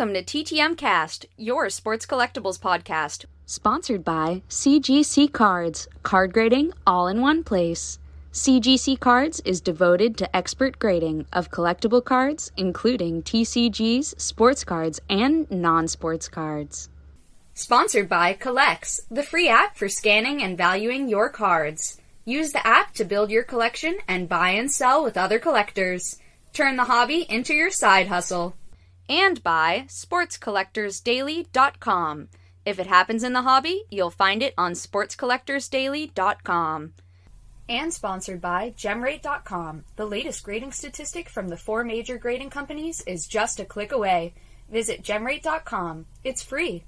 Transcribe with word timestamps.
Welcome 0.00 0.14
to 0.14 0.22
TTM 0.22 0.78
Cast, 0.78 1.26
your 1.36 1.68
sports 1.68 2.06
collectibles 2.06 2.58
podcast. 2.58 3.26
Sponsored 3.44 4.02
by 4.02 4.40
CGC 4.48 5.30
Cards, 5.30 5.88
card 6.02 6.32
grading 6.32 6.72
all 6.86 7.06
in 7.06 7.20
one 7.20 7.44
place. 7.44 7.98
CGC 8.32 8.98
Cards 8.98 9.40
is 9.40 9.60
devoted 9.60 10.16
to 10.16 10.34
expert 10.34 10.78
grading 10.78 11.26
of 11.34 11.50
collectible 11.50 12.02
cards, 12.02 12.50
including 12.56 13.22
TCGs, 13.22 14.18
sports 14.18 14.64
cards, 14.64 15.00
and 15.10 15.50
non 15.50 15.86
sports 15.86 16.30
cards. 16.30 16.88
Sponsored 17.52 18.08
by 18.08 18.32
CollX, 18.32 19.00
the 19.10 19.22
free 19.22 19.50
app 19.50 19.76
for 19.76 19.90
scanning 19.90 20.42
and 20.42 20.56
valuing 20.56 21.10
your 21.10 21.28
cards. 21.28 22.00
Use 22.24 22.52
the 22.52 22.66
app 22.66 22.94
to 22.94 23.04
build 23.04 23.30
your 23.30 23.44
collection 23.44 23.98
and 24.08 24.30
buy 24.30 24.52
and 24.52 24.72
sell 24.72 25.04
with 25.04 25.18
other 25.18 25.38
collectors. 25.38 26.16
Turn 26.54 26.76
the 26.76 26.84
hobby 26.84 27.26
into 27.28 27.52
your 27.52 27.70
side 27.70 28.08
hustle 28.08 28.56
and 29.10 29.42
by 29.42 29.84
sportscollectorsdaily.com. 29.88 32.28
If 32.64 32.78
it 32.78 32.86
happens 32.86 33.24
in 33.24 33.32
the 33.32 33.42
hobby, 33.42 33.82
you'll 33.90 34.10
find 34.10 34.40
it 34.42 34.54
on 34.56 34.72
sportscollectorsdaily.com. 34.72 36.92
And 37.68 37.92
sponsored 37.92 38.40
by 38.40 38.70
gemrate.com. 38.70 39.84
The 39.96 40.06
latest 40.06 40.44
grading 40.44 40.70
statistic 40.72 41.28
from 41.28 41.48
the 41.48 41.56
four 41.56 41.82
major 41.84 42.18
grading 42.18 42.50
companies 42.50 43.00
is 43.02 43.26
just 43.26 43.58
a 43.60 43.64
click 43.64 43.92
away. 43.92 44.34
Visit 44.70 45.02
gemrate.com. 45.02 46.06
It's 46.24 46.42
free. 46.42 46.84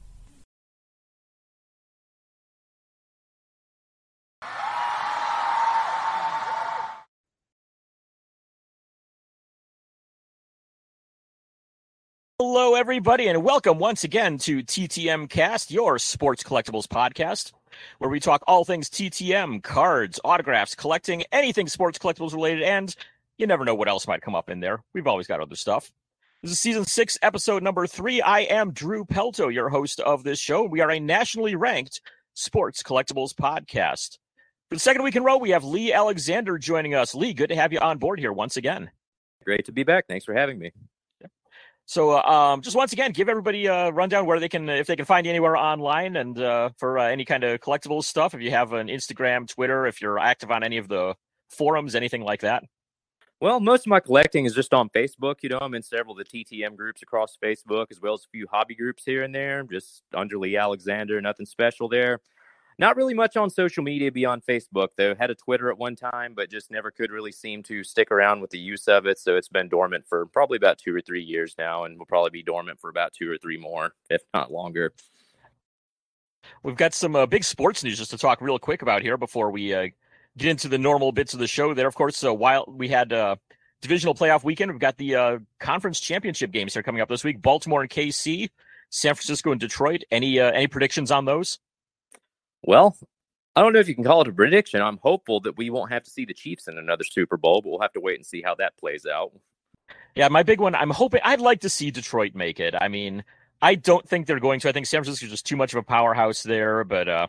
Hello, 12.45 12.75
everybody, 12.75 13.29
and 13.29 13.45
welcome 13.45 13.79
once 13.79 14.03
again 14.03 14.37
to 14.37 14.65
TTM 14.65 15.31
Cast, 15.31 15.71
your 15.71 15.97
sports 16.01 16.43
collectibles 16.43 16.89
podcast, 16.89 17.53
where 17.99 18.11
we 18.11 18.19
talk 18.19 18.43
all 18.49 18.65
things 18.65 18.91
TTM, 18.91 19.63
cards, 19.63 20.19
autographs, 20.25 20.75
collecting, 20.75 21.23
anything 21.31 21.69
sports 21.69 22.01
collectibles 22.01 22.33
related, 22.33 22.65
and 22.65 22.97
you 23.39 23.47
never 23.47 23.65
know 23.65 23.77
what 23.77 23.87
else 23.87 24.09
might 24.09 24.23
come 24.23 24.35
up 24.35 24.51
in 24.51 24.59
there. 24.59 24.83
We've 24.93 25.07
always 25.07 25.29
got 25.29 25.39
other 25.39 25.55
stuff. 25.55 25.93
This 26.43 26.51
is 26.51 26.59
season 26.59 26.85
six, 26.85 27.17
episode 27.23 27.63
number 27.63 27.87
three. 27.87 28.21
I 28.21 28.41
am 28.41 28.73
Drew 28.73 29.05
Pelto, 29.05 29.55
your 29.55 29.69
host 29.69 30.01
of 30.01 30.25
this 30.25 30.41
show. 30.41 30.65
We 30.65 30.81
are 30.81 30.91
a 30.91 30.99
nationally 30.99 31.55
ranked 31.55 32.01
sports 32.35 32.83
collectibles 32.83 33.33
podcast. 33.33 34.19
For 34.69 34.75
the 34.75 34.81
second 34.81 35.05
week 35.05 35.15
in 35.15 35.23
a 35.23 35.27
row, 35.27 35.37
we 35.37 35.51
have 35.51 35.63
Lee 35.63 35.93
Alexander 35.93 36.59
joining 36.59 36.97
us. 36.97 37.15
Lee, 37.15 37.35
good 37.35 37.51
to 37.51 37.57
have 37.57 37.73
you 37.73 37.79
on 37.79 37.99
board 37.99 38.19
here 38.19 38.33
once 38.33 38.57
again. 38.57 38.91
Great 39.45 39.67
to 39.67 39.73
be 39.73 39.85
back. 39.85 40.09
Thanks 40.09 40.25
for 40.25 40.35
having 40.35 40.59
me. 40.59 40.73
So, 41.93 42.13
uh, 42.13 42.23
um, 42.23 42.63
just 42.63 42.75
once 42.75 42.95
again, 42.95 43.13
give 43.13 43.29
everybody 43.29 43.67
a 43.67 43.91
rundown 43.91 44.25
where 44.25 44.41
they 44.41 44.49
can, 44.49 44.67
if 44.71 44.87
they 44.87 44.97
can 44.97 45.05
find 45.05 45.27
you 45.27 45.31
anywhere 45.31 45.59
online, 45.59 46.17
and 46.17 46.39
uh, 46.39 46.71
for 46.79 46.99
uh, 46.99 47.05
any 47.05 47.27
kind 47.27 47.45
of 47.45 47.61
collectibles 47.61 48.05
stuff. 48.05 48.33
If 48.33 48.41
you 48.41 48.51
have 48.51 48.73
an 48.73 48.87
Instagram, 48.87 49.47
Twitter, 49.47 49.87
if 49.87 50.01
you're 50.01 50.19
active 50.19 50.51
on 50.51 50.65
any 50.65 50.79
of 50.79 50.89
the 50.89 51.15
forums, 51.51 51.95
anything 51.95 52.23
like 52.23 52.41
that. 52.41 52.65
Well, 53.43 53.61
most 53.61 53.81
of 53.81 53.89
my 53.89 54.01
collecting 54.01 54.47
is 54.47 54.55
just 54.55 54.73
on 54.73 54.89
Facebook. 54.89 55.43
You 55.43 55.51
know, 55.51 55.59
I'm 55.61 55.75
in 55.75 55.83
several 55.83 56.19
of 56.19 56.27
the 56.27 56.45
TTM 56.45 56.77
groups 56.77 57.03
across 57.03 57.37
Facebook, 57.45 57.89
as 57.91 58.01
well 58.01 58.15
as 58.15 58.21
a 58.21 58.31
few 58.33 58.47
hobby 58.51 58.75
groups 58.75 59.03
here 59.05 59.23
and 59.23 59.35
there. 59.35 59.63
Just 59.65 60.03
under 60.15 60.39
Lee 60.39 60.57
Alexander, 60.57 61.21
nothing 61.21 61.45
special 61.45 61.91
there. 61.91 62.21
Not 62.83 62.97
really 62.97 63.15
much 63.15 63.37
on 63.37 63.49
social 63.49 63.85
media 63.85 64.11
beyond 64.11 64.43
Facebook, 64.45 64.89
though. 64.97 65.15
Had 65.15 65.31
a 65.31 65.37
Twitter 65.37 65.71
at 65.71 65.79
one 65.79 65.95
time, 65.95 66.35
but 66.35 66.51
just 66.51 66.69
never 66.69 66.91
could 66.91 67.13
really 67.13 67.31
seem 67.31 67.63
to 67.63 67.85
stick 67.85 68.11
around 68.11 68.41
with 68.41 68.51
the 68.51 68.59
use 68.59 68.89
of 68.89 69.07
it. 69.07 69.21
So 69.21 69.37
it's 69.37 69.47
been 69.47 69.69
dormant 69.69 70.05
for 70.09 70.27
probably 70.27 70.57
about 70.57 70.79
two 70.79 70.93
or 70.93 71.01
three 71.01 71.23
years 71.23 71.55
now, 71.57 71.85
and 71.85 71.97
will 71.97 72.07
probably 72.07 72.31
be 72.31 72.43
dormant 72.43 72.81
for 72.81 72.91
about 72.91 73.13
two 73.13 73.31
or 73.31 73.39
three 73.39 73.57
more, 73.57 73.95
if 74.11 74.23
not 74.35 74.51
longer. 74.51 74.93
We've 76.65 76.75
got 76.75 76.93
some 76.93 77.15
uh, 77.15 77.25
big 77.27 77.45
sports 77.45 77.85
news 77.85 77.99
just 77.99 78.11
to 78.11 78.19
talk 78.19 78.41
real 78.41 78.59
quick 78.59 78.83
about 78.83 79.03
here 79.03 79.17
before 79.17 79.53
we 79.53 79.73
uh, 79.73 79.87
get 80.37 80.49
into 80.49 80.67
the 80.67 80.77
normal 80.77 81.13
bits 81.13 81.35
of 81.35 81.39
the 81.39 81.47
show. 81.47 81.75
There, 81.75 81.87
of 81.87 81.95
course, 81.95 82.17
so 82.17 82.35
while 82.35 82.65
we 82.67 82.89
had 82.89 83.13
uh, 83.13 83.37
divisional 83.81 84.17
playoff 84.17 84.43
weekend, 84.43 84.73
we've 84.73 84.81
got 84.81 84.97
the 84.97 85.15
uh, 85.15 85.39
conference 85.61 86.01
championship 86.01 86.51
games 86.51 86.75
here 86.75 86.83
coming 86.83 87.01
up 87.01 87.09
this 87.09 87.23
week: 87.23 87.41
Baltimore 87.43 87.83
and 87.83 87.91
KC, 87.91 88.51
San 88.91 89.15
Francisco 89.15 89.53
and 89.53 89.61
Detroit. 89.61 90.03
Any 90.11 90.41
uh, 90.41 90.51
any 90.51 90.67
predictions 90.67 91.13
on 91.13 91.27
those? 91.27 91.61
Well, 92.63 92.97
I 93.55 93.63
don't 93.63 93.73
know 93.73 93.81
if 93.81 93.89
you 93.89 93.95
can 93.95 94.05
call 94.05 94.23
it 94.23 94.29
a 94.29 94.33
prediction. 94.33 94.81
I'm 94.81 94.99
hopeful 94.99 95.41
that 95.41 95.57
we 95.57 95.71
won't 95.71 95.93
have 95.93 96.05
to 96.05 96.11
see 96.11 96.25
the 96.25 96.35
Chiefs 96.35 96.69
in 96.69 96.79
another 96.79 97.05
Super 97.05 97.37
Bowl, 97.37 97.61
but 97.63 97.71
we'll 97.71 97.81
have 97.81 97.93
to 97.93 98.01
wait 98.01 98.17
and 98.17 98.27
see 98.27 98.43
how 98.43 98.55
that 98.57 98.77
plays 98.79 99.07
out. 99.07 99.33
Yeah, 100.15 100.29
my 100.29 100.43
big 100.43 100.61
one. 100.61 100.75
I'm 100.75 100.91
hoping. 100.91 101.21
I'd 101.25 101.41
like 101.41 101.61
to 101.61 101.69
see 101.69 101.91
Detroit 101.91 102.35
make 102.35 102.61
it. 102.61 102.75
I 102.79 102.89
mean, 102.89 103.25
I 103.61 103.75
don't 103.75 104.07
think 104.09 104.27
they're 104.27 104.41
going 104.41 104.61
to. 104.61 104.69
I 104.69 104.73
think 104.73 104.87
San 104.87 105.03
Francisco's 105.03 105.31
just 105.31 105.47
too 105.47 105.57
much 105.57 105.73
of 105.73 105.79
a 105.79 105.83
powerhouse 105.83 106.43
there. 106.43 106.85
But 106.85 107.09
uh, 107.09 107.27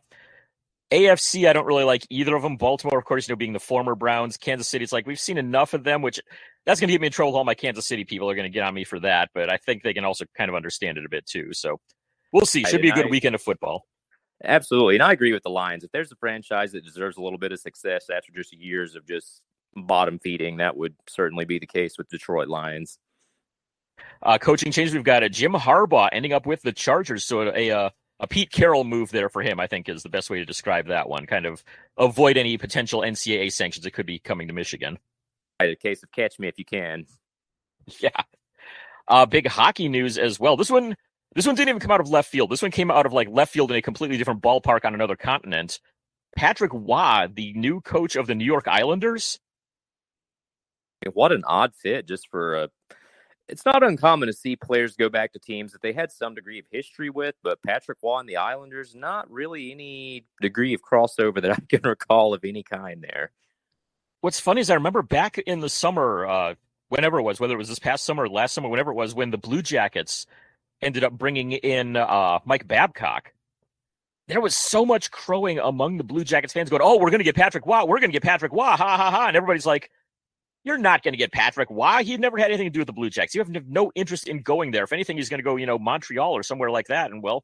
AFC, 0.92 1.48
I 1.48 1.54
don't 1.54 1.66
really 1.66 1.86
like 1.86 2.06
either 2.10 2.36
of 2.36 2.42
them. 2.42 2.58
Baltimore, 2.58 2.98
of 2.98 3.06
course, 3.06 3.28
you 3.28 3.34
know, 3.34 3.38
being 3.38 3.54
the 3.54 3.60
former 3.60 3.96
Browns. 3.96 4.38
Kansas 4.38 4.68
City, 4.68 4.84
it's 4.84 4.94
like 4.94 5.08
we've 5.08 5.20
seen 5.20 5.38
enough 5.38 5.74
of 5.74 5.84
them, 5.84 6.02
which 6.02 6.20
that's 6.66 6.80
going 6.80 6.88
to 6.90 6.94
get 6.94 7.02
me 7.02 7.08
in 7.08 7.14
trouble. 7.14 7.36
All 7.36 7.46
my 7.46 7.56
Kansas 7.56 7.86
City 7.86 8.04
people 8.06 8.30
are 8.30 8.36
going 8.36 8.50
to 8.50 8.54
get 8.54 8.64
on 8.64 8.74
me 8.74 8.84
for 8.84 9.00
that. 9.02 9.30
But 9.34 9.50
I 9.50 9.58
think 9.58 9.84
they 9.84 9.94
can 9.94 10.06
also 10.06 10.26
kind 10.38 10.50
of 10.50 10.56
understand 10.56 10.98
it 10.98 11.06
a 11.06 11.10
bit 11.10 11.26
too. 11.26 11.54
So 11.54 11.80
we'll 12.34 12.46
see. 12.46 12.64
Should 12.66 12.82
be 12.82 12.90
a 12.90 12.94
good 12.94 13.10
weekend 13.10 13.36
of 13.36 13.42
football. 13.42 13.86
Absolutely. 14.44 14.96
And 14.96 15.04
I 15.04 15.14
agree 15.14 15.34
with 15.34 15.44
the 15.44 15.50
Lions. 15.50 15.84
If 15.84 15.92
there's 15.92 16.12
a 16.12 16.16
franchise 16.16 16.74
that 16.74 16.84
deserves 16.84 17.18
a 17.18 17.22
little 17.22 17.40
bit 17.40 17.52
of 17.52 17.60
success 17.60 18.10
after 18.10 18.32
just 18.34 18.54
years 18.54 18.96
of 18.96 19.08
just 19.08 19.42
bottom 19.76 20.20
feeding, 20.20 20.58
that 20.58 20.76
would 20.76 20.96
certainly 21.08 21.46
be 21.46 21.60
the 21.60 21.66
case 21.66 21.98
with 21.98 22.10
Detroit 22.10 22.50
Lions. 22.50 23.00
Uh, 24.22 24.38
coaching 24.38 24.72
change. 24.72 24.94
We've 24.94 25.04
got 25.04 25.24
a 25.24 25.30
Jim 25.30 25.54
Harbaugh 25.54 26.10
ending 26.12 26.34
up 26.34 26.46
with 26.46 26.62
the 26.62 26.72
Chargers. 26.74 27.24
So 27.24 27.42
a, 27.42 27.70
a, 27.70 27.92
a 28.20 28.28
Pete 28.28 28.52
Carroll 28.52 28.84
move 28.84 29.12
there 29.12 29.30
for 29.30 29.42
him, 29.42 29.60
I 29.60 29.68
think, 29.68 29.88
is 29.88 30.04
the 30.04 30.10
best 30.10 30.30
way 30.30 30.40
to 30.40 30.46
describe 30.46 30.88
that 30.88 31.08
one. 31.08 31.26
Kind 31.26 31.46
of 31.46 31.64
avoid 31.98 32.36
any 32.36 32.58
potential 32.58 33.02
NCAA 33.02 33.52
sanctions 33.52 33.84
that 33.86 33.92
could 33.92 34.06
be 34.06 34.20
coming 34.20 34.48
to 34.48 34.54
Michigan. 34.54 35.00
Right, 35.62 35.72
A 35.72 35.76
case 35.76 36.04
of 36.04 36.12
catch 36.12 36.40
me 36.40 36.48
if 36.48 36.58
you 36.58 36.66
can. 36.66 37.06
Yeah. 38.00 38.12
Uh, 39.10 39.26
big 39.26 39.46
hockey 39.46 39.90
news 39.90 40.18
as 40.18 40.40
well. 40.40 40.56
This 40.56 40.72
one 40.72 40.96
this 41.36 41.46
one 41.46 41.56
didn't 41.56 41.70
even 41.70 41.80
come 41.80 41.92
out 41.92 42.02
of 42.02 42.10
left 42.10 42.30
field. 42.30 42.50
This 42.50 42.62
one 42.62 42.72
came 42.72 42.92
out 42.92 43.06
of 43.06 43.14
like 43.14 43.30
left 43.30 43.54
field 43.54 43.72
in 43.72 43.78
a 43.78 43.82
completely 43.82 44.18
different 44.18 44.42
ballpark 44.42 44.86
on 44.86 44.94
another 44.94 45.16
continent. 45.16 45.80
Patrick 46.36 46.72
Roy, 46.74 47.28
the 47.34 47.54
new 47.54 47.82
coach 47.82 48.16
of 48.16 48.28
the 48.28 48.36
New 48.36 48.46
York 48.46 48.68
Islanders. 48.68 49.40
What 51.14 51.32
an 51.32 51.44
odd 51.46 51.74
fit 51.76 52.08
just 52.08 52.30
for 52.30 52.56
a 52.56 52.70
it's 53.50 53.66
not 53.66 53.84
uncommon 53.84 54.28
to 54.28 54.34
see 54.34 54.56
players 54.56 54.96
go 54.96 55.10
back 55.10 55.34
to 55.34 55.40
teams 55.40 55.74
that 55.74 55.82
they 55.82 55.94
had 55.94 56.12
some 56.12 56.34
degree 56.34 56.60
of 56.60 56.66
history 56.72 57.10
with, 57.10 57.36
but 57.44 57.62
Patrick 57.62 57.98
Roy 58.02 58.20
and 58.20 58.30
the 58.30 58.38
Islanders, 58.38 58.96
not 58.96 59.30
really 59.30 59.72
any 59.72 60.26
degree 60.42 60.74
of 60.74 60.82
crossover 60.82 61.42
that 61.42 61.52
I 61.58 61.58
can 61.68 61.82
recall 61.84 62.34
of 62.34 62.46
any 62.46 62.64
kind 62.64 63.04
there. 63.04 63.32
What's 64.22 64.40
funny 64.40 64.62
is 64.62 64.70
I 64.70 64.76
remember 64.76 65.02
back 65.02 65.38
in 65.38 65.60
the 65.60 65.70
summer, 65.70 66.26
uh, 66.26 66.56
whenever 66.88 67.20
it 67.20 67.24
was, 67.24 67.40
whether 67.40 67.56
it 67.56 67.58
was 67.58 67.68
this 67.68 67.80
past 67.80 68.06
summer 68.06 68.24
or 68.24 68.30
last 68.30 68.54
summer, 68.54 68.70
whenever 68.70 68.92
it 68.92 68.96
was, 68.96 69.14
when 69.14 69.32
the 69.32 69.38
Blue 69.38 69.62
Jackets 69.62 70.26
ended 70.82 71.04
up 71.04 71.14
bringing 71.14 71.54
in 71.54 71.96
uh, 71.96 72.40
Mike 72.46 72.68
Babcock. 72.68 73.34
There 74.28 74.42
was 74.42 74.56
so 74.56 74.86
much 74.86 75.12
crowing 75.12 75.60
among 75.60 75.98
the 75.98 76.04
Blue 76.04 76.24
Jackets 76.24 76.54
fans 76.54 76.70
going, 76.70 76.82
"Oh, 76.82 76.98
we're 76.98 77.10
going 77.10 77.20
to 77.20 77.26
get 77.26 77.36
Patrick 77.36 77.66
Roy. 77.66 77.84
We're 77.86 78.00
going 78.00 78.10
to 78.10 78.14
get 78.14 78.24
Patrick 78.24 78.54
Roy. 78.54 78.64
Ha 78.64 78.78
ha 78.78 79.12
ha!" 79.12 79.28
And 79.28 79.36
everybody's 79.36 79.66
like, 79.66 79.92
"You're 80.64 80.78
not 80.78 81.04
going 81.04 81.14
to 81.14 81.18
get 81.18 81.32
Patrick 81.32 81.70
Roy. 81.70 82.04
He 82.04 82.16
never 82.18 82.38
had 82.38 82.48
anything 82.48 82.68
to 82.68 82.72
do 82.72 82.80
with 82.80 82.88
the 82.88 82.94
Blue 82.94 83.10
Jackets. 83.10 83.36
You 83.36 83.42
have 83.42 83.68
no 83.68 83.92
interest 83.96 84.28
in 84.28 84.42
going 84.42 84.72
there. 84.72 84.86
If 84.86 84.94
anything, 84.94 85.18
he's 85.18 85.30
going 85.30 85.40
to 85.40 85.44
go, 85.44 85.58
you 85.58 85.66
know, 85.66 85.78
Montreal 85.78 86.34
or 86.34 86.44
somewhere 86.44 86.72
like 86.72 86.88
that." 86.88 87.12
And 87.12 87.22
well, 87.22 87.44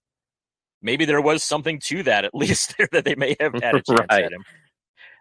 maybe 0.81 1.05
there 1.05 1.21
was 1.21 1.43
something 1.43 1.79
to 1.85 2.03
that 2.03 2.25
at 2.25 2.33
least 2.33 2.75
there 2.77 2.87
that 2.91 3.05
they 3.05 3.15
may 3.15 3.35
have 3.39 3.53
had 3.53 3.75
a 3.75 3.81
chance 3.81 4.05
right. 4.09 4.23
at 4.23 4.31
him. 4.31 4.43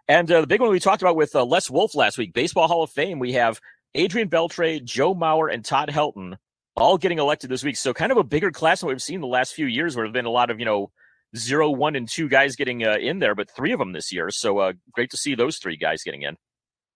And 0.07 0.31
uh, 0.31 0.41
the 0.41 0.47
big 0.47 0.59
one 0.61 0.71
we 0.71 0.79
talked 0.79 1.03
about 1.03 1.15
with 1.15 1.35
uh, 1.35 1.45
Les 1.45 1.69
Wolf 1.69 1.93
last 1.93 2.17
week, 2.17 2.33
Baseball 2.33 2.67
Hall 2.67 2.81
of 2.81 2.89
Fame, 2.89 3.19
we 3.19 3.33
have 3.33 3.59
Adrian 3.93 4.27
Beltre, 4.27 4.83
Joe 4.83 5.13
Mauer, 5.13 5.53
and 5.53 5.63
Todd 5.63 5.89
Helton 5.89 6.37
all 6.79 6.97
getting 6.97 7.19
elected 7.19 7.49
this 7.49 7.63
week. 7.63 7.77
So 7.77 7.93
kind 7.93 8.11
of 8.11 8.17
a 8.17 8.23
bigger 8.23 8.51
class 8.51 8.79
than 8.79 8.89
we've 8.89 9.01
seen 9.01 9.21
the 9.21 9.27
last 9.27 9.53
few 9.53 9.65
years, 9.65 9.95
where 9.95 10.05
there've 10.05 10.13
been 10.13 10.25
a 10.25 10.31
lot 10.31 10.49
of 10.49 10.59
you 10.59 10.65
know 10.65 10.91
zero, 11.35 11.69
one, 11.69 11.95
and 11.95 12.07
two 12.07 12.29
guys 12.29 12.55
getting 12.55 12.83
uh, 12.83 12.97
in 12.99 13.19
there, 13.19 13.35
but 13.35 13.49
three 13.51 13.71
of 13.71 13.79
them 13.79 13.91
this 13.91 14.11
year. 14.11 14.29
So 14.31 14.59
uh, 14.59 14.73
great 14.91 15.11
to 15.11 15.17
see 15.17 15.35
those 15.35 15.57
three 15.57 15.77
guys 15.77 16.03
getting 16.03 16.23
in. 16.23 16.37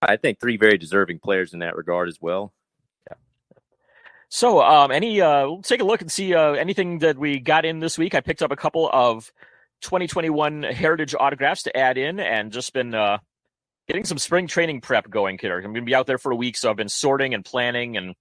I 0.02 0.18
think 0.18 0.40
three 0.40 0.58
very 0.58 0.78
deserving 0.78 1.20
players 1.20 1.54
in 1.54 1.60
that 1.60 1.76
regard 1.76 2.10
as 2.10 2.18
well. 2.20 2.54
Yeah. 3.10 3.18
So, 4.30 4.62
um, 4.62 4.92
any 4.92 5.22
uh, 5.22 5.46
we'll 5.48 5.62
take 5.62 5.82
a 5.82 5.86
look 5.86 6.02
and 6.02 6.12
see 6.12 6.34
uh, 6.34 6.54
anything 6.54 7.00
that 7.00 7.18
we 7.18 7.40
got 7.40 7.66
in 7.66 7.80
this 7.80 7.98
week. 7.98 8.16
I 8.16 8.22
picked 8.22 8.42
up 8.42 8.52
a 8.52 8.58
couple 8.58 8.90
of 8.92 9.32
2021 9.82 10.64
Heritage 10.64 11.16
autographs 11.18 11.64
to 11.64 11.78
add 11.78 11.98
in, 11.98 12.20
and 12.20 12.52
just 12.52 12.74
been 12.74 12.94
uh, 12.94 13.20
getting 13.88 14.06
some 14.06 14.18
spring 14.18 14.48
training 14.48 14.82
prep 14.82 15.10
going 15.10 15.38
here. 15.40 15.56
I'm 15.58 15.64
going 15.64 15.76
to 15.76 15.82
be 15.82 15.96
out 15.96 16.08
there 16.08 16.18
for 16.18 16.32
a 16.32 16.36
week, 16.36 16.58
so 16.58 16.70
I've 16.70 16.78
been 16.78 16.90
sorting 16.90 17.34
and 17.34 17.46
planning 17.46 17.98
and 17.98 18.16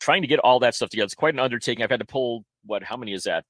trying 0.00 0.22
to 0.22 0.28
get 0.28 0.38
all 0.40 0.60
that 0.60 0.74
stuff 0.74 0.90
together. 0.90 1.06
It's 1.06 1.14
quite 1.14 1.34
an 1.34 1.40
undertaking. 1.40 1.82
I've 1.82 1.90
had 1.90 2.00
to 2.00 2.06
pull 2.06 2.44
what? 2.64 2.82
How 2.82 2.96
many 2.96 3.12
is 3.12 3.24
that? 3.24 3.44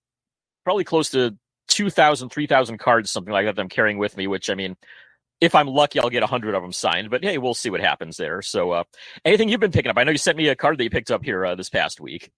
Probably 0.65 0.85
close 0.85 1.11
to 1.11 1.37
2,000, 1.69 2.29
3,000 2.29 2.79
cards, 2.79 3.11
something 3.11 3.33
like 3.33 3.47
that. 3.47 3.57
That 3.57 3.63
I'm 3.63 3.69
carrying 3.69 3.99
with 3.99 4.17
me. 4.17 4.27
Which 4.27 4.51
I 4.51 4.55
mean, 4.55 4.77
if 5.41 5.55
I'm 5.55 5.67
lucky, 5.67 6.01
I'll 6.01 6.11
get 6.11 6.23
a 6.23 6.27
hundred 6.27 6.55
of 6.55 6.63
them 6.63 6.73
signed. 6.73 7.11
But 7.11 7.23
hey, 7.23 7.39
we'll 7.39 7.55
see 7.55 7.71
what 7.71 7.81
happens 7.81 8.17
there. 8.17 8.43
So, 8.43 8.73
uh, 8.73 8.85
anything 9.25 9.49
you've 9.49 9.61
been 9.61 9.73
picking 9.73 9.91
up? 9.91 9.99
I 9.99 10.05
know 10.05 10.13
you 10.13 10.19
sent 10.19 10.37
me 10.37 10.49
a 10.49 10.57
card 10.57 10.79
that 10.79 10.85
you 10.85 10.91
picked 10.91 11.11
up 11.11 11.25
here 11.25 11.45
uh, 11.45 11.55
this 11.55 11.69
past 11.69 12.01
week. 12.01 12.31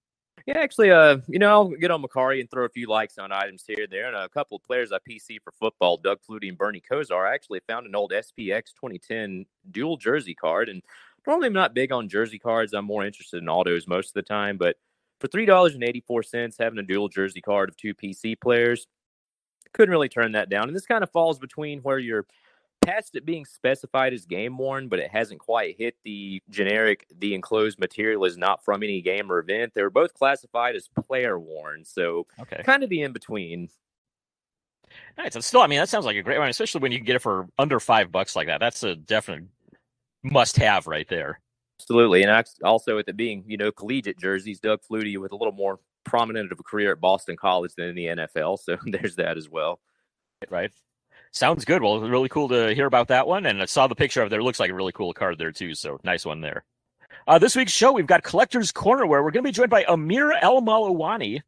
Yeah, 0.46 0.60
actually, 0.60 0.90
uh, 0.90 1.18
you 1.28 1.38
know, 1.38 1.50
I'll 1.50 1.68
get 1.68 1.90
on 1.90 2.02
Mercari 2.02 2.40
and 2.40 2.50
throw 2.50 2.64
a 2.64 2.70
few 2.70 2.88
likes 2.88 3.18
on 3.18 3.32
items 3.32 3.64
here 3.66 3.82
and 3.82 3.92
there. 3.92 4.06
And 4.06 4.16
a 4.16 4.30
couple 4.30 4.56
of 4.56 4.62
players 4.62 4.92
I 4.92 4.98
PC 5.06 5.42
for 5.44 5.52
football, 5.60 5.98
Doug 5.98 6.20
Flutie 6.26 6.48
and 6.48 6.56
Bernie 6.56 6.82
Kosar, 6.90 7.28
I 7.28 7.34
actually 7.34 7.60
found 7.68 7.86
an 7.86 7.94
old 7.94 8.12
SPX 8.12 8.72
2010 8.72 9.44
dual 9.70 9.98
jersey 9.98 10.34
card. 10.34 10.70
And 10.70 10.82
normally 11.26 11.46
I'm 11.46 11.52
not 11.52 11.74
big 11.74 11.92
on 11.92 12.08
jersey 12.08 12.38
cards. 12.38 12.72
I'm 12.72 12.84
more 12.84 13.04
interested 13.04 13.42
in 13.42 13.48
autos 13.48 13.86
most 13.86 14.08
of 14.08 14.14
the 14.14 14.22
time. 14.22 14.56
But 14.56 14.76
for 15.20 15.28
$3.84, 15.28 16.54
having 16.58 16.78
a 16.78 16.82
dual 16.82 17.08
jersey 17.08 17.40
card 17.40 17.68
of 17.68 17.76
two 17.76 17.94
PC 17.94 18.40
players, 18.40 18.86
couldn't 19.72 19.92
really 19.92 20.08
turn 20.08 20.32
that 20.32 20.48
down. 20.48 20.68
And 20.68 20.76
this 20.76 20.86
kind 20.86 21.02
of 21.02 21.10
falls 21.10 21.38
between 21.38 21.80
where 21.80 21.98
you're– 21.98 22.26
past 22.80 23.14
it 23.14 23.24
being 23.24 23.44
specified 23.44 24.12
as 24.12 24.24
game 24.24 24.56
worn, 24.56 24.88
but 24.88 24.98
it 24.98 25.10
hasn't 25.10 25.40
quite 25.40 25.76
hit 25.76 25.96
the 26.04 26.42
generic, 26.48 27.06
the 27.18 27.34
enclosed 27.34 27.78
material 27.78 28.24
is 28.24 28.36
not 28.36 28.64
from 28.64 28.82
any 28.82 29.00
game 29.00 29.30
or 29.30 29.38
event. 29.38 29.72
They 29.74 29.82
were 29.82 29.90
both 29.90 30.14
classified 30.14 30.76
as 30.76 30.88
player 30.88 31.38
worn. 31.38 31.84
So 31.84 32.26
okay. 32.40 32.62
kind 32.64 32.82
of 32.82 32.90
the 32.90 33.02
in 33.02 33.12
between. 33.12 33.68
Nice. 35.16 35.34
And 35.34 35.44
still, 35.44 35.60
I 35.60 35.66
mean, 35.66 35.78
that 35.78 35.88
sounds 35.88 36.06
like 36.06 36.16
a 36.16 36.22
great 36.22 36.38
one, 36.38 36.48
especially 36.48 36.80
when 36.80 36.92
you 36.92 37.00
get 37.00 37.16
it 37.16 37.22
for 37.22 37.48
under 37.58 37.78
five 37.78 38.10
bucks 38.10 38.34
like 38.34 38.46
that. 38.46 38.60
That's 38.60 38.82
a 38.82 38.94
definite 38.96 39.44
must 40.22 40.56
have 40.56 40.86
right 40.86 41.08
there. 41.08 41.40
Absolutely. 41.80 42.22
And 42.24 42.44
also 42.64 42.96
with 42.96 43.08
it 43.08 43.16
being, 43.16 43.44
you 43.46 43.56
know, 43.56 43.70
collegiate 43.70 44.18
jerseys, 44.18 44.60
Doug 44.60 44.80
Flutie 44.88 45.18
with 45.18 45.32
a 45.32 45.36
little 45.36 45.52
more 45.52 45.78
prominent 46.04 46.50
of 46.50 46.58
a 46.58 46.62
career 46.62 46.92
at 46.92 47.00
Boston 47.00 47.36
College 47.36 47.72
than 47.76 47.88
in 47.88 47.94
the 47.94 48.06
NFL. 48.06 48.58
So 48.58 48.76
there's 48.86 49.16
that 49.16 49.36
as 49.36 49.48
well. 49.48 49.80
Right. 50.50 50.72
Sounds 51.32 51.64
good. 51.64 51.82
Well, 51.82 52.00
really 52.00 52.28
cool 52.28 52.48
to 52.48 52.74
hear 52.74 52.86
about 52.86 53.08
that 53.08 53.26
one. 53.26 53.46
And 53.46 53.62
I 53.62 53.66
saw 53.66 53.86
the 53.86 53.94
picture 53.94 54.22
of 54.22 54.30
there. 54.30 54.40
It 54.40 54.44
looks 54.44 54.60
like 54.60 54.70
a 54.70 54.74
really 54.74 54.92
cool 54.92 55.12
card 55.12 55.38
there, 55.38 55.52
too. 55.52 55.74
So 55.74 56.00
nice 56.02 56.24
one 56.24 56.40
there. 56.40 56.64
Uh, 57.26 57.38
this 57.38 57.54
week's 57.54 57.72
show, 57.72 57.92
we've 57.92 58.06
got 58.06 58.22
Collector's 58.22 58.72
Corner, 58.72 59.06
where 59.06 59.22
we're 59.22 59.30
going 59.30 59.44
to 59.44 59.48
be 59.48 59.52
joined 59.52 59.70
by 59.70 59.84
Ameer 59.84 60.32
El 60.40 60.62
Malawani. 60.62 61.42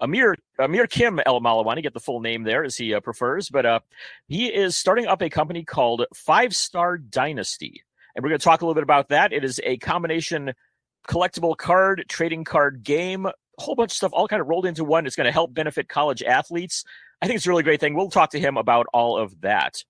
Ameer 0.00 0.36
Ameer 0.58 0.88
Kim 0.88 1.20
El-Mallawany, 1.24 1.82
get 1.82 1.94
the 1.94 2.00
full 2.00 2.20
name 2.20 2.42
there 2.42 2.64
as 2.64 2.76
he 2.76 2.92
uh, 2.94 3.00
prefers, 3.00 3.48
but 3.48 3.64
uh, 3.64 3.80
he 4.28 4.46
is 4.46 4.76
starting 4.76 5.06
up 5.06 5.22
a 5.22 5.30
company 5.30 5.64
called 5.64 6.04
Five 6.14 6.54
Star 6.54 6.98
Dynasty, 6.98 7.82
and 8.16 8.22
we're 8.22 8.30
going 8.30 8.40
to 8.40 8.44
talk 8.44 8.62
a 8.62 8.64
little 8.64 8.74
bit 8.74 8.82
about 8.82 9.10
that. 9.10 9.32
It 9.32 9.44
is 9.44 9.60
a 9.62 9.76
combination 9.76 10.54
collectible 11.06 11.56
card, 11.56 12.06
trading 12.08 12.44
card 12.44 12.82
game, 12.82 13.26
a 13.26 13.32
whole 13.58 13.74
bunch 13.74 13.92
of 13.92 13.96
stuff, 13.96 14.12
all 14.14 14.26
kind 14.26 14.40
of 14.40 14.48
rolled 14.48 14.66
into 14.66 14.84
one. 14.84 15.06
It's 15.06 15.16
going 15.16 15.26
to 15.26 15.32
help 15.32 15.54
benefit 15.54 15.88
college 15.88 16.22
athletes. 16.22 16.82
I 17.20 17.26
think 17.26 17.36
it's 17.36 17.46
a 17.46 17.50
really 17.50 17.62
great 17.62 17.78
thing. 17.78 17.94
We'll 17.94 18.08
talk 18.08 18.30
to 18.30 18.40
him 18.40 18.56
about 18.56 18.86
all 18.92 19.18
of 19.18 19.40
that. 19.42 19.84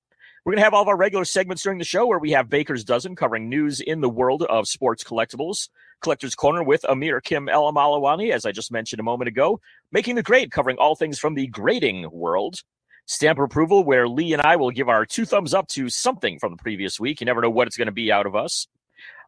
We're 0.45 0.53
going 0.53 0.61
to 0.61 0.65
have 0.65 0.75
all 0.75 0.83
of 0.83 0.89
our 0.89 0.97
regular 0.97 1.25
segments 1.25 1.63
during 1.63 1.79
the 1.79 1.85
show 1.85 2.07
where 2.07 2.19
we 2.19 2.33
have 2.33 2.49
Baker's 2.49 2.85
Dozen 2.85 3.17
covering 3.17 3.49
news 3.49 3.81
in 3.81 4.01
the 4.01 4.09
world 4.09 4.43
of 4.43 4.69
sports 4.69 5.03
collectibles. 5.03 5.69
Collector's 6.03 6.35
Corner 6.35 6.63
with 6.63 6.85
Ameer 6.85 7.21
Kim 7.21 7.49
El-Mallawany, 7.49 8.31
as 8.31 8.45
I 8.45 8.53
just 8.53 8.71
mentioned 8.71 9.01
a 9.01 9.05
moment 9.05 9.29
ago. 9.29 9.61
Making 9.91 10.17
the 10.17 10.23
Grade, 10.23 10.51
covering 10.51 10.77
all 10.79 10.95
things 10.95 11.19
from 11.19 11.35
the 11.35 11.47
grading 11.47 12.11
world. 12.11 12.61
Stamp 13.07 13.39
approval, 13.39 13.85
where 13.85 14.09
Lee 14.09 14.33
and 14.33 14.43
I 14.43 14.57
will 14.57 14.71
give 14.71 14.89
our 14.89 15.07
two 15.07 15.25
thumbs 15.25 15.55
up 15.55 15.69
to 15.69 15.89
something 15.89 16.39
from 16.39 16.53
the 16.53 16.57
previous 16.59 16.99
week. 16.99 17.21
You 17.21 17.25
never 17.25 17.41
know 17.41 17.51
what 17.51 17.67
it's 17.67 17.77
going 17.77 17.87
to 17.87 17.93
be 17.93 18.11
out 18.11 18.27
of 18.27 18.35
us. 18.35 18.67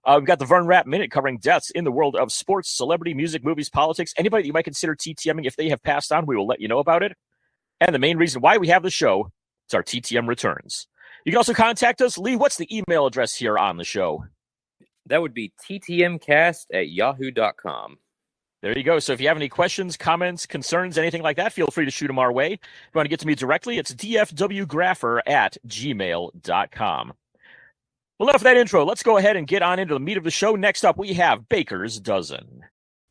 Uh, 0.05 0.17
we've 0.19 0.27
got 0.27 0.39
the 0.39 0.45
Vern 0.45 0.67
Rapp 0.67 0.87
Minute 0.87 1.11
covering 1.11 1.39
deaths 1.39 1.71
in 1.71 1.85
the 1.85 1.93
world 1.93 2.17
of 2.17 2.33
sports, 2.33 2.71
celebrity, 2.71 3.15
music, 3.15 3.45
movies, 3.45 3.69
politics. 3.69 4.13
Anybody 4.17 4.43
that 4.43 4.47
you 4.47 4.53
might 4.53 4.65
consider 4.65 4.95
TTMing 4.95 5.47
if 5.47 5.57
they 5.57 5.69
have 5.69 5.83
passed 5.83 6.13
on, 6.13 6.27
we 6.27 6.37
will 6.37 6.47
let 6.47 6.61
you 6.61 6.69
know 6.69 6.79
about 6.79 7.03
it. 7.03 7.17
And 7.81 7.95
the 7.95 7.99
main 7.99 8.17
reason 8.17 8.41
why 8.41 8.57
we 8.57 8.69
have 8.69 8.83
the 8.83 8.91
show 8.91 9.31
is 9.69 9.75
our 9.75 9.83
TTM 9.83 10.29
returns. 10.29 10.89
You 11.25 11.33
can 11.33 11.39
also 11.39 11.55
contact 11.55 12.01
us. 12.01 12.17
Lee, 12.17 12.37
what's 12.37 12.57
the 12.57 12.69
email 12.75 13.07
address 13.07 13.35
here 13.35 13.59
on 13.59 13.77
the 13.77 13.85
show? 13.85 14.25
That 15.07 15.23
would 15.23 15.35
be 15.35 15.53
ttmcast 15.69 16.67
at 16.73 16.91
yahoo.com. 16.91 17.99
There 18.61 18.77
you 18.77 18.83
go. 18.83 18.99
So 18.99 19.13
if 19.13 19.21
you 19.21 19.29
have 19.29 19.37
any 19.37 19.49
questions, 19.49 19.97
comments, 19.97 20.45
concerns, 20.45 20.99
anything 20.99 21.23
like 21.23 21.37
that, 21.37 21.53
feel 21.53 21.69
free 21.69 21.85
to 21.85 21.93
shoot 21.93 22.09
them 22.09 22.19
our 22.19 22.33
way. 22.33 22.55
If 22.55 22.61
you 22.61 22.99
want 22.99 23.05
to 23.05 23.11
get 23.11 23.21
to 23.21 23.27
me 23.27 23.37
directly, 23.37 23.79
it's 23.79 23.95
dfwgrapher 23.95 25.21
at 25.27 25.59
gmail.com. 25.67 27.13
Well, 28.19 28.29
enough 28.29 28.41
of 28.41 28.45
that 28.45 28.57
intro. 28.57 28.85
Let's 28.85 29.05
go 29.05 29.17
ahead 29.17 29.37
and 29.37 29.47
get 29.47 29.63
on 29.63 29.79
into 29.79 29.95
the 29.95 30.01
meat 30.01 30.17
of 30.17 30.25
the 30.25 30.33
show. 30.33 30.57
Next 30.57 30.85
up, 30.85 30.99
we 30.99 31.13
have 31.15 31.49
Baker's 31.49 32.01
Dozen. 32.01 32.65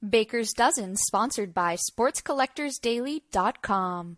Baker's 0.07 0.51
Dozen, 0.51 0.97
sponsored 0.97 1.53
by 1.53 1.77
SportsCollectorsDaily.com. 1.77 4.17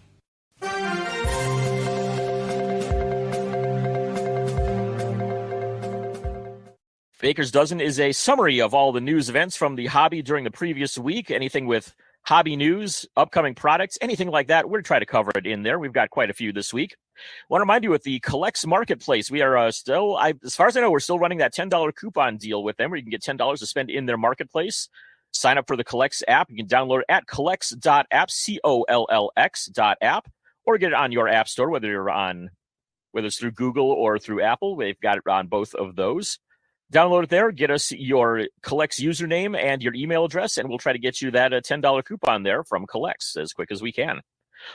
Baker's 7.21 7.51
Dozen 7.51 7.79
is 7.79 7.99
a 7.99 8.11
summary 8.11 8.59
of 8.61 8.73
all 8.73 8.91
the 8.91 8.99
news 8.99 9.29
events 9.29 9.55
from 9.55 9.75
the 9.75 9.85
hobby 9.85 10.21
during 10.23 10.43
the 10.43 10.51
previous 10.51 10.97
week. 10.97 11.29
Anything 11.29 11.67
with 11.67 11.95
hobby 12.23 12.55
news, 12.55 13.05
upcoming 13.15 13.53
products, 13.53 13.97
anything 14.01 14.29
like 14.29 14.47
that, 14.47 14.69
we're 14.69 14.81
going 14.81 14.99
to 15.01 15.05
cover 15.05 15.31
it 15.35 15.45
in 15.45 15.63
there. 15.63 15.79
We've 15.79 15.93
got 15.93 16.09
quite 16.09 16.29
a 16.29 16.33
few 16.33 16.51
this 16.51 16.73
week. 16.73 16.95
I 17.15 17.21
want 17.49 17.59
to 17.59 17.63
remind 17.63 17.83
you 17.83 17.91
with 17.91 18.03
the 18.03 18.19
CollX 18.21 18.65
Marketplace, 18.65 19.29
we 19.29 19.41
are 19.41 19.55
uh, 19.55 19.71
still, 19.71 20.17
I, 20.17 20.33
as 20.43 20.55
far 20.55 20.67
as 20.67 20.75
I 20.75 20.81
know, 20.81 20.89
we're 20.89 20.99
still 20.99 21.19
running 21.19 21.37
that 21.37 21.53
$10 21.53 21.95
coupon 21.95 22.37
deal 22.37 22.63
with 22.63 22.77
them 22.77 22.89
where 22.89 22.97
you 22.97 23.03
can 23.03 23.11
get 23.11 23.21
$10 23.21 23.59
to 23.59 23.65
spend 23.65 23.89
in 23.89 24.07
their 24.07 24.17
marketplace. 24.17 24.89
Sign 25.31 25.57
up 25.57 25.67
for 25.67 25.77
the 25.77 25.83
CollX 25.83 26.23
app. 26.27 26.49
You 26.49 26.57
can 26.57 26.67
download 26.67 26.99
it 27.01 27.05
at 27.07 27.27
collx.app, 27.27 28.31
C 28.31 28.59
O 28.63 28.81
L 28.83 29.07
L 29.09 29.31
X 29.37 29.67
dot 29.67 29.97
app, 30.01 30.27
or 30.65 30.77
get 30.77 30.91
it 30.91 30.95
on 30.95 31.11
your 31.11 31.27
app 31.27 31.47
store, 31.47 31.69
whether 31.69 31.87
you're 31.87 32.09
on, 32.09 32.49
whether 33.11 33.27
it's 33.27 33.37
through 33.37 33.51
Google 33.51 33.91
or 33.91 34.19
through 34.19 34.41
Apple. 34.41 34.75
They've 34.75 34.99
got 34.99 35.17
it 35.17 35.27
on 35.27 35.47
both 35.47 35.73
of 35.73 35.95
those. 35.95 36.39
Download 36.91 37.23
it 37.23 37.29
there. 37.29 37.51
Get 37.51 37.71
us 37.71 37.91
your 37.91 38.47
CollX 38.63 38.99
username 38.99 39.57
and 39.57 39.81
your 39.81 39.93
email 39.93 40.25
address, 40.25 40.57
and 40.57 40.67
we'll 40.67 40.77
try 40.77 40.91
to 40.91 40.99
get 40.99 41.21
you 41.21 41.31
that 41.31 41.53
uh, 41.53 41.61
$10 41.61 42.03
coupon 42.03 42.43
there 42.43 42.63
from 42.63 42.85
CollX 42.85 43.37
as 43.37 43.53
quick 43.53 43.71
as 43.71 43.81
we 43.81 43.93
can. 43.93 44.19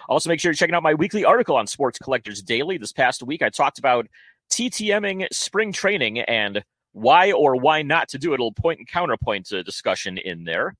Also, 0.08 0.28
make 0.28 0.40
sure 0.40 0.50
you're 0.50 0.56
checking 0.56 0.74
out 0.74 0.82
my 0.82 0.94
weekly 0.94 1.24
article 1.24 1.56
on 1.56 1.66
Sports 1.66 1.98
Collectors 1.98 2.42
Daily. 2.42 2.78
This 2.78 2.92
past 2.92 3.22
week, 3.22 3.42
I 3.42 3.50
talked 3.50 3.78
about 3.78 4.06
TTMing 4.50 5.26
spring 5.32 5.72
training 5.72 6.20
and 6.20 6.64
why 6.92 7.32
or 7.32 7.56
why 7.56 7.82
not 7.82 8.08
to 8.08 8.18
do 8.18 8.32
it. 8.32 8.40
A 8.40 8.42
little 8.42 8.52
point 8.52 8.78
and 8.78 8.88
counterpoint 8.88 9.52
uh, 9.52 9.62
discussion 9.62 10.18
in 10.18 10.44
there. 10.44 10.74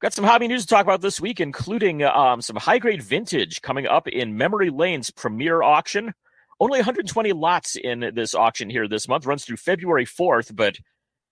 Got 0.00 0.14
some 0.14 0.24
hobby 0.24 0.46
news 0.46 0.62
to 0.62 0.68
talk 0.68 0.84
about 0.84 1.00
this 1.00 1.20
week, 1.20 1.40
including 1.40 2.04
um, 2.04 2.40
some 2.40 2.54
high 2.54 2.78
grade 2.78 3.02
vintage 3.02 3.62
coming 3.62 3.88
up 3.88 4.06
in 4.06 4.36
Memory 4.36 4.70
Lane's 4.70 5.10
premier 5.10 5.60
auction. 5.60 6.14
Only 6.60 6.78
120 6.78 7.32
lots 7.32 7.74
in 7.74 8.12
this 8.14 8.32
auction 8.32 8.70
here 8.70 8.86
this 8.86 9.08
month. 9.08 9.26
Runs 9.26 9.44
through 9.44 9.56
February 9.56 10.06
4th, 10.06 10.54
but 10.54 10.76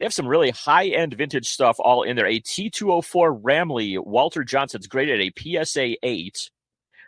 they 0.00 0.04
have 0.04 0.12
some 0.12 0.26
really 0.26 0.50
high 0.50 0.86
end 0.88 1.14
vintage 1.14 1.46
stuff 1.46 1.76
all 1.78 2.02
in 2.02 2.16
there. 2.16 2.26
A 2.26 2.40
T204 2.40 3.40
Ramly 3.40 4.04
Walter 4.04 4.42
Johnson's 4.42 4.88
graded 4.88 5.20
a 5.20 5.64
PSA 5.64 5.94
8. 6.02 6.50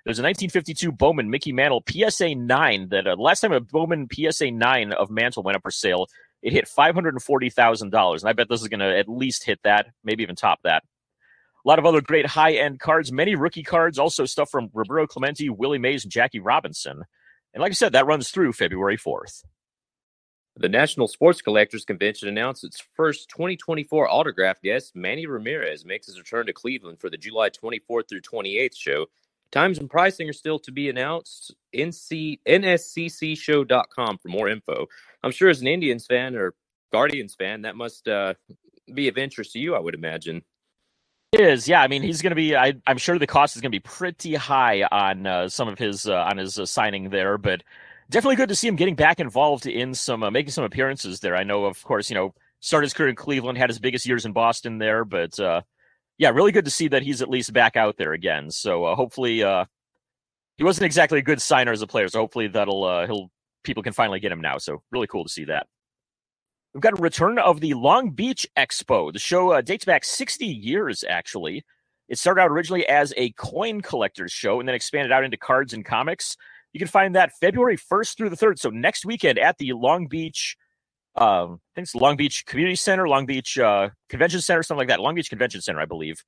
There's 0.05 0.21
a 0.21 0.23
1952 0.23 0.93
Bowman 0.93 1.29
Mickey 1.29 1.51
Mantle 1.51 1.83
PSA 1.91 2.37
9 2.37 2.89
that 2.91 3.09
uh, 3.09 3.17
last 3.19 3.41
time 3.41 3.53
a 3.53 3.59
Bowman 3.59 4.07
PSA 4.13 4.53
9 4.53 4.93
of 4.93 5.11
Mantle 5.11 5.43
went 5.43 5.57
up 5.57 5.63
for 5.63 5.73
sale, 5.73 6.07
it 6.41 6.53
hit 6.53 6.69
$540,000. 6.69 8.21
And 8.21 8.29
I 8.29 8.33
bet 8.33 8.49
this 8.49 8.63
is 8.63 8.69
going 8.69 8.79
to 8.79 8.97
at 8.97 9.09
least 9.09 9.45
hit 9.45 9.59
that, 9.65 9.87
maybe 10.05 10.23
even 10.23 10.37
top 10.37 10.61
that. 10.63 10.85
Lot 11.69 11.79
of 11.79 11.85
other 11.85 12.01
great 12.01 12.25
high 12.25 12.53
end 12.53 12.81
cards, 12.81 13.13
many 13.13 13.35
rookie 13.35 13.63
cards, 13.63 13.99
also 13.99 14.25
stuff 14.25 14.49
from 14.49 14.71
Roberto 14.73 15.07
Clemente, 15.07 15.51
Willie 15.51 15.77
Mays, 15.77 16.03
and 16.03 16.11
Jackie 16.11 16.41
Robinson. 16.41 17.03
And 17.53 17.61
like 17.61 17.73
I 17.73 17.75
said, 17.75 17.93
that 17.93 18.07
runs 18.07 18.31
through 18.31 18.55
February 18.55 18.97
4th. 18.97 19.45
The 20.57 20.71
National 20.71 21.09
Sports 21.09 21.43
Collectors 21.43 21.85
Convention 21.85 22.27
announced 22.27 22.65
its 22.65 22.83
first 22.97 23.29
2024 23.29 24.11
autograph 24.11 24.63
guest. 24.63 24.97
Manny 24.97 25.27
Ramirez 25.27 25.85
makes 25.85 26.07
his 26.07 26.19
return 26.19 26.47
to 26.47 26.55
Cleveland 26.55 27.01
for 27.01 27.11
the 27.11 27.19
July 27.19 27.51
24th 27.51 28.09
through 28.09 28.23
28th 28.23 28.75
show. 28.75 29.05
Times 29.53 29.79
and 29.79 29.91
pricing 29.91 30.27
are 30.31 30.33
still 30.33 30.59
to 30.61 30.73
be 30.73 30.89
announced. 30.89 31.55
NC, 31.77 32.41
NSCCshow.com 32.49 34.17
for 34.17 34.29
more 34.29 34.49
info. 34.49 34.87
I'm 35.23 35.33
sure 35.33 35.51
as 35.51 35.61
an 35.61 35.67
Indians 35.67 36.07
fan 36.07 36.35
or 36.35 36.55
Guardians 36.93 37.35
fan, 37.35 37.61
that 37.63 37.77
must 37.77 38.09
uh, 38.09 38.33
be 38.95 39.09
of 39.09 39.19
interest 39.19 39.53
to 39.53 39.59
you, 39.59 39.75
I 39.75 39.81
would 39.81 39.95
imagine 39.95 40.41
is 41.33 41.69
yeah 41.69 41.83
i 41.83 41.89
mean 41.89 42.03
he's 42.03 42.23
going 42.23 42.31
to 42.31 42.37
be 42.37 42.57
I, 42.57 42.75
am 42.87 42.97
sure 42.97 43.19
the 43.19 43.27
cost 43.27 43.55
is 43.55 43.61
going 43.61 43.71
to 43.71 43.77
be 43.77 43.81
pretty 43.81 44.35
high 44.35 44.83
on 44.85 45.27
uh, 45.27 45.49
some 45.49 45.69
of 45.69 45.79
his 45.79 46.07
uh, 46.07 46.15
on 46.15 46.39
his 46.39 46.59
uh, 46.59 46.65
signing 46.65 47.11
there 47.11 47.37
but 47.37 47.63
definitely 48.09 48.37
good 48.37 48.49
to 48.49 48.55
see 48.55 48.67
him 48.67 48.77
getting 48.77 48.95
back 48.95 49.21
involved 49.21 49.67
in 49.67 49.95
some 49.95 50.23
uh, 50.23 50.31
making 50.31 50.53
some 50.53 50.65
appearances 50.65 51.21
there 51.21 51.37
i 51.37 51.45
know 51.45 51.67
of 51.67 51.83
course 51.85 52.09
you 52.09 52.15
know 52.15 52.33
started 52.61 52.87
his 52.87 52.95
career 52.95 53.11
in 53.11 53.15
cleveland 53.15 53.59
had 53.59 53.69
his 53.69 53.79
biggest 53.79 54.07
years 54.07 54.25
in 54.25 54.33
boston 54.33 54.79
there 54.79 55.05
but 55.05 55.39
uh, 55.39 55.61
yeah, 56.19 56.31
really 56.31 56.53
good 56.53 56.65
to 56.65 56.71
see 56.71 56.89
that 56.89 57.03
he's 57.03 57.23
at 57.23 57.31
least 57.31 57.53
back 57.53 57.77
out 57.77 57.97
there 57.97 58.13
again. 58.13 58.51
So 58.51 58.85
uh, 58.85 58.97
hopefully, 58.97 59.37
he 59.37 60.65
wasn't 60.65 60.85
exactly 60.85 61.21
a 61.21 61.23
good 61.23 61.41
signer 61.41 61.71
as 61.71 61.81
a 61.81 61.87
player. 61.87 62.09
So 62.09 62.19
hopefully 62.19 62.49
that'll 62.49 63.07
he'll 63.07 63.31
people 63.63 63.85
can 63.85 63.93
finally 63.93 64.19
get 64.19 64.33
him 64.33 64.41
now. 64.41 64.59
So 64.59 64.83
really 64.91 65.07
cool 65.07 65.25
to 65.25 65.31
see 65.31 65.45
that. 65.45 65.69
We've 66.75 66.83
got 66.83 66.99
a 66.99 67.03
return 67.03 67.39
of 67.39 67.61
the 67.61 67.75
Long 67.75 68.11
Beach 68.11 68.47
Expo. 68.57 69.13
The 69.13 69.19
show 69.19 69.53
uh, 69.53 69.61
dates 69.61 69.85
back 69.85 70.05
60 70.05 70.47
years, 70.47 71.05
actually. 71.09 71.65
It 72.09 72.19
started 72.19 72.43
out 72.43 72.51
originally 72.51 72.87
as 72.87 73.13
a 73.17 73.31
coin 73.33 73.81
collector's 73.81 74.33
show 74.33 74.61
and 74.61 74.69
then 74.69 74.75
expanded 74.75 75.13
out 75.13 75.25
into 75.25 75.37
cards 75.37 75.73
and 75.73 75.85
comics. 75.85 76.37
You 76.73 76.79
can 76.79 76.89
find 76.89 77.15
that 77.15 77.33
February 77.41 77.77
1st 77.77 78.17
through 78.17 78.31
the 78.31 78.37
3rd. 78.37 78.59
So 78.59 78.71
next 78.71 79.07
weekend 79.07 79.39
at 79.39 79.59
the 79.59 79.73
Long 79.73 80.07
Beach, 80.07 80.57
um, 81.17 81.55
I 81.55 81.75
think 81.75 81.87
it's 81.87 81.95
Long 81.95 82.17
Beach 82.17 82.47
Community 82.47 82.77
Center, 82.77 83.09
Long 83.09 83.27
Beach 83.27 83.59
uh, 83.59 83.91
Convention 84.09 84.41
Center, 84.41 84.63
something 84.63 84.79
like 84.79 84.89
that. 84.89 85.01
Long 85.01 85.15
Beach 85.15 85.31
Convention 85.31 85.61
Center, 85.61 85.81
I 85.81 85.87
believe. 85.87 86.23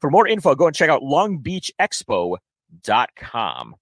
For 0.00 0.10
more 0.10 0.28
info, 0.28 0.54
go 0.54 0.66
and 0.66 0.76
check 0.76 0.90
out 0.90 1.02
longbeachexpo.com. 1.02 3.76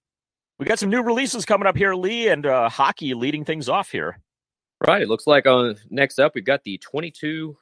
We 0.59 0.65
got 0.65 0.79
some 0.79 0.89
new 0.89 1.01
releases 1.01 1.45
coming 1.45 1.67
up 1.67 1.75
here, 1.75 1.95
Lee, 1.95 2.29
and 2.29 2.45
uh, 2.45 2.69
hockey 2.69 3.13
leading 3.13 3.43
things 3.43 3.67
off 3.67 3.91
here. 3.91 4.19
Right. 4.85 5.01
It 5.01 5.07
looks 5.07 5.27
like 5.27 5.47
on 5.47 5.69
uh, 5.69 5.73
next 5.89 6.19
up, 6.19 6.35
we've 6.35 6.43
got 6.43 6.63
the 6.65 6.77
22 6.77 7.57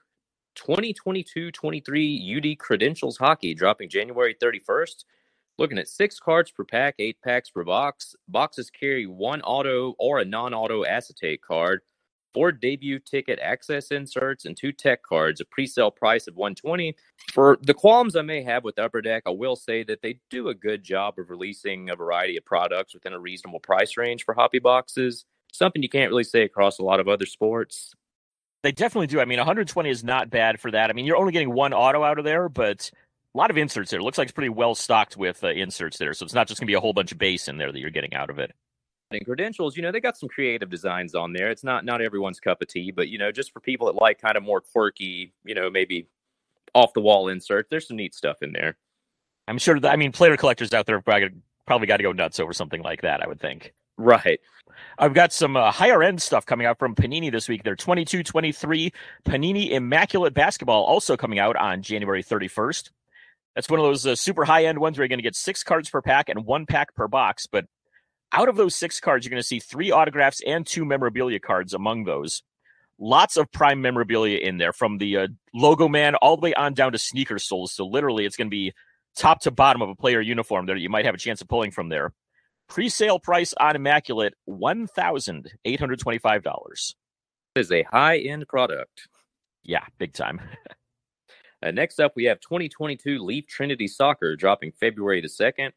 2022 0.55 1.51
23 1.51 2.37
UD 2.37 2.57
Credentials 2.57 3.17
Hockey 3.17 3.53
dropping 3.53 3.89
January 3.89 4.35
31st. 4.41 5.05
Looking 5.59 5.77
at 5.77 5.87
six 5.87 6.19
cards 6.19 6.49
per 6.49 6.63
pack, 6.63 6.95
eight 6.97 7.17
packs 7.23 7.51
per 7.51 7.63
box. 7.63 8.15
Boxes 8.27 8.71
carry 8.71 9.05
one 9.05 9.41
auto 9.41 9.93
or 9.99 10.17
a 10.19 10.25
non 10.25 10.55
auto 10.55 10.83
acetate 10.83 11.43
card, 11.43 11.81
four 12.33 12.51
debut 12.51 12.97
ticket 12.97 13.37
access 13.39 13.91
inserts, 13.91 14.45
and 14.45 14.57
two 14.57 14.71
tech 14.71 15.03
cards, 15.03 15.41
a 15.41 15.45
pre 15.45 15.67
sale 15.67 15.91
price 15.91 16.25
of 16.25 16.35
120 16.37 16.95
For 17.33 17.59
the 17.61 17.75
qualms 17.75 18.15
I 18.15 18.23
may 18.23 18.41
have 18.41 18.63
with 18.63 18.79
Upper 18.79 19.03
Deck, 19.03 19.23
I 19.27 19.31
will 19.31 19.55
say 19.55 19.83
that 19.83 20.01
they 20.01 20.19
do 20.31 20.47
a 20.49 20.55
good 20.55 20.83
job 20.83 21.19
of 21.19 21.29
releasing 21.29 21.91
a 21.91 21.95
variety 21.95 22.35
of 22.37 22.45
products 22.45 22.95
within 22.95 23.13
a 23.13 23.19
reasonable 23.19 23.59
price 23.59 23.95
range 23.95 24.25
for 24.25 24.33
hobby 24.33 24.57
boxes. 24.57 25.25
Something 25.51 25.83
you 25.83 25.89
can't 25.89 26.09
really 26.09 26.23
say 26.23 26.43
across 26.43 26.79
a 26.79 26.83
lot 26.83 26.99
of 26.99 27.07
other 27.07 27.25
sports. 27.25 27.93
They 28.63 28.71
definitely 28.71 29.07
do. 29.07 29.19
I 29.19 29.25
mean, 29.25 29.39
120 29.39 29.89
is 29.89 30.03
not 30.03 30.29
bad 30.29 30.59
for 30.59 30.71
that. 30.71 30.89
I 30.89 30.93
mean, 30.93 31.05
you're 31.05 31.17
only 31.17 31.33
getting 31.33 31.53
one 31.53 31.73
auto 31.73 32.03
out 32.03 32.19
of 32.19 32.25
there, 32.25 32.47
but 32.47 32.89
a 33.33 33.37
lot 33.37 33.49
of 33.49 33.57
inserts 33.57 33.91
there. 33.91 33.99
It 33.99 34.03
looks 34.03 34.17
like 34.17 34.25
it's 34.27 34.33
pretty 34.33 34.49
well 34.49 34.75
stocked 34.75 35.17
with 35.17 35.43
uh, 35.43 35.49
inserts 35.49 35.97
there. 35.97 36.13
So 36.13 36.25
it's 36.25 36.33
not 36.33 36.47
just 36.47 36.59
going 36.59 36.67
to 36.67 36.71
be 36.71 36.75
a 36.75 36.79
whole 36.79 36.93
bunch 36.93 37.11
of 37.11 37.17
base 37.17 37.47
in 37.47 37.57
there 37.57 37.71
that 37.71 37.79
you're 37.79 37.89
getting 37.89 38.13
out 38.13 38.29
of 38.29 38.39
it. 38.39 38.53
And 39.09 39.25
credentials, 39.25 39.75
you 39.75 39.83
know, 39.83 39.91
they 39.91 39.99
got 39.99 40.17
some 40.17 40.29
creative 40.29 40.69
designs 40.69 41.15
on 41.15 41.33
there. 41.33 41.49
It's 41.49 41.63
not 41.63 41.83
not 41.83 42.01
everyone's 42.01 42.39
cup 42.39 42.61
of 42.61 42.67
tea, 42.67 42.91
but 42.91 43.09
you 43.09 43.17
know, 43.17 43.31
just 43.31 43.51
for 43.51 43.59
people 43.59 43.87
that 43.87 43.95
like 43.95 44.21
kind 44.21 44.37
of 44.37 44.43
more 44.43 44.61
quirky, 44.61 45.33
you 45.43 45.53
know, 45.53 45.69
maybe 45.69 46.07
off 46.73 46.93
the 46.93 47.01
wall 47.01 47.27
insert, 47.27 47.69
there's 47.69 47.87
some 47.87 47.97
neat 47.97 48.15
stuff 48.15 48.41
in 48.41 48.53
there. 48.53 48.77
I'm 49.47 49.57
sure 49.57 49.79
that 49.79 49.91
I 49.91 49.97
mean 49.97 50.13
player 50.13 50.37
collectors 50.37 50.73
out 50.73 50.85
there 50.85 51.01
probably, 51.01 51.29
probably 51.67 51.87
got 51.87 51.97
to 51.97 52.03
go 52.03 52.13
nuts 52.13 52.39
over 52.39 52.53
something 52.53 52.81
like 52.81 53.01
that, 53.01 53.21
I 53.21 53.27
would 53.27 53.41
think. 53.41 53.73
Right. 54.01 54.39
I've 54.97 55.13
got 55.13 55.31
some 55.31 55.55
uh, 55.55 55.71
higher 55.71 56.01
end 56.01 56.21
stuff 56.21 56.45
coming 56.45 56.65
out 56.65 56.79
from 56.79 56.95
Panini 56.95 57.31
this 57.31 57.47
week. 57.47 57.63
They're 57.63 57.75
22 57.75 58.23
23 58.23 58.91
Panini 59.25 59.71
Immaculate 59.71 60.33
Basketball 60.33 60.83
also 60.83 61.15
coming 61.15 61.37
out 61.37 61.55
on 61.55 61.83
January 61.83 62.23
31st. 62.23 62.89
That's 63.55 63.69
one 63.69 63.79
of 63.79 63.85
those 63.85 64.07
uh, 64.07 64.15
super 64.15 64.43
high 64.43 64.65
end 64.65 64.79
ones 64.79 64.97
where 64.97 65.03
you're 65.03 65.09
going 65.09 65.19
to 65.19 65.23
get 65.23 65.35
six 65.35 65.63
cards 65.63 65.89
per 65.89 66.01
pack 66.01 66.29
and 66.29 66.45
one 66.45 66.65
pack 66.65 66.95
per 66.95 67.07
box. 67.07 67.45
But 67.45 67.65
out 68.31 68.49
of 68.49 68.55
those 68.55 68.75
six 68.75 68.99
cards, 68.99 69.25
you're 69.25 69.31
going 69.31 69.41
to 69.41 69.47
see 69.47 69.59
three 69.59 69.91
autographs 69.91 70.41
and 70.47 70.65
two 70.65 70.85
memorabilia 70.85 71.39
cards 71.39 71.73
among 71.73 72.05
those. 72.05 72.41
Lots 72.97 73.37
of 73.37 73.51
prime 73.51 73.81
memorabilia 73.81 74.39
in 74.39 74.57
there 74.57 74.73
from 74.73 74.97
the 74.97 75.17
uh, 75.17 75.27
logo 75.53 75.87
man 75.87 76.15
all 76.15 76.37
the 76.37 76.41
way 76.41 76.53
on 76.55 76.73
down 76.73 76.93
to 76.93 76.97
sneaker 76.97 77.37
soles. 77.37 77.71
So 77.73 77.85
literally, 77.85 78.25
it's 78.25 78.37
going 78.37 78.47
to 78.47 78.51
be 78.51 78.73
top 79.15 79.41
to 79.41 79.51
bottom 79.51 79.81
of 79.81 79.89
a 79.89 79.95
player 79.95 80.21
uniform 80.21 80.65
that 80.67 80.79
you 80.79 80.89
might 80.89 81.05
have 81.05 81.15
a 81.15 81.19
chance 81.19 81.41
of 81.41 81.47
pulling 81.47 81.71
from 81.71 81.89
there. 81.89 82.13
Pre-sale 82.71 83.19
price 83.19 83.53
on 83.59 83.75
Immaculate 83.75 84.33
one 84.45 84.87
thousand 84.87 85.51
eight 85.65 85.77
hundred 85.77 85.99
twenty-five 85.99 86.41
dollars. 86.41 86.95
Is 87.53 87.69
a 87.69 87.83
high-end 87.83 88.47
product. 88.47 89.09
Yeah, 89.61 89.83
big 89.97 90.13
time. 90.13 90.39
uh, 91.65 91.71
next 91.71 91.99
up, 91.99 92.13
we 92.15 92.23
have 92.23 92.39
2022 92.39 93.19
Leaf 93.19 93.45
Trinity 93.45 93.89
Soccer 93.89 94.37
dropping 94.37 94.71
February 94.71 95.19
the 95.19 95.27
second. 95.27 95.73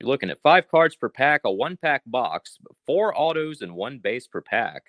You're 0.00 0.08
looking 0.08 0.30
at 0.30 0.40
five 0.42 0.68
cards 0.68 0.96
per 0.96 1.10
pack, 1.10 1.42
a 1.44 1.52
one-pack 1.52 2.00
box, 2.06 2.56
four 2.86 3.12
autos, 3.14 3.60
and 3.60 3.74
one 3.74 3.98
base 3.98 4.26
per 4.26 4.40
pack. 4.40 4.84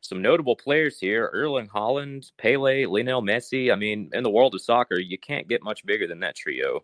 Some 0.00 0.22
notable 0.22 0.56
players 0.56 0.98
here: 0.98 1.30
Erling 1.34 1.68
Haaland, 1.68 2.32
Pele, 2.38 2.86
Lionel 2.86 3.20
Messi. 3.20 3.70
I 3.70 3.76
mean, 3.76 4.08
in 4.14 4.22
the 4.22 4.30
world 4.30 4.54
of 4.54 4.62
soccer, 4.62 4.98
you 4.98 5.18
can't 5.18 5.48
get 5.48 5.62
much 5.62 5.84
bigger 5.84 6.06
than 6.06 6.20
that 6.20 6.34
trio. 6.34 6.82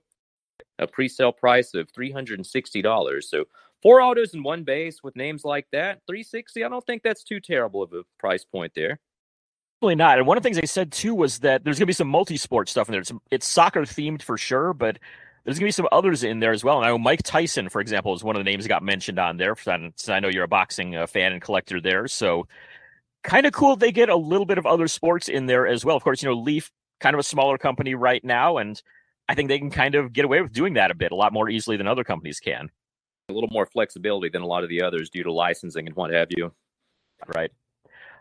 A 0.81 0.87
pre-sale 0.87 1.33
price 1.33 1.75
of 1.75 1.89
three 1.91 2.11
hundred 2.11 2.41
and 2.41 2.47
sixty 2.47 2.83
dollars. 2.83 3.31
So 3.31 3.45
Four 3.83 4.03
autos 4.03 4.35
and 4.35 4.45
one 4.45 4.65
base 4.65 5.03
with 5.03 5.17
names 5.17 5.45
like 5.45 5.67
that, 5.73 6.01
360. 6.07 6.65
I 6.65 6.69
don't 6.69 6.85
think 6.85 7.03
that's 7.03 7.25
too 7.25 7.41
terrible 7.41 7.83
of 7.83 7.93
a 7.95 8.03
price 8.19 8.45
point 8.45 8.73
there. 8.75 9.01
Really 9.81 9.95
not. 9.95 10.19
And 10.19 10.27
one 10.27 10.37
of 10.37 10.43
the 10.43 10.47
things 10.47 10.61
they 10.61 10.67
said 10.67 10.93
too 10.93 11.15
was 11.15 11.39
that 11.39 11.65
there's 11.65 11.79
going 11.79 11.85
to 11.85 11.87
be 11.87 11.95
some 11.95 12.09
multi-sport 12.09 12.69
stuff 12.69 12.89
in 12.89 12.93
there. 12.93 13.01
It's, 13.01 13.13
it's 13.31 13.49
soccer 13.49 13.83
themed 13.83 14.21
for 14.21 14.37
sure, 14.37 14.75
but 14.75 14.99
there's 15.45 15.59
going 15.59 15.73
to 15.73 15.75
be 15.75 15.83
some 15.83 15.89
others 15.91 16.23
in 16.23 16.41
there 16.41 16.53
as 16.53 16.63
well. 16.63 16.77
And 16.77 16.85
I 16.85 16.91
know 16.91 16.99
Mike 16.99 17.23
Tyson, 17.23 17.71
for 17.71 17.81
example, 17.81 18.15
is 18.15 18.23
one 18.23 18.37
of 18.37 18.41
the 18.41 18.51
names 18.51 18.65
that 18.65 18.69
got 18.69 18.83
mentioned 18.83 19.19
on 19.19 19.39
there. 19.39 19.57
So 19.57 20.13
I 20.13 20.21
know 20.21 20.29
you're 20.29 20.45
a 20.45 20.49
boxing 20.49 20.97
uh, 20.97 21.07
fan 21.07 21.33
and 21.33 21.41
collector 21.41 21.81
there. 21.81 22.07
So 22.07 22.47
kind 23.25 23.47
of 23.47 23.55
cool 23.55 23.77
they 23.77 23.93
get 23.93 24.11
a 24.11 24.17
little 24.17 24.47
bit 24.47 24.59
of 24.59 24.67
other 24.67 24.89
sports 24.89 25.31
in 25.31 25.47
there 25.47 25.67
as 25.67 25.87
well. 25.87 25.97
Of 25.97 26.05
course, 26.05 26.23
you 26.23 26.29
know, 26.29 26.35
Leaf, 26.35 26.71
kind 27.01 27.15
of 27.15 27.21
a 27.21 27.23
smaller 27.23 27.57
company 27.57 27.95
right 27.95 28.23
now. 28.23 28.59
And 28.59 28.81
I 29.31 29.35
think 29.35 29.49
they 29.49 29.61
can 29.61 29.71
kind 29.71 29.95
of 29.95 30.13
get 30.13 30.25
away 30.25 30.43
with 30.43 30.53
doing 30.53 30.75
that 30.75 30.91
a 30.91 30.95
bit, 30.95 31.13
a 31.13 31.15
lot 31.15 31.33
more 31.33 31.49
easily 31.49 31.77
than 31.77 31.87
other 31.87 32.03
companies 32.03 32.41
can 32.41 32.71
a 33.31 33.33
little 33.33 33.49
more 33.51 33.67
flexibility 33.67 34.29
than 34.29 34.43
a 34.43 34.47
lot 34.47 34.63
of 34.63 34.69
the 34.69 34.83
others 34.83 35.09
due 35.09 35.23
to 35.23 35.33
licensing 35.33 35.87
and 35.87 35.97
what 35.97 36.13
have 36.13 36.29
you. 36.31 36.53
Right. 37.35 37.51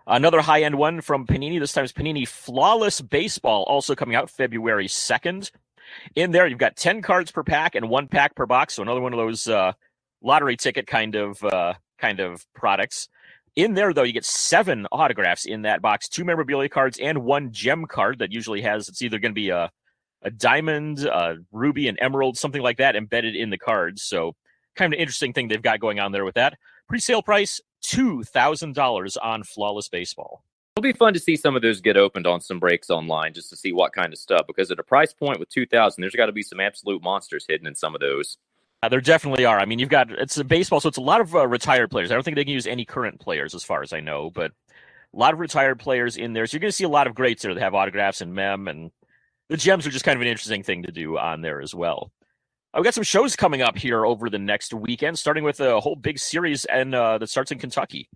Another 0.08 0.42
high 0.42 0.64
end 0.64 0.78
one 0.78 1.02
from 1.02 1.28
Panini. 1.28 1.60
This 1.60 1.74
time 1.74 1.86
is 1.86 1.94
Panini 1.94 2.28
Flawless 2.28 3.02
Baseball, 3.02 3.64
also 3.64 3.96
coming 3.96 4.16
out 4.16 4.30
February 4.30 4.88
2nd. 4.88 5.52
In 6.16 6.32
there, 6.32 6.48
you've 6.48 6.60
got 6.60 6.76
10 6.76 7.02
cards 7.02 7.32
per 7.32 7.44
pack 7.44 7.76
and 7.76 7.90
one 7.90 8.08
pack 8.08 8.36
per 8.36 8.46
box. 8.46 8.76
So 8.76 8.84
another 8.84 9.02
one 9.02 9.14
of 9.14 9.18
those 9.18 9.48
uh, 9.48 9.74
lottery 10.22 10.56
ticket 10.56 10.88
kind 10.88 11.16
of 11.16 11.44
uh, 11.44 11.74
kind 11.98 12.20
of 12.20 12.46
products. 12.54 13.10
In 13.56 13.74
there, 13.74 13.94
though, 13.94 14.04
you 14.04 14.14
get 14.14 14.26
seven 14.26 14.88
autographs 14.92 15.46
in 15.46 15.64
that 15.64 15.82
box, 15.82 16.08
two 16.08 16.24
memorabilia 16.24 16.70
cards, 16.70 16.98
and 17.00 17.24
one 17.24 17.52
gem 17.52 17.86
card 17.86 18.20
that 18.20 18.32
usually 18.32 18.62
has 18.62 18.88
it's 18.88 19.02
either 19.02 19.20
going 19.20 19.32
to 19.32 19.36
be 19.36 19.50
a 19.50 19.72
a 20.22 20.32
diamond, 20.32 21.00
a 21.00 21.38
ruby, 21.52 21.88
an 21.88 21.98
emerald, 22.00 22.38
something 22.38 22.62
like 22.62 22.78
that 22.78 22.96
embedded 22.96 23.36
in 23.36 23.50
the 23.50 23.58
cards. 23.58 24.04
So 24.04 24.36
kind 24.76 24.94
of 24.94 24.98
an 24.98 25.02
interesting 25.02 25.34
thing 25.34 25.48
they've 25.48 25.62
got 25.62 25.80
going 25.80 26.00
on 26.00 26.12
there 26.12 26.26
with 26.26 26.36
that. 26.36 26.58
Pre-sale 26.88 27.22
price 27.22 27.62
two 27.82 28.24
thousand 28.24 28.76
dollars 28.76 29.18
on 29.18 29.44
Flawless 29.44 29.90
Baseball. 29.90 30.44
It'll 30.76 30.84
be 30.84 30.98
fun 30.98 31.14
to 31.14 31.20
see 31.20 31.36
some 31.36 31.56
of 31.56 31.62
those 31.62 31.82
get 31.82 31.98
opened 31.98 32.26
on 32.26 32.40
some 32.42 32.60
breaks 32.60 32.90
online 32.90 33.34
just 33.34 33.50
to 33.50 33.56
see 33.56 33.74
what 33.74 33.94
kind 33.94 34.14
of 34.14 34.20
stuff. 34.20 34.48
Because 34.48 34.72
at 34.72 34.80
a 34.80 34.84
price 34.84 35.14
point 35.14 35.40
with 35.40 35.50
two 35.50 35.66
thousand, 35.66 36.02
there's 36.02 36.16
got 36.16 36.28
to 36.28 36.32
be 36.32 36.44
some 36.44 36.60
absolute 36.60 37.04
monsters 37.04 37.46
hidden 37.48 37.68
in 37.68 37.76
some 37.76 37.96
of 37.96 38.02
those. 38.02 38.38
Uh, 38.82 38.88
there 38.88 39.02
definitely 39.02 39.44
are. 39.44 39.60
I 39.60 39.66
mean, 39.66 39.80
you've 39.80 39.90
got 39.90 40.10
it's 40.10 40.38
a 40.38 40.44
baseball, 40.44 40.80
so 40.80 40.88
it's 40.88 40.98
a 40.98 41.02
lot 41.02 41.20
of 41.20 41.36
uh, 41.36 41.46
retired 41.46 41.92
players. 41.92 42.12
I 42.12 42.14
don't 42.14 42.24
think 42.24 42.36
they 42.36 42.46
can 42.46 42.54
use 42.54 42.66
any 42.66 42.86
current 42.86 43.20
players, 43.20 43.54
as 43.54 43.64
far 43.64 43.82
as 43.84 43.92
I 43.92 44.00
know, 44.00 44.30
but 44.30 44.52
a 45.14 45.18
lot 45.18 45.34
of 45.34 45.40
retired 45.40 45.80
players 45.80 46.16
in 46.16 46.32
there. 46.32 46.46
So 46.46 46.56
you're 46.56 46.62
going 46.62 46.72
to 46.72 46.76
see 46.76 46.86
a 46.86 46.90
lot 46.90 47.08
of 47.08 47.14
greats 47.14 47.44
there 47.44 47.54
that 47.54 47.62
have 47.62 47.76
autographs 47.76 48.22
and 48.22 48.34
mem, 48.34 48.70
and 48.70 48.92
the 49.50 49.58
gems 49.58 49.86
are 49.86 49.92
just 49.92 50.06
kind 50.06 50.16
of 50.16 50.22
an 50.22 50.28
interesting 50.28 50.64
thing 50.64 50.84
to 50.84 50.92
do 50.92 51.18
on 51.18 51.42
there 51.42 51.60
as 51.60 51.76
well. 51.76 52.12
I've 52.74 52.84
got 52.84 52.94
some 52.94 53.04
shows 53.04 53.36
coming 53.36 53.64
up 53.64 53.78
here 53.78 54.06
over 54.06 54.30
the 54.30 54.38
next 54.38 54.74
weekend, 54.74 55.18
starting 55.18 55.44
with 55.44 55.60
a 55.60 55.80
whole 55.80 55.96
big 55.96 56.20
series 56.20 56.66
and 56.66 56.94
uh, 56.94 57.18
that 57.18 57.30
starts 57.30 57.52
in 57.52 57.58
Kentucky. 57.58 58.08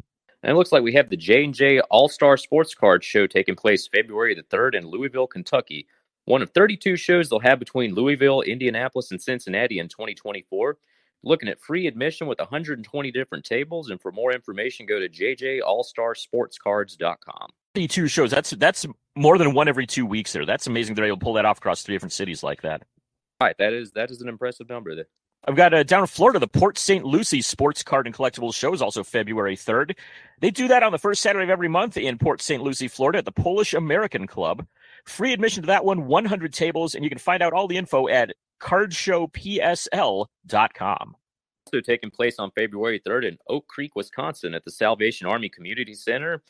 And 0.44 0.52
it 0.52 0.56
looks 0.56 0.72
like 0.72 0.84
we 0.84 0.94
have 0.94 1.10
the 1.10 1.18
J 1.18 1.46
and 1.46 1.54
J 1.54 1.80
All 1.90 2.08
Star 2.08 2.38
Sports 2.38 2.76
Card 2.76 3.04
Show 3.04 3.26
taking 3.26 3.56
place 3.56 3.88
February 3.88 4.36
the 4.36 4.44
third 4.44 4.76
in 4.76 4.86
Louisville, 4.86 5.26
Kentucky. 5.26 5.88
One 6.26 6.44
of 6.44 6.52
32 6.52 6.96
shows 6.98 7.30
they'll 7.30 7.40
have 7.40 7.60
between 7.60 7.96
Louisville, 7.96 8.42
Indianapolis, 8.42 9.12
and 9.12 9.22
Cincinnati 9.22 9.80
in 9.80 9.88
2024. 9.88 10.78
Looking 11.24 11.50
at 11.50 11.60
free 11.60 11.88
admission 11.88 12.28
with 12.28 12.38
120 12.40 13.12
different 13.12 13.46
tables, 13.46 13.90
and 13.90 14.00
for 14.02 14.12
more 14.12 14.34
information, 14.34 14.86
go 14.86 15.00
to 15.00 15.10
jjallstarsportscards.com. 15.10 17.48
32 17.76 18.08
shows. 18.08 18.32
That's 18.32 18.52
that's 18.52 18.86
more 19.16 19.38
than 19.38 19.54
one 19.54 19.68
every 19.68 19.88
two 19.88 20.06
weeks. 20.06 20.34
There. 20.34 20.46
That's 20.46 20.68
amazing. 20.68 20.96
They're 20.96 21.06
able 21.06 21.18
to 21.18 21.24
pull 21.24 21.34
that 21.34 21.46
off 21.46 21.58
across 21.58 21.84
three 21.84 21.96
different 21.96 22.14
cities 22.14 22.44
like 22.44 22.62
that 22.62 22.84
right. 23.44 23.58
That 23.58 23.74
is 23.74 23.92
that 23.92 24.10
is 24.12 24.22
an 24.22 24.30
impressive 24.30 24.70
number. 24.70 24.96
There. 24.96 25.08
I've 25.46 25.58
got 25.58 25.74
uh, 25.74 25.84
down 25.84 26.02
in 26.02 26.08
Florida, 26.08 26.40
the 26.40 26.48
Port 26.48 26.78
St. 26.78 27.04
Lucie 27.04 27.42
Sports 27.42 27.84
Card 27.84 28.08
and 28.08 28.16
Collectibles 28.16 28.56
Show 28.56 28.74
is 28.74 28.82
also 28.82 29.04
February 29.04 29.58
3rd. 29.58 29.98
They 30.40 30.52
do 30.52 30.70
that 30.70 30.84
on 30.84 30.94
the 30.94 30.98
first 30.98 31.22
Saturday 31.22 31.44
of 31.44 31.50
every 31.50 31.68
month 31.68 31.98
in 31.98 32.18
Port 32.18 32.42
St. 32.42 32.64
Lucie, 32.64 32.88
Florida 32.88 33.18
at 33.18 33.26
the 33.26 33.34
Polish 33.34 33.74
American 33.74 34.26
Club. 34.26 34.66
Free 35.06 35.34
admission 35.34 35.64
to 35.64 35.68
that 35.68 35.84
one, 35.84 36.08
100 36.08 36.54
tables, 36.54 36.96
and 36.96 37.04
you 37.04 37.10
can 37.10 37.20
find 37.20 37.44
out 37.44 37.52
all 37.52 37.68
the 37.68 37.76
info 37.76 38.08
at 38.08 38.32
cardshowpsl.com. 38.62 41.16
Also 41.68 41.82
taking 41.82 42.10
place 42.10 42.40
on 42.40 42.50
February 42.52 43.02
3rd 43.06 43.28
in 43.28 43.38
Oak 43.50 43.68
Creek, 43.68 43.98
Wisconsin 43.98 44.54
at 44.54 44.64
the 44.64 44.72
Salvation 44.72 45.28
Army 45.28 45.50
Community 45.50 45.94
Center. 45.94 46.42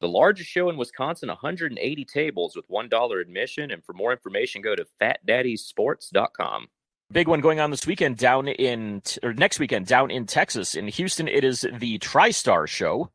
The 0.00 0.08
largest 0.08 0.48
show 0.48 0.68
in 0.70 0.76
Wisconsin, 0.76 1.28
180 1.28 2.04
tables 2.04 2.54
with 2.54 2.68
$1 2.68 3.20
admission. 3.20 3.70
And 3.70 3.84
for 3.84 3.92
more 3.92 4.12
information, 4.12 4.62
go 4.62 4.76
to 4.76 4.86
fatdaddysports.com. 5.00 6.68
Big 7.10 7.26
one 7.26 7.40
going 7.40 7.58
on 7.58 7.70
this 7.70 7.86
weekend 7.86 8.18
down 8.18 8.48
in, 8.48 9.02
or 9.22 9.32
next 9.32 9.58
weekend 9.58 9.86
down 9.86 10.10
in 10.10 10.26
Texas. 10.26 10.74
In 10.74 10.88
Houston, 10.88 11.26
it 11.26 11.42
is 11.42 11.66
the 11.72 11.98
TriStar 11.98 12.68
show. 12.68 13.10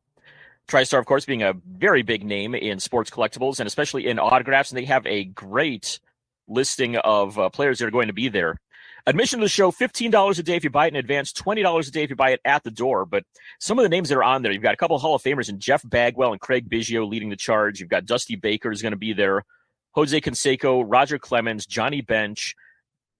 TriStar, 0.68 0.98
of 0.98 1.06
course, 1.06 1.24
being 1.24 1.42
a 1.42 1.54
very 1.66 2.02
big 2.02 2.24
name 2.24 2.54
in 2.54 2.80
sports 2.80 3.10
collectibles 3.10 3.60
and 3.60 3.66
especially 3.66 4.06
in 4.06 4.18
autographs. 4.18 4.70
And 4.70 4.78
they 4.78 4.84
have 4.86 5.06
a 5.06 5.24
great 5.24 6.00
listing 6.48 6.96
of 6.96 7.38
uh, 7.38 7.48
players 7.50 7.78
that 7.78 7.86
are 7.86 7.92
going 7.92 8.08
to 8.08 8.12
be 8.12 8.28
there. 8.28 8.58
Admission 9.06 9.38
to 9.38 9.44
the 9.44 9.50
show, 9.50 9.70
$15 9.70 10.38
a 10.38 10.42
day 10.42 10.56
if 10.56 10.64
you 10.64 10.70
buy 10.70 10.86
it 10.86 10.94
in 10.94 10.96
advance, 10.96 11.30
$20 11.32 11.88
a 11.88 11.90
day 11.90 12.04
if 12.04 12.10
you 12.10 12.16
buy 12.16 12.30
it 12.30 12.40
at 12.46 12.64
the 12.64 12.70
door. 12.70 13.04
But 13.04 13.24
some 13.60 13.78
of 13.78 13.82
the 13.82 13.90
names 13.90 14.08
that 14.08 14.16
are 14.16 14.24
on 14.24 14.40
there, 14.40 14.50
you've 14.50 14.62
got 14.62 14.72
a 14.72 14.78
couple 14.78 14.96
of 14.96 15.02
Hall 15.02 15.14
of 15.14 15.22
Famers 15.22 15.50
and 15.50 15.60
Jeff 15.60 15.82
Bagwell 15.86 16.32
and 16.32 16.40
Craig 16.40 16.70
Biggio 16.70 17.06
leading 17.06 17.28
the 17.28 17.36
charge. 17.36 17.80
You've 17.80 17.90
got 17.90 18.06
Dusty 18.06 18.34
Baker 18.34 18.72
is 18.72 18.80
going 18.80 18.92
to 18.92 18.98
be 18.98 19.12
there, 19.12 19.44
Jose 19.92 20.18
Canseco, 20.18 20.84
Roger 20.86 21.18
Clemens, 21.18 21.66
Johnny 21.66 22.00
Bench. 22.00 22.54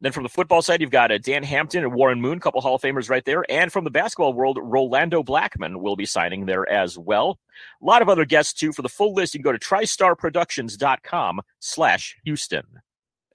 Then 0.00 0.12
from 0.12 0.22
the 0.22 0.30
football 0.30 0.62
side, 0.62 0.80
you've 0.80 0.90
got 0.90 1.12
uh, 1.12 1.18
Dan 1.18 1.42
Hampton 1.42 1.84
and 1.84 1.94
Warren 1.94 2.20
Moon, 2.20 2.40
couple 2.40 2.62
Hall 2.62 2.76
of 2.76 2.82
Famers 2.82 3.10
right 3.10 3.24
there. 3.24 3.44
And 3.50 3.70
from 3.70 3.84
the 3.84 3.90
basketball 3.90 4.32
world, 4.32 4.58
Rolando 4.60 5.22
Blackman 5.22 5.80
will 5.80 5.96
be 5.96 6.06
signing 6.06 6.46
there 6.46 6.68
as 6.68 6.98
well. 6.98 7.38
A 7.82 7.84
lot 7.84 8.00
of 8.00 8.08
other 8.08 8.24
guests 8.24 8.54
too. 8.54 8.72
For 8.72 8.82
the 8.82 8.88
full 8.88 9.12
list, 9.12 9.34
you 9.34 9.40
can 9.40 9.50
go 9.50 9.56
to 9.56 9.58
tristarproductions.com 9.58 11.40
slash 11.60 12.16
Houston. 12.24 12.64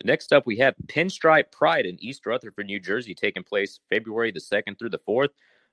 Next 0.06 0.32
up, 0.32 0.46
we 0.46 0.58
have 0.58 0.75
Pinstripe 0.88 1.51
Pride 1.51 1.86
in 1.86 2.01
East 2.01 2.25
Rutherford, 2.25 2.68
New 2.68 2.79
Jersey, 2.79 3.13
taking 3.13 3.44
place 3.44 3.79
February 3.89 4.32
the 4.32 4.39
2nd 4.39 4.79
through 4.79 4.91
the 4.91 5.00
4th. 5.00 5.29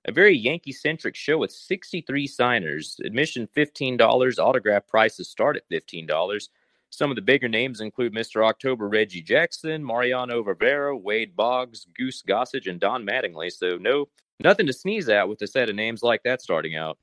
A 0.07 0.13
very 0.13 0.37
Yankee 0.37 0.73
centric 0.73 1.15
show 1.15 1.39
with 1.39 1.53
63 1.53 2.27
signers. 2.27 2.97
Admission 3.05 3.49
$15. 3.57 4.39
Autograph 4.39 4.87
prices 4.87 5.29
start 5.29 5.57
at 5.57 5.69
$15. 5.71 6.49
Some 6.91 7.11
of 7.11 7.17
the 7.17 7.23
bigger 7.23 7.49
names 7.49 7.81
include 7.81 8.15
Mr. 8.15 8.45
October 8.45 8.89
Reggie 8.89 9.23
Jackson, 9.23 9.85
Mariano 9.85 10.43
Rivera, 10.43 10.97
Wade 10.97 11.37
Boggs, 11.37 11.87
Goose 11.97 12.23
Gossage, 12.23 12.69
and 12.69 12.81
Don 12.81 13.05
Mattingly. 13.05 13.53
So, 13.53 13.77
no, 13.77 14.09
nothing 14.41 14.67
to 14.67 14.73
sneeze 14.73 15.09
at 15.09 15.29
with 15.29 15.43
a 15.43 15.47
set 15.47 15.69
of 15.69 15.77
names 15.77 16.03
like 16.03 16.23
that 16.25 16.41
starting 16.41 16.77
out. 16.77 16.99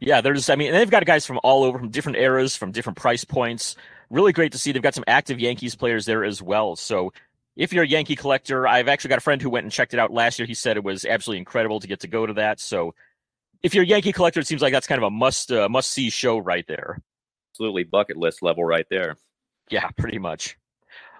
Yeah, 0.00 0.22
there's, 0.22 0.48
I 0.48 0.56
mean, 0.56 0.72
they've 0.72 0.90
got 0.90 1.04
guys 1.04 1.26
from 1.26 1.40
all 1.42 1.64
over, 1.64 1.78
from 1.78 1.90
different 1.90 2.18
eras, 2.18 2.56
from 2.56 2.72
different 2.72 2.96
price 2.96 3.24
points 3.24 3.76
really 4.10 4.32
great 4.32 4.52
to 4.52 4.58
see. 4.58 4.72
They've 4.72 4.82
got 4.82 4.94
some 4.94 5.04
active 5.06 5.40
Yankees 5.40 5.74
players 5.74 6.06
there 6.06 6.24
as 6.24 6.42
well. 6.42 6.76
So 6.76 7.12
if 7.56 7.72
you're 7.72 7.84
a 7.84 7.88
Yankee 7.88 8.16
collector, 8.16 8.66
I've 8.66 8.88
actually 8.88 9.08
got 9.08 9.18
a 9.18 9.22
friend 9.22 9.40
who 9.40 9.50
went 9.50 9.64
and 9.64 9.72
checked 9.72 9.94
it 9.94 10.00
out 10.00 10.12
last 10.12 10.38
year. 10.38 10.46
He 10.46 10.54
said 10.54 10.76
it 10.76 10.84
was 10.84 11.04
absolutely 11.04 11.38
incredible 11.38 11.80
to 11.80 11.86
get 11.86 12.00
to 12.00 12.08
go 12.08 12.26
to 12.26 12.34
that. 12.34 12.60
So 12.60 12.94
if 13.62 13.74
you're 13.74 13.84
a 13.84 13.86
Yankee 13.86 14.12
collector, 14.12 14.40
it 14.40 14.46
seems 14.46 14.62
like 14.62 14.72
that's 14.72 14.86
kind 14.86 15.02
of 15.02 15.06
a 15.06 15.10
must 15.10 15.50
uh, 15.50 15.68
must 15.68 15.90
see 15.90 16.10
show 16.10 16.38
right 16.38 16.66
there. 16.68 17.00
Absolutely 17.52 17.84
bucket 17.84 18.16
list 18.16 18.42
level 18.42 18.64
right 18.64 18.86
there. 18.90 19.16
Yeah, 19.70 19.88
pretty 19.96 20.18
much. 20.18 20.56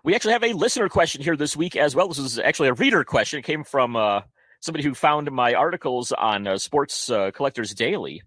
We 0.04 0.14
actually 0.14 0.34
have 0.34 0.44
a 0.44 0.52
listener 0.52 0.88
question 0.88 1.22
here 1.22 1.36
this 1.36 1.56
week 1.56 1.74
as 1.74 1.96
well. 1.96 2.06
This 2.08 2.18
is 2.18 2.38
actually 2.38 2.68
a 2.68 2.74
reader 2.74 3.02
question. 3.02 3.40
It 3.40 3.44
came 3.44 3.64
from 3.64 3.96
uh, 3.96 4.20
somebody 4.60 4.84
who 4.84 4.94
found 4.94 5.30
my 5.32 5.54
articles 5.54 6.12
on 6.12 6.46
uh, 6.46 6.58
Sports 6.58 7.10
uh, 7.10 7.32
Collectors 7.32 7.74
Daily. 7.74 8.22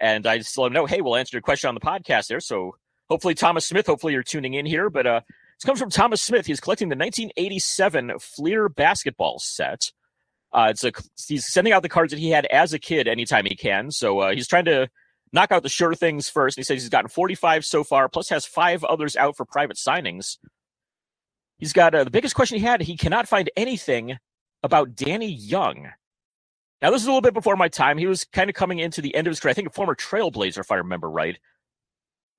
And 0.00 0.26
I 0.26 0.38
just 0.38 0.56
let 0.56 0.68
him 0.68 0.72
know, 0.72 0.86
hey, 0.86 1.02
we'll 1.02 1.16
answer 1.16 1.36
your 1.36 1.42
question 1.42 1.68
on 1.68 1.74
the 1.74 1.80
podcast 1.80 2.28
there. 2.28 2.40
So 2.40 2.76
hopefully 3.10 3.34
Thomas 3.34 3.66
Smith. 3.66 3.86
Hopefully 3.86 4.12
you're 4.12 4.22
tuning 4.22 4.54
in 4.54 4.64
here, 4.64 4.88
but 4.88 5.06
uh, 5.06 5.20
this 5.58 5.64
comes 5.66 5.80
from 5.80 5.90
Thomas 5.90 6.22
Smith. 6.22 6.46
He's 6.46 6.60
collecting 6.60 6.88
the 6.88 6.96
1987 6.96 8.12
Fleer 8.20 8.68
basketball 8.68 9.38
set. 9.38 9.90
Uh, 10.52 10.68
it's 10.70 10.84
a 10.84 10.92
he's 11.28 11.46
sending 11.46 11.72
out 11.72 11.82
the 11.82 11.88
cards 11.88 12.12
that 12.12 12.18
he 12.18 12.30
had 12.30 12.46
as 12.46 12.72
a 12.72 12.78
kid 12.78 13.06
anytime 13.06 13.44
he 13.44 13.54
can. 13.54 13.90
So 13.90 14.20
uh, 14.20 14.32
he's 14.32 14.48
trying 14.48 14.64
to 14.64 14.88
knock 15.32 15.52
out 15.52 15.62
the 15.62 15.68
sure 15.68 15.94
things 15.94 16.28
first. 16.28 16.56
He 16.56 16.62
says 16.62 16.82
he's 16.82 16.88
gotten 16.88 17.08
45 17.08 17.64
so 17.64 17.84
far, 17.84 18.08
plus 18.08 18.28
has 18.30 18.46
five 18.46 18.82
others 18.84 19.16
out 19.16 19.36
for 19.36 19.44
private 19.44 19.76
signings. 19.76 20.38
He's 21.58 21.72
got 21.72 21.94
uh, 21.94 22.04
the 22.04 22.10
biggest 22.10 22.34
question 22.34 22.58
he 22.58 22.64
had. 22.64 22.80
He 22.80 22.96
cannot 22.96 23.28
find 23.28 23.50
anything 23.56 24.16
about 24.62 24.94
Danny 24.94 25.30
Young. 25.30 25.90
Now, 26.82 26.90
this 26.90 27.02
is 27.02 27.06
a 27.06 27.10
little 27.10 27.20
bit 27.20 27.34
before 27.34 27.56
my 27.56 27.68
time. 27.68 27.98
He 27.98 28.06
was 28.06 28.24
kind 28.24 28.48
of 28.48 28.56
coming 28.56 28.78
into 28.78 29.02
the 29.02 29.14
end 29.14 29.26
of 29.26 29.32
his 29.32 29.40
career. 29.40 29.50
I 29.50 29.54
think 29.54 29.68
a 29.68 29.72
former 29.72 29.94
Trailblazer, 29.94 30.60
if 30.60 30.72
I 30.72 30.76
remember 30.76 31.10
right. 31.10 31.38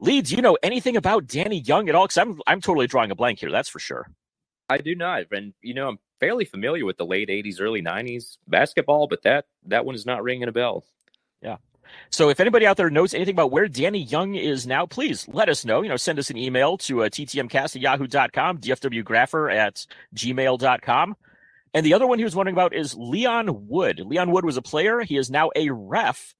Lee, 0.02 0.24
do 0.24 0.36
you 0.36 0.42
know 0.42 0.58
anything 0.64 0.98
about 0.98 1.28
Danny 1.28 1.60
Young 1.60 1.88
at 1.88 1.94
all? 1.94 2.06
Because 2.06 2.18
I'm 2.18 2.42
I'm 2.48 2.60
totally 2.60 2.88
drawing 2.88 3.12
a 3.12 3.16
blank 3.16 3.40
here. 3.40 3.52
That's 3.52 3.70
for 3.70 3.80
sure. 3.80 4.10
I 4.68 4.80
do 4.80 4.96
not, 4.96 5.24
and 5.32 5.54
you 5.62 5.76
know 5.76 5.88
I'm 5.90 6.00
fairly 6.20 6.44
familiar 6.44 6.86
with 6.86 6.98
the 6.98 7.06
late 7.06 7.30
'80s, 7.30 7.62
early 7.62 7.84
'90s 7.84 8.38
basketball, 8.48 9.08
but 9.08 9.22
that 9.24 9.46
that 9.68 9.86
one 9.86 9.94
is 9.94 10.06
not 10.06 10.24
ringing 10.24 10.48
a 10.48 10.52
bell. 10.52 10.84
Yeah. 11.44 11.58
So 12.10 12.30
if 12.30 12.40
anybody 12.40 12.66
out 12.66 12.78
there 12.78 12.90
knows 12.90 13.14
anything 13.14 13.36
about 13.36 13.52
where 13.52 13.68
Danny 13.68 14.02
Young 14.02 14.34
is 14.34 14.66
now, 14.66 14.86
please 14.88 15.28
let 15.28 15.50
us 15.50 15.66
know. 15.66 15.84
You 15.84 15.90
know, 15.90 15.98
send 15.98 16.18
us 16.18 16.30
an 16.30 16.38
email 16.38 16.78
to 16.80 17.04
uh, 17.04 17.10
ttmcast 17.10 17.76
at 17.76 17.82
yahoo.com, 17.82 18.58
dfwgrapher 18.60 19.54
at 19.54 19.86
gmail.com. 20.16 21.16
And 21.74 21.86
the 21.86 21.94
other 21.94 22.08
one 22.08 22.18
he 22.18 22.24
was 22.24 22.36
wondering 22.36 22.56
about 22.56 22.74
is 22.74 22.96
Leon 22.96 23.68
Wood. 23.68 24.00
Leon 24.00 24.32
Wood 24.32 24.46
was 24.46 24.58
a 24.58 24.62
player. 24.62 25.02
He 25.02 25.18
is 25.18 25.30
now 25.30 25.52
a 25.56 25.70
ref. 25.70 26.34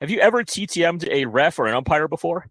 Have 0.00 0.10
you 0.10 0.20
ever 0.20 0.44
TTM'd 0.44 1.06
a 1.08 1.26
ref 1.26 1.58
or 1.58 1.66
an 1.66 1.74
umpire 1.74 2.08
before? 2.08 2.46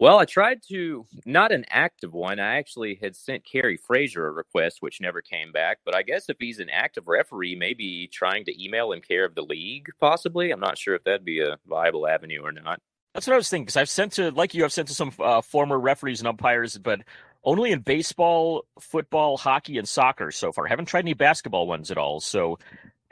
Well, 0.00 0.18
I 0.18 0.24
tried 0.24 0.62
to 0.70 1.06
not 1.26 1.52
an 1.52 1.66
active 1.68 2.14
one. 2.14 2.40
I 2.40 2.56
actually 2.56 2.98
had 3.02 3.14
sent 3.14 3.44
Kerry 3.44 3.76
Frazier 3.76 4.26
a 4.26 4.32
request, 4.32 4.78
which 4.80 4.98
never 4.98 5.20
came 5.20 5.52
back. 5.52 5.80
But 5.84 5.94
I 5.94 6.00
guess 6.00 6.30
if 6.30 6.38
he's 6.40 6.58
an 6.58 6.70
active 6.70 7.06
referee, 7.06 7.54
maybe 7.54 8.08
trying 8.10 8.46
to 8.46 8.64
email 8.64 8.92
him 8.92 9.02
care 9.02 9.26
of 9.26 9.34
the 9.34 9.42
league, 9.42 9.88
possibly. 10.00 10.52
I'm 10.52 10.58
not 10.58 10.78
sure 10.78 10.94
if 10.94 11.04
that'd 11.04 11.26
be 11.26 11.40
a 11.40 11.58
viable 11.68 12.08
avenue 12.08 12.40
or 12.42 12.50
not. 12.50 12.80
That's 13.12 13.26
what 13.26 13.34
I 13.34 13.36
was 13.36 13.50
thinking. 13.50 13.66
Because 13.66 13.76
I've 13.76 13.90
sent 13.90 14.12
to, 14.12 14.30
like 14.30 14.54
you, 14.54 14.64
I've 14.64 14.72
sent 14.72 14.88
to 14.88 14.94
some 14.94 15.12
uh, 15.18 15.42
former 15.42 15.78
referees 15.78 16.20
and 16.20 16.28
umpires, 16.28 16.78
but 16.78 17.00
only 17.44 17.70
in 17.70 17.80
baseball, 17.80 18.64
football, 18.80 19.36
hockey, 19.36 19.76
and 19.76 19.86
soccer 19.86 20.30
so 20.30 20.50
far. 20.50 20.66
I 20.66 20.70
haven't 20.70 20.86
tried 20.86 21.00
any 21.00 21.12
basketball 21.12 21.66
ones 21.66 21.90
at 21.90 21.98
all. 21.98 22.20
So, 22.20 22.58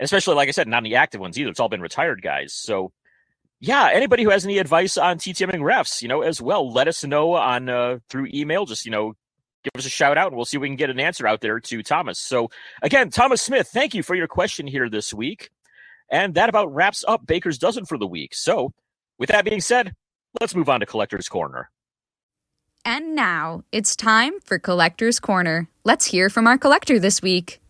especially 0.01 0.37
like 0.37 0.49
I 0.49 0.53
said, 0.53 0.67
not 0.67 0.85
any 0.85 0.95
active 0.95 1.21
ones 1.21 1.39
either. 1.39 1.51
It's 1.51 1.61
all 1.61 1.69
been 1.69 1.83
retired 1.83 2.23
guys. 2.23 2.55
So 2.55 2.93
yeah, 3.61 3.91
anybody 3.93 4.23
who 4.23 4.31
has 4.31 4.45
any 4.45 4.59
advice 4.59 4.97
on 4.97 5.19
TTMing 5.19 5.61
refs, 5.61 6.01
you 6.01 6.09
know, 6.09 6.23
as 6.23 6.41
well, 6.41 6.71
let 6.73 6.89
us 6.89 7.05
know 7.05 7.35
on 7.35 7.69
uh, 7.69 7.99
through 8.09 8.29
email. 8.33 8.67
Just 8.67 8.85
you 8.85 8.91
know, 8.93 9.15
give 9.65 9.73
us 9.77 9.87
a 9.87 9.91
shout 9.91 10.17
out, 10.17 10.29
and 10.29 10.37
we'll 10.37 10.45
see 10.45 10.57
if 10.57 10.61
we 10.61 10.69
can 10.69 10.77
get 10.77 10.91
an 10.91 11.01
answer 11.01 11.27
out 11.27 11.41
there 11.41 11.59
to 11.59 11.83
Thomas. 11.83 12.19
So 12.19 12.51
again, 12.83 13.11
Thomas 13.11 13.43
Smith, 13.43 13.69
thank 13.69 13.95
you 13.95 14.03
for 14.03 14.15
your 14.15 14.29
question 14.29 14.67
here 14.67 14.89
this 14.89 15.13
week, 15.13 15.51
and 16.11 16.35
that 16.35 16.49
about 16.49 16.73
wraps 16.73 17.05
up 17.07 17.27
Baker's 17.27 17.59
dozen 17.59 17.85
for 17.85 17.99
the 17.99 18.07
week. 18.07 18.35
So, 18.35 18.73
with 19.19 19.31
that 19.31 19.45
being 19.45 19.61
said, 19.61 19.93
let's 20.41 20.55
move 20.55 20.69
on 20.69 20.81
to 20.81 20.87
Collector's 20.87 21.29
Corner. 21.29 21.71
And 22.85 23.15
now 23.15 23.65
it's 23.73 23.97
time 23.97 24.35
for 24.45 24.59
Collector's 24.59 25.19
Corner. 25.19 25.69
Let's 25.85 26.07
hear 26.07 26.31
from 26.31 26.47
our 26.47 26.57
collector 26.57 26.99
this 27.01 27.21
week. 27.21 27.61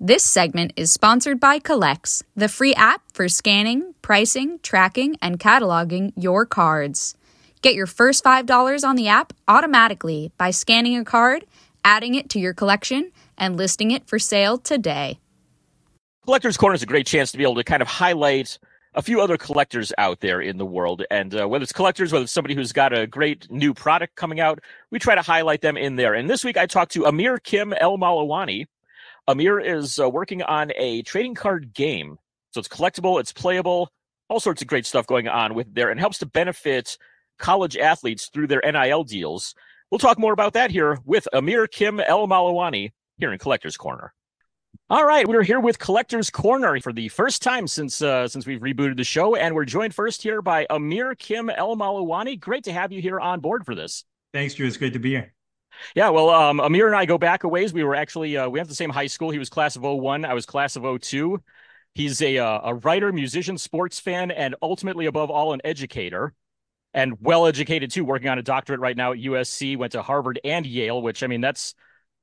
This 0.00 0.24
segment 0.24 0.72
is 0.74 0.92
sponsored 0.92 1.38
by 1.38 1.60
CollX, 1.60 2.24
the 2.34 2.48
free 2.48 2.74
app 2.74 3.02
for 3.12 3.28
scanning, 3.28 3.94
pricing, 4.02 4.58
tracking, 4.60 5.16
and 5.22 5.38
cataloging 5.38 6.12
your 6.16 6.44
cards. 6.44 7.14
Get 7.62 7.76
your 7.76 7.86
first 7.86 8.24
$5 8.24 8.86
on 8.86 8.96
the 8.96 9.06
app 9.06 9.32
automatically 9.46 10.32
by 10.36 10.50
scanning 10.50 10.96
a 10.96 11.04
card, 11.04 11.46
adding 11.84 12.16
it 12.16 12.28
to 12.30 12.40
your 12.40 12.54
collection, 12.54 13.12
and 13.38 13.56
listing 13.56 13.92
it 13.92 14.08
for 14.08 14.18
sale 14.18 14.58
today. 14.58 15.20
Collector's 16.24 16.56
Corner 16.56 16.74
is 16.74 16.82
a 16.82 16.86
great 16.86 17.06
chance 17.06 17.30
to 17.30 17.38
be 17.38 17.44
able 17.44 17.54
to 17.54 17.64
kind 17.64 17.80
of 17.80 17.86
highlight 17.86 18.58
a 18.94 19.02
few 19.02 19.20
other 19.20 19.36
collectors 19.36 19.92
out 19.96 20.20
there 20.20 20.40
in 20.40 20.58
the 20.58 20.66
world. 20.66 21.04
And 21.10 21.40
uh, 21.40 21.48
whether 21.48 21.62
it's 21.62 21.72
collectors, 21.72 22.12
whether 22.12 22.24
it's 22.24 22.32
somebody 22.32 22.56
who's 22.56 22.72
got 22.72 22.92
a 22.92 23.06
great 23.06 23.48
new 23.50 23.72
product 23.72 24.16
coming 24.16 24.40
out, 24.40 24.58
we 24.90 24.98
try 24.98 25.14
to 25.14 25.22
highlight 25.22 25.62
them 25.62 25.76
in 25.76 25.94
there. 25.94 26.14
And 26.14 26.28
this 26.28 26.44
week 26.44 26.56
I 26.56 26.66
talked 26.66 26.92
to 26.92 27.06
Ameer 27.06 27.38
Kim 27.38 27.72
El-Mallawany 27.72 28.66
Ameer 29.28 29.60
is 29.60 29.98
uh, 29.98 30.08
working 30.08 30.42
on 30.42 30.72
a 30.76 31.02
trading 31.02 31.34
card 31.34 31.72
game. 31.72 32.18
So 32.52 32.60
it's 32.60 32.68
collectible, 32.68 33.18
it's 33.20 33.32
playable, 33.32 33.90
all 34.28 34.40
sorts 34.40 34.62
of 34.62 34.68
great 34.68 34.86
stuff 34.86 35.06
going 35.06 35.28
on 35.28 35.54
with 35.54 35.74
there 35.74 35.90
and 35.90 35.98
helps 35.98 36.18
to 36.18 36.26
benefit 36.26 36.98
college 37.38 37.76
athletes 37.76 38.30
through 38.32 38.46
their 38.46 38.62
NIL 38.64 39.04
deals. 39.04 39.54
We'll 39.90 39.98
talk 39.98 40.18
more 40.18 40.32
about 40.32 40.54
that 40.54 40.70
here 40.70 40.98
with 41.04 41.28
Ameer 41.32 41.70
Kim 41.70 42.00
El-Mallawany 42.00 42.92
here 43.18 43.32
in 43.32 43.38
Collector's 43.38 43.76
Corner. 43.76 44.12
All 44.90 45.04
right, 45.04 45.26
we're 45.26 45.42
here 45.42 45.60
with 45.60 45.78
Collector's 45.78 46.30
Corner 46.30 46.78
for 46.80 46.92
the 46.92 47.08
first 47.08 47.42
time 47.42 47.66
since 47.66 48.02
uh, 48.02 48.28
since 48.28 48.46
we've 48.46 48.60
rebooted 48.60 48.96
the 48.96 49.04
show, 49.04 49.34
and 49.34 49.54
we're 49.54 49.64
joined 49.64 49.94
first 49.94 50.22
here 50.22 50.42
by 50.42 50.66
Ameer 50.68 51.14
Kim 51.18 51.48
El-Mallawany. 51.48 52.36
Great 52.38 52.64
to 52.64 52.72
have 52.72 52.92
you 52.92 53.00
here 53.00 53.20
on 53.20 53.40
board 53.40 53.64
for 53.64 53.74
this. 53.74 54.04
Thanks, 54.32 54.54
Drew. 54.54 54.66
It's 54.66 54.76
great 54.76 54.92
to 54.92 54.98
be 54.98 55.10
here. 55.10 55.33
Yeah, 55.94 56.10
well, 56.10 56.30
um, 56.30 56.60
Ameer 56.60 56.86
and 56.86 56.96
I 56.96 57.06
go 57.06 57.18
back 57.18 57.44
a 57.44 57.48
ways. 57.48 57.72
We 57.72 57.84
were 57.84 57.94
actually 57.94 58.36
uh, 58.36 58.48
we 58.48 58.58
have 58.58 58.68
the 58.68 58.74
same 58.74 58.90
high 58.90 59.06
school. 59.06 59.30
He 59.30 59.38
was 59.38 59.48
class 59.48 59.76
of 59.76 59.82
01. 59.82 60.24
I 60.24 60.34
was 60.34 60.46
class 60.46 60.76
of 60.76 61.02
02. 61.02 61.40
He's 61.94 62.20
a 62.22 62.38
uh, 62.38 62.60
a 62.64 62.74
writer, 62.74 63.12
musician, 63.12 63.58
sports 63.58 64.00
fan, 64.00 64.30
and 64.30 64.56
ultimately, 64.60 65.06
above 65.06 65.30
all, 65.30 65.52
an 65.52 65.60
educator, 65.64 66.34
and 66.92 67.14
well 67.20 67.46
educated 67.46 67.90
too. 67.90 68.04
Working 68.04 68.28
on 68.28 68.38
a 68.38 68.42
doctorate 68.42 68.80
right 68.80 68.96
now 68.96 69.12
at 69.12 69.18
USC. 69.18 69.76
Went 69.76 69.92
to 69.92 70.02
Harvard 70.02 70.40
and 70.44 70.66
Yale, 70.66 71.00
which 71.00 71.22
I 71.22 71.28
mean 71.28 71.40
that's 71.40 71.74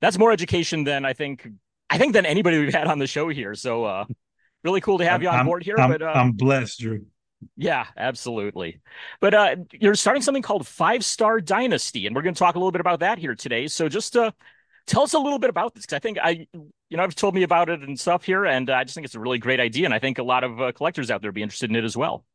that's 0.02 0.18
more 0.18 0.32
education 0.32 0.84
than 0.84 1.06
I 1.06 1.14
think 1.14 1.48
I 1.90 1.98
think 1.98 2.14
than 2.14 2.26
anybody 2.26 2.60
we've 2.60 2.74
had 2.74 2.88
on 2.88 3.00
the 3.00 3.08
show 3.08 3.30
here. 3.30 3.56
So 3.56 3.86
uh, 3.86 4.06
really 4.64 4.82
cool 4.82 4.98
to 4.98 5.06
have 5.06 5.22
you 5.22 5.30
on 5.30 5.40
I'm, 5.40 5.46
board 5.46 5.64
here. 5.64 5.78
I'm, 5.78 5.90
but 5.90 6.02
uh, 6.02 6.12
I'm 6.16 6.34
blessed, 6.34 6.80
Drew. 6.80 7.06
Yeah, 7.58 7.88
absolutely. 7.98 8.82
But 9.20 9.34
uh, 9.34 9.56
you're 9.74 9.96
starting 9.96 10.22
something 10.22 10.44
called 10.44 10.68
Five 10.68 11.04
Star 11.04 11.42
Dynasty, 11.42 12.06
and 12.06 12.16
we're 12.16 12.22
going 12.22 12.36
to 12.36 12.40
talk 12.40 12.56
a 12.56 12.60
little 12.60 12.72
bit 12.72 12.82
about 12.82 13.00
that 13.00 13.18
here 13.18 13.36
today. 13.36 13.68
So 13.68 13.90
just 13.90 14.16
uh, 14.16 14.32
tell 14.86 15.04
us 15.04 15.14
a 15.14 15.20
little 15.20 15.40
bit 15.40 15.50
about 15.50 15.74
this, 15.74 15.86
because 15.86 15.96
I 15.96 16.00
think 16.00 16.18
I, 16.22 16.48
you 16.54 16.98
know, 16.98 17.04
I've 17.04 17.16
told 17.16 17.36
me 17.36 17.44
about 17.44 17.70
it 17.70 17.82
and 17.82 18.00
stuff 18.00 18.24
here, 18.24 18.46
and 18.46 18.70
I 18.70 18.84
just 18.84 18.96
think 18.96 19.06
it's 19.06 19.16
a 19.16 19.20
really 19.20 19.40
great 19.40 19.60
idea, 19.60 19.86
and 19.86 19.94
I 19.94 20.00
think 20.00 20.18
a 20.18 20.24
lot 20.24 20.44
of 20.44 20.62
uh, 20.62 20.72
collectors 20.72 21.10
out 21.10 21.22
there 21.22 21.30
would 21.30 21.36
be 21.36 21.44
interested 21.44 21.70
in 21.70 21.76
it 21.76 21.84
as 21.84 21.98
well. 21.98 22.26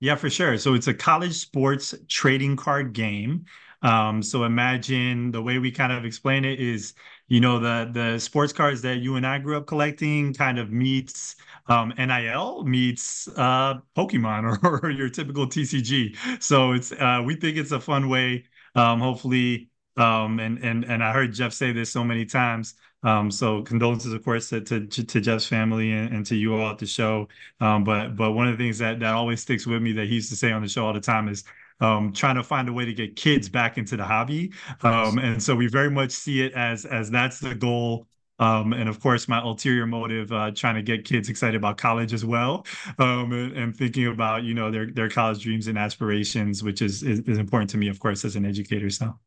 Yeah, 0.00 0.14
for 0.14 0.30
sure. 0.30 0.58
So 0.58 0.74
it's 0.74 0.86
a 0.86 0.94
college 0.94 1.34
sports 1.34 1.94
trading 2.08 2.56
card 2.56 2.92
game. 2.92 3.46
Um, 3.82 4.22
so 4.22 4.44
imagine 4.44 5.30
the 5.30 5.42
way 5.42 5.58
we 5.58 5.70
kind 5.70 5.92
of 5.92 6.04
explain 6.04 6.44
it 6.44 6.60
is, 6.60 6.94
you 7.28 7.40
know, 7.40 7.58
the 7.58 7.90
the 7.92 8.18
sports 8.18 8.52
cards 8.52 8.82
that 8.82 8.98
you 8.98 9.16
and 9.16 9.26
I 9.26 9.38
grew 9.38 9.56
up 9.56 9.66
collecting 9.66 10.32
kind 10.32 10.58
of 10.58 10.70
meets 10.70 11.36
um, 11.66 11.92
NIL 11.98 12.64
meets 12.64 13.28
uh, 13.36 13.74
Pokemon 13.96 14.58
or, 14.64 14.80
or, 14.82 14.90
your 14.90 15.10
typical 15.10 15.46
TCG. 15.46 16.42
So 16.42 16.72
it's 16.72 16.92
uh, 16.92 17.22
we 17.24 17.36
think 17.36 17.58
it's 17.58 17.72
a 17.72 17.80
fun 17.80 18.08
way. 18.08 18.44
Um, 18.74 19.00
hopefully, 19.00 19.68
um, 19.96 20.40
and 20.40 20.58
and 20.58 20.84
and 20.84 21.04
I 21.04 21.12
heard 21.12 21.34
Jeff 21.34 21.52
say 21.52 21.72
this 21.72 21.90
so 21.90 22.02
many 22.02 22.24
times. 22.24 22.74
Um, 23.02 23.30
so 23.30 23.62
condolences, 23.62 24.12
of 24.12 24.24
course, 24.24 24.48
to, 24.48 24.60
to, 24.60 24.86
to 24.86 25.20
Jeff's 25.20 25.46
family 25.46 25.92
and, 25.92 26.12
and, 26.12 26.26
to 26.26 26.34
you 26.34 26.56
all 26.56 26.68
at 26.68 26.78
the 26.78 26.86
show. 26.86 27.28
Um, 27.60 27.84
but 27.84 28.16
but 28.16 28.32
one 28.32 28.48
of 28.48 28.58
the 28.58 28.64
things 28.64 28.78
that 28.78 28.98
that 29.00 29.14
always 29.14 29.40
sticks 29.40 29.66
with 29.66 29.80
me 29.82 29.92
that 29.92 30.08
he 30.08 30.16
used 30.16 30.30
to 30.30 30.36
say 30.36 30.50
on 30.50 30.62
the 30.62 30.68
show 30.68 30.84
all 30.84 30.92
the 30.92 31.00
time 31.00 31.28
is 31.28 31.44
um, 31.80 32.12
trying 32.12 32.36
to 32.36 32.42
find 32.42 32.68
a 32.68 32.72
way 32.72 32.84
to 32.84 32.92
get 32.92 33.16
kids 33.16 33.48
back 33.48 33.78
into 33.78 33.96
the 33.96 34.04
hobby. 34.04 34.52
Um, 34.82 35.18
and 35.18 35.42
so 35.42 35.54
we 35.54 35.66
very 35.66 35.90
much 35.90 36.10
see 36.10 36.42
it 36.42 36.52
as 36.54 36.84
as 36.84 37.10
that's 37.10 37.38
the 37.38 37.54
goal. 37.54 38.06
Um, 38.40 38.72
and 38.72 38.88
of 38.88 39.00
course, 39.00 39.26
my 39.26 39.40
ulterior 39.40 39.86
motive, 39.86 40.32
uh, 40.32 40.52
trying 40.52 40.76
to 40.76 40.82
get 40.82 41.04
kids 41.04 41.28
excited 41.28 41.56
about 41.56 41.76
college 41.76 42.12
as 42.12 42.24
well, 42.24 42.64
um, 42.98 43.32
and, 43.32 43.52
and, 43.56 43.76
thinking 43.76 44.06
about 44.06 44.44
you 44.44 44.54
know 44.54 44.70
their 44.70 44.86
their 44.92 45.08
college 45.08 45.42
dreams 45.42 45.66
and 45.66 45.76
aspirations, 45.76 46.62
which 46.62 46.80
is, 46.80 47.02
is, 47.02 47.18
is 47.20 47.38
important 47.38 47.68
to 47.70 47.78
me, 47.78 47.88
of 47.88 47.98
course, 47.98 48.24
as 48.24 48.36
an 48.36 48.44
educator. 48.44 48.90
So. 48.90 49.18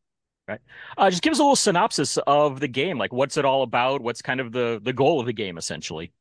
Right. 0.48 0.60
Uh, 0.98 1.08
just 1.08 1.22
give 1.22 1.32
us 1.32 1.38
a 1.38 1.42
little 1.42 1.54
synopsis 1.54 2.18
of 2.26 2.58
the 2.58 2.66
game. 2.68 2.98
Like, 2.98 3.12
what's 3.12 3.36
it 3.36 3.44
all 3.44 3.62
about? 3.62 4.00
What's 4.00 4.22
kind 4.22 4.40
of 4.40 4.50
the 4.50 4.80
the 4.82 4.92
goal 4.92 5.20
of 5.20 5.26
the 5.26 5.32
game, 5.32 5.58
essentially? 5.58 6.12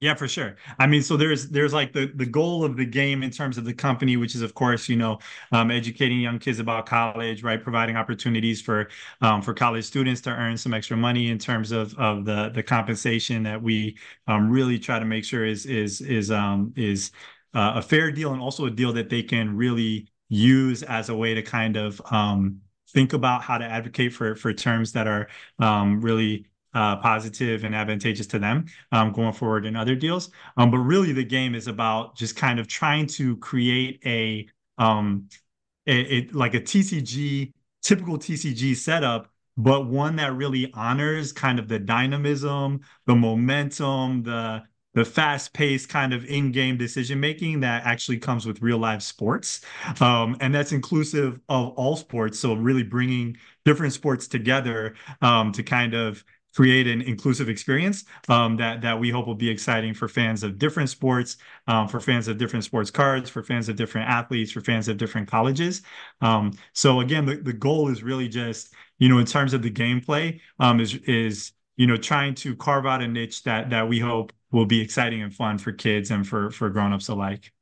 Yeah, 0.00 0.14
for 0.14 0.28
sure. 0.28 0.56
I 0.78 0.86
mean, 0.86 1.00
so 1.02 1.16
there's 1.16 1.48
there's 1.48 1.72
like 1.72 1.94
the 1.94 2.12
the 2.14 2.26
goal 2.26 2.64
of 2.64 2.76
the 2.76 2.84
game 2.84 3.22
in 3.22 3.30
terms 3.30 3.56
of 3.56 3.64
the 3.64 3.72
company, 3.72 4.18
which 4.18 4.34
is 4.34 4.42
of 4.42 4.52
course, 4.52 4.90
you 4.90 4.96
know, 4.96 5.18
um, 5.52 5.70
educating 5.70 6.20
young 6.20 6.38
kids 6.38 6.58
about 6.58 6.84
college, 6.84 7.42
right? 7.42 7.62
Providing 7.62 7.96
opportunities 7.96 8.60
for 8.60 8.88
um, 9.22 9.40
for 9.40 9.54
college 9.54 9.84
students 9.86 10.20
to 10.22 10.30
earn 10.30 10.58
some 10.58 10.74
extra 10.74 10.98
money 10.98 11.30
in 11.30 11.38
terms 11.38 11.72
of 11.72 11.94
of 11.98 12.26
the 12.26 12.50
the 12.50 12.62
compensation 12.62 13.42
that 13.44 13.62
we 13.62 13.96
um, 14.26 14.50
really 14.50 14.78
try 14.78 14.98
to 14.98 15.06
make 15.06 15.24
sure 15.24 15.46
is 15.46 15.64
is 15.64 16.02
is 16.02 16.30
um 16.30 16.74
is 16.76 17.10
uh, 17.54 17.72
a 17.76 17.82
fair 17.82 18.10
deal 18.12 18.32
and 18.34 18.42
also 18.42 18.66
a 18.66 18.70
deal 18.70 18.92
that 18.92 19.08
they 19.08 19.22
can 19.22 19.56
really 19.56 20.08
use 20.28 20.82
as 20.82 21.08
a 21.08 21.16
way 21.16 21.32
to 21.32 21.42
kind 21.42 21.76
of 21.76 22.02
um, 22.12 22.60
think 22.90 23.14
about 23.14 23.42
how 23.42 23.56
to 23.56 23.64
advocate 23.64 24.12
for 24.12 24.34
for 24.36 24.52
terms 24.52 24.92
that 24.92 25.06
are 25.06 25.28
um, 25.58 26.02
really 26.02 26.46
positive 26.96 27.64
and 27.64 27.74
advantageous 27.74 28.26
to 28.28 28.38
them 28.38 28.66
um, 28.92 29.12
going 29.12 29.32
forward 29.32 29.66
in 29.66 29.76
other 29.76 29.94
deals. 29.94 30.30
Um, 30.56 30.70
but 30.70 30.78
really, 30.78 31.12
the 31.12 31.24
game 31.24 31.54
is 31.54 31.66
about 31.66 32.16
just 32.16 32.36
kind 32.36 32.58
of 32.60 32.68
trying 32.68 33.06
to 33.08 33.36
create 33.38 34.00
a, 34.04 34.48
um, 34.78 35.28
like 35.86 36.54
a 36.54 36.60
TCG 36.60 37.52
typical 37.82 38.18
TCG 38.18 38.74
setup 38.76 39.30
but 39.56 39.86
one 39.86 40.16
that 40.16 40.34
really 40.34 40.70
honors 40.74 41.32
kind 41.32 41.58
of 41.58 41.68
the 41.68 41.78
dynamism, 41.78 42.80
the 43.06 43.14
momentum, 43.14 44.22
the 44.22 44.62
the 44.94 45.04
fast-paced 45.04 45.90
kind 45.90 46.14
of 46.14 46.24
in-game 46.24 46.78
decision 46.78 47.20
making 47.20 47.60
that 47.60 47.84
actually 47.84 48.16
comes 48.16 48.46
with 48.46 48.62
real 48.62 48.78
life 48.78 49.02
sports, 49.02 49.60
and 50.00 50.54
that's 50.54 50.72
inclusive 50.72 51.38
of 51.50 51.68
all 51.74 51.96
sports. 51.96 52.38
So 52.38 52.54
really 52.54 52.82
bringing 52.82 53.36
different 53.66 53.92
sports 53.92 54.26
together 54.26 54.94
to 55.20 55.62
kind 55.62 55.92
of 55.92 56.24
create 56.56 56.86
an 56.86 57.02
inclusive 57.02 57.50
experience 57.50 58.04
um, 58.30 58.56
that 58.56 58.80
that 58.80 58.98
we 58.98 59.10
hope 59.10 59.26
will 59.26 59.34
be 59.34 59.48
exciting 59.48 59.92
for 59.92 60.08
fans 60.08 60.42
of 60.42 60.58
different 60.58 60.88
sports, 60.88 61.36
um, 61.66 61.86
for 61.86 62.00
fans 62.00 62.28
of 62.28 62.38
different 62.38 62.64
sports 62.64 62.90
cards, 62.90 63.28
for 63.28 63.42
fans 63.42 63.68
of 63.68 63.76
different 63.76 64.08
athletes, 64.08 64.50
for 64.50 64.62
fans 64.62 64.88
of 64.88 64.96
different 64.96 65.28
colleges. 65.28 65.82
Um, 66.22 66.52
so 66.72 67.00
again, 67.00 67.26
the, 67.26 67.36
the 67.36 67.52
goal 67.52 67.90
is 67.90 68.02
really 68.02 68.28
just 68.28 68.72
you 68.98 69.10
know 69.10 69.18
in 69.18 69.26
terms 69.26 69.52
of 69.52 69.60
the 69.60 69.70
gameplay 69.70 70.40
um, 70.58 70.80
is 70.80 70.94
is 71.06 71.52
you 71.76 71.86
know 71.86 71.98
trying 71.98 72.34
to 72.36 72.56
carve 72.56 72.86
out 72.86 73.02
a 73.02 73.06
niche 73.06 73.42
that 73.42 73.68
that 73.68 73.86
we 73.86 73.98
hope 73.98 74.32
will 74.50 74.66
be 74.66 74.80
exciting 74.80 75.22
and 75.22 75.34
fun 75.34 75.58
for 75.58 75.72
kids 75.72 76.10
and 76.10 76.26
for 76.26 76.50
for 76.50 76.70
grown-ups 76.70 77.08
alike. 77.08 77.52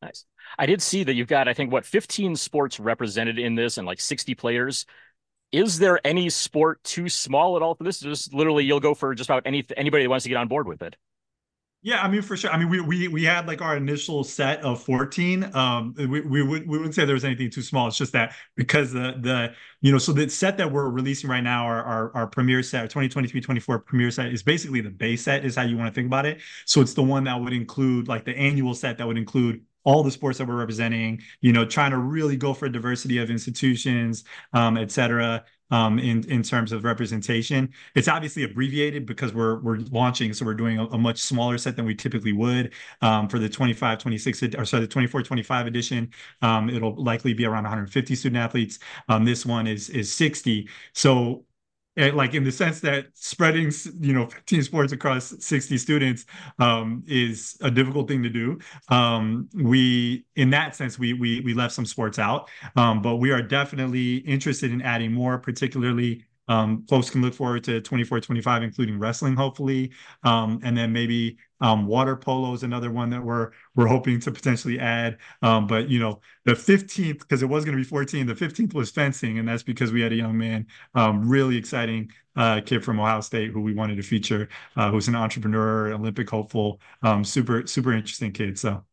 Nice. 0.00 0.26
I 0.58 0.66
did 0.66 0.80
see 0.80 1.02
that 1.04 1.14
you've 1.14 1.26
got, 1.26 1.48
I 1.48 1.54
think, 1.54 1.72
what 1.72 1.84
15 1.84 2.36
sports 2.36 2.78
represented 2.78 3.38
in 3.38 3.54
this 3.54 3.78
and 3.78 3.86
like 3.86 4.00
60 4.00 4.34
players 4.34 4.86
is 5.54 5.78
there 5.78 6.00
any 6.04 6.28
sport 6.30 6.82
too 6.82 7.08
small 7.08 7.56
at 7.56 7.62
all 7.62 7.76
for 7.76 7.84
this? 7.84 8.00
Just 8.00 8.34
literally, 8.34 8.64
you'll 8.64 8.80
go 8.80 8.92
for 8.92 9.14
just 9.14 9.30
about 9.30 9.44
any 9.46 9.64
anybody 9.76 10.02
that 10.02 10.10
wants 10.10 10.24
to 10.24 10.28
get 10.28 10.36
on 10.36 10.48
board 10.48 10.66
with 10.66 10.82
it. 10.82 10.96
Yeah, 11.80 12.02
I 12.02 12.08
mean 12.08 12.22
for 12.22 12.34
sure. 12.34 12.50
I 12.50 12.56
mean 12.56 12.70
we 12.70 12.80
we 12.80 13.08
we 13.08 13.24
had 13.24 13.46
like 13.46 13.60
our 13.60 13.76
initial 13.76 14.24
set 14.24 14.62
of 14.62 14.82
14. 14.82 15.54
Um 15.54 15.94
we 15.98 16.22
we 16.22 16.42
would 16.42 16.66
we 16.66 16.78
wouldn't 16.78 16.94
say 16.94 17.04
there 17.04 17.14
was 17.14 17.26
anything 17.26 17.50
too 17.50 17.60
small. 17.60 17.86
It's 17.86 17.98
just 17.98 18.12
that 18.14 18.34
because 18.56 18.90
the 18.90 19.16
the 19.20 19.52
you 19.82 19.92
know 19.92 19.98
so 19.98 20.12
the 20.12 20.28
set 20.30 20.56
that 20.56 20.72
we're 20.72 20.88
releasing 20.88 21.28
right 21.28 21.42
now 21.42 21.66
our 21.66 21.82
our, 21.82 22.16
our 22.16 22.26
premiere 22.26 22.62
set 22.62 22.80
our 22.80 23.02
2023-24 23.02 23.84
premiere 23.84 24.10
set 24.10 24.32
is 24.32 24.42
basically 24.42 24.80
the 24.80 24.88
base 24.88 25.24
set 25.24 25.44
is 25.44 25.56
how 25.56 25.62
you 25.62 25.76
want 25.76 25.88
to 25.88 25.94
think 25.94 26.06
about 26.06 26.24
it. 26.24 26.40
So 26.64 26.80
it's 26.80 26.94
the 26.94 27.02
one 27.02 27.24
that 27.24 27.38
would 27.38 27.52
include 27.52 28.08
like 28.08 28.24
the 28.24 28.34
annual 28.34 28.72
set 28.72 28.96
that 28.96 29.06
would 29.06 29.18
include 29.18 29.60
all 29.84 30.02
the 30.02 30.10
sports 30.10 30.38
that 30.38 30.48
we're 30.48 30.56
representing, 30.56 31.20
you 31.40 31.52
know, 31.52 31.64
trying 31.64 31.90
to 31.90 31.98
really 31.98 32.36
go 32.36 32.54
for 32.54 32.68
diversity 32.68 33.18
of 33.18 33.30
institutions, 33.30 34.24
um, 34.52 34.76
et 34.76 34.90
cetera, 34.90 35.44
um, 35.70 35.98
in 35.98 36.24
in 36.30 36.42
terms 36.42 36.72
of 36.72 36.84
representation. 36.84 37.72
It's 37.94 38.08
obviously 38.08 38.44
abbreviated 38.44 39.06
because 39.06 39.32
we're 39.32 39.60
we're 39.60 39.78
launching, 39.90 40.32
so 40.32 40.44
we're 40.44 40.54
doing 40.54 40.78
a, 40.78 40.86
a 40.86 40.98
much 40.98 41.18
smaller 41.20 41.58
set 41.58 41.76
than 41.76 41.84
we 41.84 41.94
typically 41.94 42.32
would 42.32 42.72
um, 43.02 43.28
for 43.28 43.38
the 43.38 43.48
25, 43.48 43.98
26, 43.98 44.42
or 44.56 44.64
sorry, 44.64 44.82
the 44.82 44.88
24, 44.88 45.22
25 45.22 45.66
edition. 45.66 46.10
Um, 46.42 46.68
it'll 46.70 46.94
likely 47.02 47.34
be 47.34 47.44
around 47.46 47.64
150 47.64 48.14
student 48.14 48.38
athletes. 48.42 48.78
Um, 49.08 49.24
this 49.24 49.44
one 49.46 49.66
is 49.66 49.90
is 49.90 50.12
60. 50.12 50.68
So 50.92 51.44
like 51.96 52.34
in 52.34 52.44
the 52.44 52.52
sense 52.52 52.80
that 52.80 53.06
spreading 53.14 53.70
you 54.00 54.12
know 54.12 54.26
15 54.26 54.62
sports 54.62 54.92
across 54.92 55.34
60 55.38 55.78
students 55.78 56.26
um, 56.58 57.02
is 57.06 57.56
a 57.60 57.70
difficult 57.70 58.08
thing 58.08 58.22
to 58.22 58.28
do. 58.28 58.58
Um, 58.88 59.48
we 59.54 60.26
in 60.36 60.50
that 60.50 60.74
sense 60.74 60.98
we 60.98 61.12
we, 61.12 61.40
we 61.40 61.54
left 61.54 61.74
some 61.74 61.86
sports 61.86 62.18
out 62.18 62.48
um, 62.76 63.00
but 63.02 63.16
we 63.16 63.30
are 63.30 63.42
definitely 63.42 64.16
interested 64.18 64.72
in 64.72 64.82
adding 64.82 65.12
more 65.12 65.38
particularly 65.38 66.24
um, 66.48 66.84
folks 66.88 67.10
can 67.10 67.22
look 67.22 67.34
forward 67.34 67.64
to 67.64 67.80
24 67.80 68.20
25 68.20 68.62
including 68.62 68.98
wrestling 68.98 69.34
hopefully 69.34 69.92
um, 70.22 70.60
and 70.62 70.76
then 70.76 70.92
maybe 70.92 71.36
um, 71.60 71.86
water 71.86 72.16
polo 72.16 72.52
is 72.52 72.62
another 72.62 72.90
one 72.90 73.10
that 73.10 73.22
we're 73.22 73.50
we're 73.74 73.86
hoping 73.86 74.20
to 74.20 74.30
potentially 74.30 74.78
add 74.78 75.18
um, 75.42 75.66
but 75.66 75.88
you 75.88 75.98
know 75.98 76.20
the 76.44 76.52
15th 76.52 77.20
because 77.20 77.42
it 77.42 77.46
was 77.46 77.64
going 77.64 77.76
to 77.76 77.82
be 77.82 77.88
14 77.88 78.26
the 78.26 78.34
15th 78.34 78.74
was 78.74 78.90
fencing 78.90 79.38
and 79.38 79.48
that's 79.48 79.62
because 79.62 79.92
we 79.92 80.00
had 80.00 80.12
a 80.12 80.16
young 80.16 80.36
man 80.36 80.66
um, 80.94 81.28
really 81.28 81.56
exciting 81.56 82.10
uh, 82.36 82.60
kid 82.64 82.84
from 82.84 83.00
ohio 83.00 83.20
state 83.20 83.50
who 83.50 83.60
we 83.60 83.74
wanted 83.74 83.96
to 83.96 84.02
feature 84.02 84.48
uh, 84.76 84.90
who's 84.90 85.08
an 85.08 85.14
entrepreneur 85.14 85.92
olympic 85.92 86.28
hopeful 86.28 86.80
um, 87.02 87.24
super 87.24 87.66
super 87.66 87.92
interesting 87.92 88.32
kid 88.32 88.58
so 88.58 88.84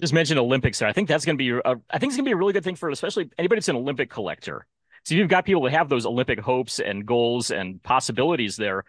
just 0.00 0.12
mentioned 0.12 0.38
Olympics 0.38 0.78
there. 0.78 0.88
I 0.88 0.92
think 0.92 1.08
that's 1.08 1.24
going 1.24 1.36
to 1.36 1.38
be, 1.38 1.50
a, 1.50 1.74
I 1.90 1.98
think 1.98 2.10
it's 2.10 2.16
going 2.16 2.24
to 2.24 2.28
be 2.28 2.32
a 2.32 2.36
really 2.36 2.52
good 2.52 2.64
thing 2.64 2.76
for 2.76 2.88
especially 2.90 3.30
anybody 3.36 3.58
that's 3.58 3.68
an 3.68 3.76
Olympic 3.76 4.10
collector. 4.10 4.66
So 5.08 5.14
you've 5.14 5.30
got 5.30 5.46
people 5.46 5.62
that 5.62 5.72
have 5.72 5.88
those 5.88 6.04
Olympic 6.04 6.38
hopes 6.38 6.80
and 6.80 7.06
goals 7.06 7.50
and 7.50 7.82
possibilities 7.82 8.56
there. 8.56 8.84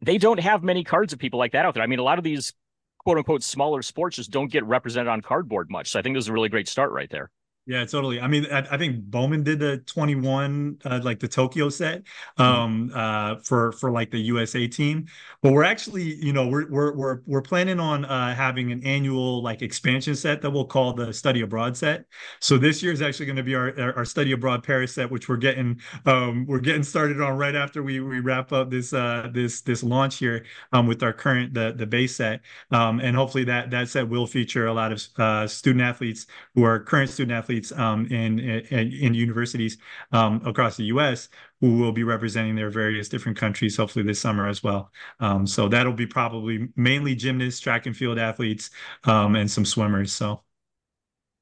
They 0.00 0.16
don't 0.16 0.40
have 0.40 0.62
many 0.62 0.82
cards 0.82 1.12
of 1.12 1.18
people 1.18 1.38
like 1.38 1.52
that 1.52 1.66
out 1.66 1.74
there. 1.74 1.82
I 1.82 1.86
mean, 1.86 1.98
a 1.98 2.02
lot 2.02 2.16
of 2.16 2.24
these 2.24 2.54
quote 3.00 3.18
unquote 3.18 3.42
smaller 3.42 3.82
sports 3.82 4.16
just 4.16 4.30
don't 4.30 4.50
get 4.50 4.64
represented 4.64 5.08
on 5.08 5.20
cardboard 5.20 5.70
much. 5.70 5.90
So 5.90 5.98
I 5.98 6.02
think 6.02 6.16
this 6.16 6.24
is 6.24 6.28
a 6.28 6.32
really 6.32 6.48
great 6.48 6.68
start 6.68 6.90
right 6.90 7.10
there. 7.10 7.30
Yeah, 7.64 7.84
totally. 7.84 8.20
I 8.20 8.26
mean, 8.26 8.46
I, 8.50 8.66
I, 8.72 8.76
think 8.76 9.04
Bowman 9.04 9.44
did 9.44 9.60
the 9.60 9.78
21, 9.78 10.78
uh, 10.84 10.98
like 11.04 11.20
the 11.20 11.28
Tokyo 11.28 11.68
set, 11.68 12.02
mm-hmm. 12.36 12.42
um, 12.42 12.90
uh, 12.92 13.36
for 13.36 13.70
for 13.70 13.92
like 13.92 14.10
the 14.10 14.18
USA 14.18 14.66
team. 14.66 15.06
But 15.42 15.52
we're 15.52 15.62
actually, 15.62 16.16
you 16.16 16.32
know, 16.32 16.48
we're 16.48 16.68
we're 16.68 16.92
we're 16.96 17.20
we're 17.24 17.42
planning 17.42 17.78
on 17.78 18.04
uh, 18.04 18.34
having 18.34 18.72
an 18.72 18.84
annual 18.84 19.44
like 19.44 19.62
expansion 19.62 20.16
set 20.16 20.42
that 20.42 20.50
we'll 20.50 20.64
call 20.64 20.92
the 20.92 21.12
Study 21.12 21.42
Abroad 21.42 21.76
set. 21.76 22.04
So 22.40 22.58
this 22.58 22.82
year 22.82 22.92
is 22.92 23.00
actually 23.00 23.26
going 23.26 23.36
to 23.36 23.44
be 23.44 23.54
our, 23.54 23.72
our, 23.78 23.98
our 23.98 24.04
Study 24.04 24.32
Abroad 24.32 24.64
Paris 24.64 24.92
set, 24.92 25.08
which 25.08 25.28
we're 25.28 25.36
getting 25.36 25.80
um 26.06 26.44
we're 26.46 26.58
getting 26.58 26.82
started 26.82 27.20
on 27.20 27.38
right 27.38 27.54
after 27.54 27.80
we 27.84 28.00
we 28.00 28.18
wrap 28.18 28.52
up 28.52 28.70
this 28.70 28.92
uh 28.92 29.28
this 29.32 29.60
this 29.60 29.84
launch 29.84 30.16
here 30.16 30.44
um 30.72 30.88
with 30.88 31.00
our 31.04 31.12
current 31.12 31.54
the 31.54 31.72
the 31.76 31.86
base 31.86 32.16
set 32.16 32.40
um 32.72 32.98
and 32.98 33.16
hopefully 33.16 33.44
that 33.44 33.70
that 33.70 33.88
set 33.88 34.08
will 34.08 34.26
feature 34.26 34.66
a 34.66 34.72
lot 34.72 34.90
of 34.90 35.00
uh 35.18 35.46
student 35.46 35.82
athletes 35.82 36.26
who 36.56 36.64
are 36.64 36.80
current 36.80 37.08
student 37.08 37.36
athletes 37.36 37.51
athletes 37.52 37.72
um, 37.72 38.06
in, 38.06 38.38
in, 38.38 38.92
in 38.92 39.14
universities 39.14 39.76
um, 40.12 40.40
across 40.46 40.76
the 40.76 40.84
U.S. 40.84 41.28
who 41.60 41.78
will 41.78 41.92
be 41.92 42.04
representing 42.04 42.54
their 42.54 42.70
various 42.70 43.08
different 43.08 43.36
countries, 43.36 43.76
hopefully 43.76 44.04
this 44.04 44.20
summer 44.20 44.48
as 44.48 44.62
well. 44.62 44.90
Um, 45.20 45.46
so 45.46 45.68
that'll 45.68 45.92
be 45.92 46.06
probably 46.06 46.68
mainly 46.76 47.14
gymnasts, 47.14 47.60
track 47.60 47.86
and 47.86 47.96
field 47.96 48.18
athletes, 48.18 48.70
um, 49.04 49.36
and 49.36 49.50
some 49.50 49.64
swimmers. 49.64 50.12
So. 50.12 50.42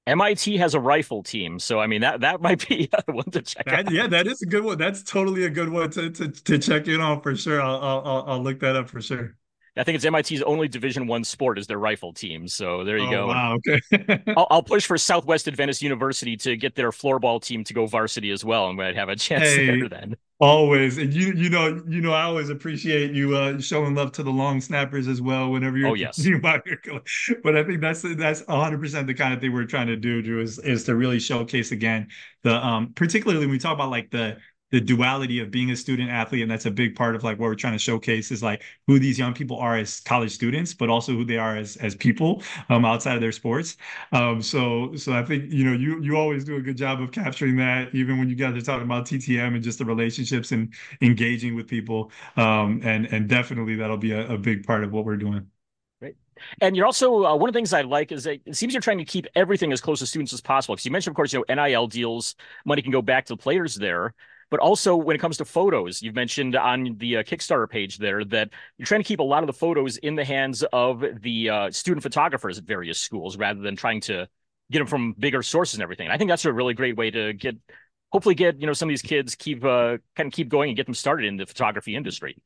MIT 0.07 0.57
has 0.57 0.75
a 0.75 0.81
rifle 0.81 1.23
team, 1.23 1.61
so 1.61 1.79
I 1.79 1.87
mean 1.87 2.01
that 2.01 2.20
that 2.23 2.40
might 2.46 2.66
be 2.68 2.90
one 3.07 3.31
to 3.31 3.42
check 3.42 3.66
that, 3.66 3.87
out. 3.87 3.92
Yeah, 3.92 4.09
that 4.09 4.27
is 4.27 4.42
a 4.42 4.46
good 4.46 4.64
one. 4.64 4.79
That's 4.79 5.05
totally 5.05 5.44
a 5.44 5.51
good 5.51 5.68
one 5.68 5.90
to 5.90 6.11
to, 6.11 6.29
to 6.29 6.59
check 6.59 6.88
in 6.88 7.01
on 7.01 7.20
for 7.20 7.37
sure. 7.37 7.61
I'll, 7.61 7.81
I'll 7.81 8.25
I'll 8.27 8.42
look 8.42 8.59
that 8.61 8.75
up 8.75 8.88
for 8.88 9.01
sure. 9.01 9.37
I 9.80 9.82
think 9.82 9.96
it's 9.96 10.04
MIT's 10.04 10.42
only 10.42 10.68
Division 10.68 11.06
One 11.06 11.24
sport 11.24 11.58
is 11.58 11.66
their 11.66 11.78
rifle 11.78 12.12
team. 12.12 12.46
So 12.46 12.84
there 12.84 12.98
you 12.98 13.06
oh, 13.06 13.10
go. 13.10 13.26
Wow. 13.28 13.58
Okay. 13.66 14.22
I'll, 14.36 14.46
I'll, 14.50 14.62
push 14.62 14.84
for 14.84 14.98
Southwest 14.98 15.48
Adventist 15.48 15.80
University 15.80 16.36
to 16.36 16.54
get 16.54 16.74
their 16.74 16.90
floorball 16.90 17.42
team 17.42 17.64
to 17.64 17.72
go 17.72 17.86
varsity 17.86 18.30
as 18.30 18.44
well, 18.44 18.68
and 18.68 18.76
we 18.76 18.84
might 18.84 18.94
have 18.94 19.08
a 19.08 19.16
chance 19.16 19.44
hey, 19.44 19.66
there 19.66 19.88
then. 19.88 20.16
Always, 20.38 20.98
and 20.98 21.12
you 21.14 21.32
you 21.32 21.48
know 21.48 21.82
you 21.88 22.02
know 22.02 22.12
I 22.12 22.22
always 22.22 22.50
appreciate 22.50 23.12
you 23.12 23.36
uh, 23.36 23.58
showing 23.58 23.94
love 23.94 24.12
to 24.12 24.22
the 24.22 24.30
long 24.30 24.60
snappers 24.60 25.08
as 25.08 25.22
well. 25.22 25.50
Whenever 25.50 25.78
you're 25.78 25.88
oh 25.88 25.94
yes, 25.94 26.26
but 27.42 27.56
I 27.56 27.64
think 27.64 27.80
that's 27.80 28.02
that's 28.16 28.46
100 28.46 28.80
percent 28.80 29.06
the 29.06 29.14
kind 29.14 29.32
of 29.32 29.40
thing 29.40 29.52
we're 29.52 29.64
trying 29.64 29.86
to 29.86 29.96
do, 29.96 30.20
Drew, 30.20 30.40
is 30.40 30.58
is 30.58 30.84
to 30.84 30.94
really 30.94 31.20
showcase 31.20 31.72
again 31.72 32.08
the 32.42 32.54
um 32.54 32.92
particularly 32.94 33.40
when 33.40 33.50
we 33.50 33.58
talk 33.58 33.74
about 33.74 33.90
like 33.90 34.10
the 34.10 34.38
the 34.70 34.80
duality 34.80 35.40
of 35.40 35.50
being 35.50 35.70
a 35.70 35.76
student 35.76 36.11
athlete 36.11 36.42
and 36.42 36.50
that's 36.50 36.66
a 36.66 36.70
big 36.70 36.94
part 36.94 37.14
of 37.14 37.24
like 37.24 37.38
what 37.38 37.46
we're 37.46 37.54
trying 37.54 37.72
to 37.72 37.78
showcase 37.78 38.30
is 38.30 38.42
like 38.42 38.62
who 38.87 38.98
these 38.98 39.18
young 39.18 39.35
people 39.35 39.59
are 39.59 39.76
as 39.76 40.00
college 40.00 40.30
students 40.33 40.72
but 40.74 40.88
also 40.88 41.12
who 41.12 41.24
they 41.24 41.37
are 41.38 41.56
as 41.56 41.76
as 41.76 41.94
people 41.94 42.42
um, 42.68 42.85
outside 42.85 43.14
of 43.14 43.20
their 43.20 43.33
sports 43.33 43.76
um, 44.12 44.40
so 44.40 44.94
so 44.94 45.12
i 45.12 45.22
think 45.22 45.50
you 45.52 45.64
know 45.64 45.72
you 45.72 46.00
you 46.02 46.16
always 46.16 46.44
do 46.44 46.56
a 46.56 46.61
good 46.61 46.76
job 46.76 47.00
of 47.00 47.11
capturing 47.12 47.56
that 47.56 47.94
even 47.94 48.18
when 48.18 48.28
you 48.28 48.37
guys 48.37 48.54
are 48.54 48.61
talking 48.61 48.85
about 48.85 49.06
ttm 49.06 49.54
and 49.54 49.62
just 49.62 49.78
the 49.78 49.85
relationships 49.85 50.52
and 50.52 50.72
engaging 51.00 51.54
with 51.54 51.66
people 51.66 52.11
um, 52.37 52.80
and 52.85 53.06
and 53.06 53.28
definitely 53.28 53.76
that'll 53.76 53.96
be 53.96 54.12
a, 54.12 54.28
a 54.33 54.38
big 54.38 54.64
part 54.66 54.85
of 54.85 54.92
what 54.92 55.04
we're 55.04 55.16
doing 55.16 55.46
Great. 56.00 56.16
And 56.62 56.74
you're 56.74 56.87
also 56.87 57.24
uh, 57.26 57.37
one 57.37 57.48
of 57.50 57.52
the 57.52 57.59
things 57.59 57.74
I 57.74 57.83
like 57.83 58.11
is 58.11 58.24
that 58.24 58.40
it 58.46 58.56
seems 58.56 58.72
you're 58.72 58.80
trying 58.80 58.98
to 58.98 59.04
keep 59.04 59.26
everything 59.35 59.70
as 59.70 59.83
close 59.83 59.98
to 59.98 60.06
students 60.06 60.33
as 60.33 60.40
possible. 60.40 60.74
Because 60.74 60.87
you 60.87 60.90
mentioned, 60.90 61.12
of 61.12 61.16
course, 61.16 61.30
you 61.33 61.44
know, 61.46 61.54
NIL 61.54 61.88
deals, 61.88 62.37
money 62.64 62.80
can 62.80 62.90
go 62.90 63.02
back 63.02 63.26
to 63.26 63.35
the 63.35 63.37
players 63.37 63.74
there 63.74 64.14
but 64.50 64.60
also 64.60 64.96
when 64.96 65.16
it 65.16 65.20
comes 65.20 65.36
to 65.38 65.44
photos, 65.44 66.02
you've 66.02 66.14
mentioned 66.14 66.56
on 66.56 66.96
the 66.98 67.18
uh, 67.18 67.22
Kickstarter 67.22 67.68
page 67.68 67.98
there 67.98 68.24
that 68.26 68.50
you're 68.76 68.86
trying 68.86 69.02
to 69.02 69.06
keep 69.06 69.20
a 69.20 69.24
lot 69.24 69.42
of 69.42 69.46
the 69.46 69.52
photos 69.52 69.96
in 69.98 70.16
the 70.16 70.24
hands 70.24 70.64
of 70.72 71.04
the 71.20 71.48
uh, 71.48 71.70
student 71.70 72.02
photographers 72.02 72.58
at 72.58 72.64
various 72.64 72.98
schools 72.98 73.36
rather 73.36 73.60
than 73.60 73.76
trying 73.76 74.00
to 74.02 74.28
get 74.70 74.78
them 74.78 74.86
from 74.86 75.14
bigger 75.18 75.42
sources 75.42 75.74
and 75.74 75.82
everything. 75.82 76.08
I 76.08 76.18
think 76.18 76.28
that's 76.28 76.44
a 76.44 76.52
really 76.52 76.74
great 76.74 76.96
way 76.96 77.10
to 77.10 77.32
get, 77.32 77.56
hopefully, 78.12 78.34
get 78.34 78.60
you 78.60 78.66
know 78.66 78.72
some 78.72 78.88
of 78.88 78.90
these 78.90 79.02
kids 79.02 79.34
keep 79.34 79.64
uh, 79.64 79.98
kind 80.16 80.26
of 80.26 80.32
keep 80.32 80.48
going 80.48 80.70
and 80.70 80.76
get 80.76 80.86
them 80.86 80.94
started 80.94 81.26
in 81.26 81.36
the 81.36 81.46
photography 81.46 81.94
industry. 81.94 82.36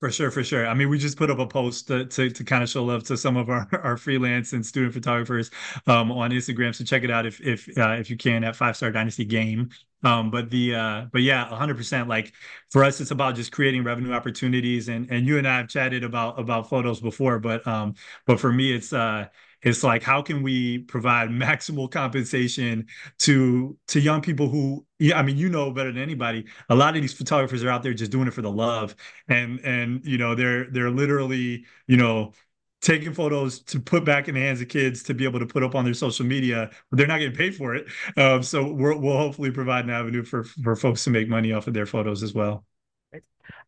For 0.00 0.12
sure, 0.12 0.30
for 0.30 0.44
sure. 0.44 0.64
I 0.64 0.74
mean, 0.74 0.90
we 0.90 0.96
just 0.96 1.18
put 1.18 1.28
up 1.28 1.40
a 1.40 1.46
post 1.46 1.88
to, 1.88 2.04
to, 2.06 2.30
to, 2.30 2.44
kind 2.44 2.62
of 2.62 2.68
show 2.68 2.84
love 2.84 3.02
to 3.04 3.16
some 3.16 3.36
of 3.36 3.50
our, 3.50 3.68
our 3.82 3.96
freelance 3.96 4.52
and 4.52 4.64
student 4.64 4.94
photographers 4.94 5.50
um, 5.88 6.12
on 6.12 6.30
Instagram. 6.30 6.72
So 6.72 6.84
check 6.84 7.02
it 7.02 7.10
out 7.10 7.26
if 7.26 7.40
if 7.40 7.68
uh, 7.76 7.96
if 7.98 8.08
you 8.08 8.16
can 8.16 8.44
at 8.44 8.54
Five 8.54 8.76
Star 8.76 8.92
Dynasty 8.92 9.24
Game. 9.24 9.70
Um, 10.04 10.30
but 10.30 10.50
the 10.50 10.76
uh, 10.76 11.06
but 11.12 11.22
yeah, 11.22 11.46
hundred 11.46 11.76
percent. 11.76 12.08
Like 12.08 12.32
for 12.70 12.84
us, 12.84 13.00
it's 13.00 13.10
about 13.10 13.34
just 13.34 13.50
creating 13.50 13.82
revenue 13.82 14.12
opportunities. 14.12 14.88
And 14.88 15.10
and 15.10 15.26
you 15.26 15.36
and 15.36 15.48
I 15.48 15.56
have 15.56 15.68
chatted 15.68 16.04
about 16.04 16.38
about 16.38 16.68
photos 16.68 17.00
before, 17.00 17.40
but 17.40 17.66
um, 17.66 17.94
but 18.24 18.38
for 18.38 18.52
me, 18.52 18.72
it's 18.72 18.92
uh, 18.92 19.26
it's 19.62 19.82
like 19.84 20.02
how 20.02 20.22
can 20.22 20.42
we 20.42 20.78
provide 20.78 21.28
maximal 21.30 21.90
compensation 21.90 22.86
to 23.20 23.76
to 23.88 24.00
young 24.00 24.20
people 24.22 24.48
who 24.48 24.84
yeah, 25.00 25.16
I 25.18 25.22
mean, 25.22 25.36
you 25.36 25.48
know 25.48 25.70
better 25.70 25.92
than 25.92 26.02
anybody. 26.02 26.46
A 26.70 26.74
lot 26.74 26.96
of 26.96 27.02
these 27.02 27.12
photographers 27.14 27.62
are 27.62 27.70
out 27.70 27.84
there 27.84 27.94
just 27.94 28.10
doing 28.10 28.26
it 28.26 28.34
for 28.34 28.42
the 28.42 28.50
love, 28.50 28.96
and 29.28 29.60
and 29.60 30.04
you 30.04 30.18
know 30.18 30.34
they're 30.34 30.70
they're 30.70 30.90
literally 30.90 31.64
you 31.86 31.96
know 31.96 32.32
taking 32.80 33.12
photos 33.12 33.60
to 33.60 33.80
put 33.80 34.04
back 34.04 34.28
in 34.28 34.34
the 34.34 34.40
hands 34.40 34.60
of 34.60 34.68
kids 34.68 35.02
to 35.02 35.14
be 35.14 35.24
able 35.24 35.40
to 35.40 35.46
put 35.46 35.62
up 35.64 35.74
on 35.74 35.84
their 35.84 35.94
social 35.94 36.24
media, 36.24 36.70
but 36.90 36.96
they're 36.96 37.08
not 37.08 37.18
getting 37.18 37.34
paid 37.36 37.54
for 37.56 37.74
it. 37.74 37.86
Um, 38.16 38.42
so 38.42 38.72
we 38.72 38.94
will 38.96 39.16
hopefully 39.18 39.50
provide 39.50 39.84
an 39.84 39.90
avenue 39.90 40.22
for 40.24 40.44
for 40.44 40.76
folks 40.76 41.04
to 41.04 41.10
make 41.10 41.28
money 41.28 41.52
off 41.52 41.66
of 41.66 41.74
their 41.74 41.86
photos 41.86 42.22
as 42.22 42.34
well. 42.34 42.64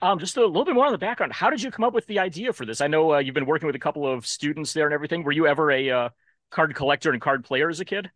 Um, 0.02 0.18
just 0.18 0.36
a 0.36 0.46
little 0.46 0.64
bit 0.64 0.74
more 0.74 0.86
on 0.86 0.92
the 0.92 0.98
background. 0.98 1.32
How 1.32 1.50
did 1.50 1.62
you 1.62 1.70
come 1.70 1.84
up 1.84 1.92
with 1.92 2.06
the 2.06 2.18
idea 2.18 2.52
for 2.52 2.64
this? 2.64 2.80
I 2.80 2.86
know 2.86 3.14
uh, 3.14 3.18
you've 3.18 3.34
been 3.34 3.46
working 3.46 3.66
with 3.66 3.76
a 3.76 3.80
couple 3.80 4.06
of 4.06 4.26
students 4.26 4.72
there 4.72 4.86
and 4.86 4.94
everything. 4.94 5.22
Were 5.22 5.32
you 5.32 5.46
ever 5.46 5.70
a 5.70 5.90
uh, 5.90 6.08
card 6.50 6.74
collector 6.74 7.12
and 7.12 7.20
card 7.20 7.44
player 7.44 7.68
as 7.68 7.80
a 7.80 7.84
kid? 7.84 8.10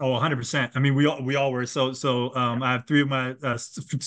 Oh, 0.00 0.12
100%. 0.12 0.70
I 0.76 0.78
mean, 0.78 0.94
we 0.94 1.06
all 1.06 1.20
we 1.22 1.34
all 1.34 1.50
were. 1.50 1.66
So 1.66 1.92
so 1.92 2.32
um, 2.36 2.62
I 2.62 2.72
have 2.72 2.86
three 2.86 3.02
of 3.02 3.08
my 3.08 3.30
uh, 3.42 3.58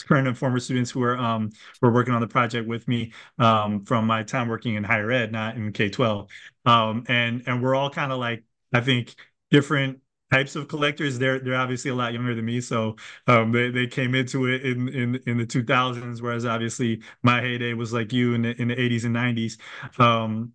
current 0.08 0.28
and 0.28 0.38
former 0.38 0.60
students 0.60 0.90
who 0.90 1.04
are 1.04 1.18
um 1.18 1.50
were 1.82 1.92
working 1.92 2.14
on 2.14 2.22
the 2.22 2.28
project 2.28 2.66
with 2.68 2.88
me 2.88 3.12
um 3.40 3.84
from 3.84 4.08
my 4.08 4.24
time 4.24 4.48
working 4.48 4.76
in 4.76 4.86
higher 4.86 5.12
ed, 5.12 5.34
not 5.34 5.58
in 5.58 5.74
K-12. 5.74 6.30
Um 6.66 7.04
and 7.10 7.44
and 7.46 7.62
we're 7.62 7.76
all 7.76 7.90
kind 7.90 8.12
of 8.14 8.20
like 8.20 8.46
I 8.74 8.80
think 8.80 9.16
different 9.50 10.00
types 10.32 10.56
of 10.56 10.68
collectors. 10.68 11.20
They're 11.20 11.40
they're 11.40 11.56
obviously 11.56 11.92
a 11.92 11.96
lot 11.96 12.14
younger 12.14 12.34
than 12.36 12.46
me, 12.46 12.62
so 12.62 12.96
um, 13.28 13.52
they 13.52 13.70
they 13.70 13.88
came 13.88 14.16
into 14.16 14.48
it 14.48 14.66
in 14.66 14.88
in 14.90 15.16
in 15.28 15.38
the 15.38 15.46
2000s, 15.46 16.22
whereas 16.22 16.46
obviously 16.46 17.02
my 17.24 17.42
heyday 17.42 17.74
was 17.74 17.94
like 17.94 18.14
you 18.14 18.34
in 18.34 18.42
the 18.44 18.62
in 18.62 18.70
the 18.70 18.80
80s 18.80 19.06
and 19.06 19.14
90s. 19.14 19.58
Um, 20.00 20.54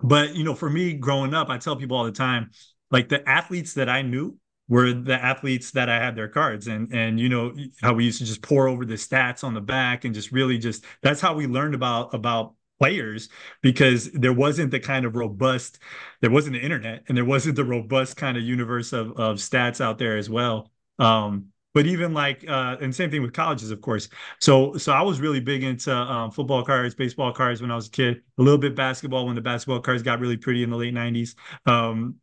but 0.00 0.34
you 0.34 0.44
know, 0.44 0.54
for 0.54 0.70
me 0.70 0.92
growing 0.94 1.34
up, 1.34 1.48
I 1.48 1.58
tell 1.58 1.76
people 1.76 1.96
all 1.96 2.04
the 2.04 2.12
time, 2.12 2.50
like 2.90 3.08
the 3.08 3.26
athletes 3.28 3.74
that 3.74 3.88
I 3.88 4.02
knew 4.02 4.36
were 4.68 4.92
the 4.92 5.14
athletes 5.22 5.70
that 5.72 5.88
I 5.88 5.96
had 5.98 6.16
their 6.16 6.28
cards 6.28 6.66
and 6.66 6.92
and 6.92 7.20
you 7.20 7.28
know 7.28 7.54
how 7.82 7.94
we 7.94 8.04
used 8.04 8.18
to 8.18 8.24
just 8.24 8.42
pour 8.42 8.68
over 8.68 8.84
the 8.84 8.94
stats 8.94 9.44
on 9.44 9.54
the 9.54 9.60
back 9.60 10.04
and 10.04 10.12
just 10.14 10.32
really 10.32 10.58
just 10.58 10.84
that's 11.02 11.20
how 11.20 11.34
we 11.34 11.46
learned 11.46 11.74
about 11.74 12.12
about 12.14 12.54
players 12.78 13.28
because 13.62 14.10
there 14.12 14.32
wasn't 14.32 14.70
the 14.70 14.80
kind 14.80 15.04
of 15.06 15.16
robust 15.16 15.78
there 16.20 16.30
wasn't 16.30 16.52
the 16.52 16.60
internet 16.60 17.02
and 17.08 17.16
there 17.16 17.24
wasn't 17.24 17.56
the 17.56 17.64
robust 17.64 18.16
kind 18.16 18.36
of 18.36 18.42
universe 18.42 18.92
of 18.92 19.12
of 19.12 19.36
stats 19.36 19.80
out 19.80 19.98
there 19.98 20.16
as 20.16 20.28
well. 20.30 20.70
Um 20.98 21.46
but 21.74 21.86
even 21.86 22.14
like 22.14 22.44
uh 22.48 22.76
and 22.80 22.94
same 22.94 23.10
thing 23.10 23.22
with 23.22 23.32
colleges 23.32 23.70
of 23.70 23.80
course. 23.80 24.08
So 24.40 24.76
so 24.76 24.92
i 24.92 25.02
was 25.02 25.20
really 25.20 25.40
big 25.40 25.62
into 25.62 25.94
um, 25.94 26.30
football 26.30 26.64
cards 26.64 26.94
baseball 26.94 27.32
cards 27.32 27.60
when 27.60 27.70
i 27.70 27.76
was 27.76 27.88
a 27.88 27.90
kid 27.90 28.22
a 28.38 28.42
little 28.42 28.58
bit 28.58 28.74
basketball 28.74 29.26
when 29.26 29.34
the 29.34 29.40
basketball 29.42 29.80
cards 29.80 30.02
got 30.02 30.20
really 30.20 30.36
pretty 30.36 30.62
in 30.62 30.70
the 30.70 30.76
late 30.76 30.94
90s 30.94 31.34
um 31.66 32.16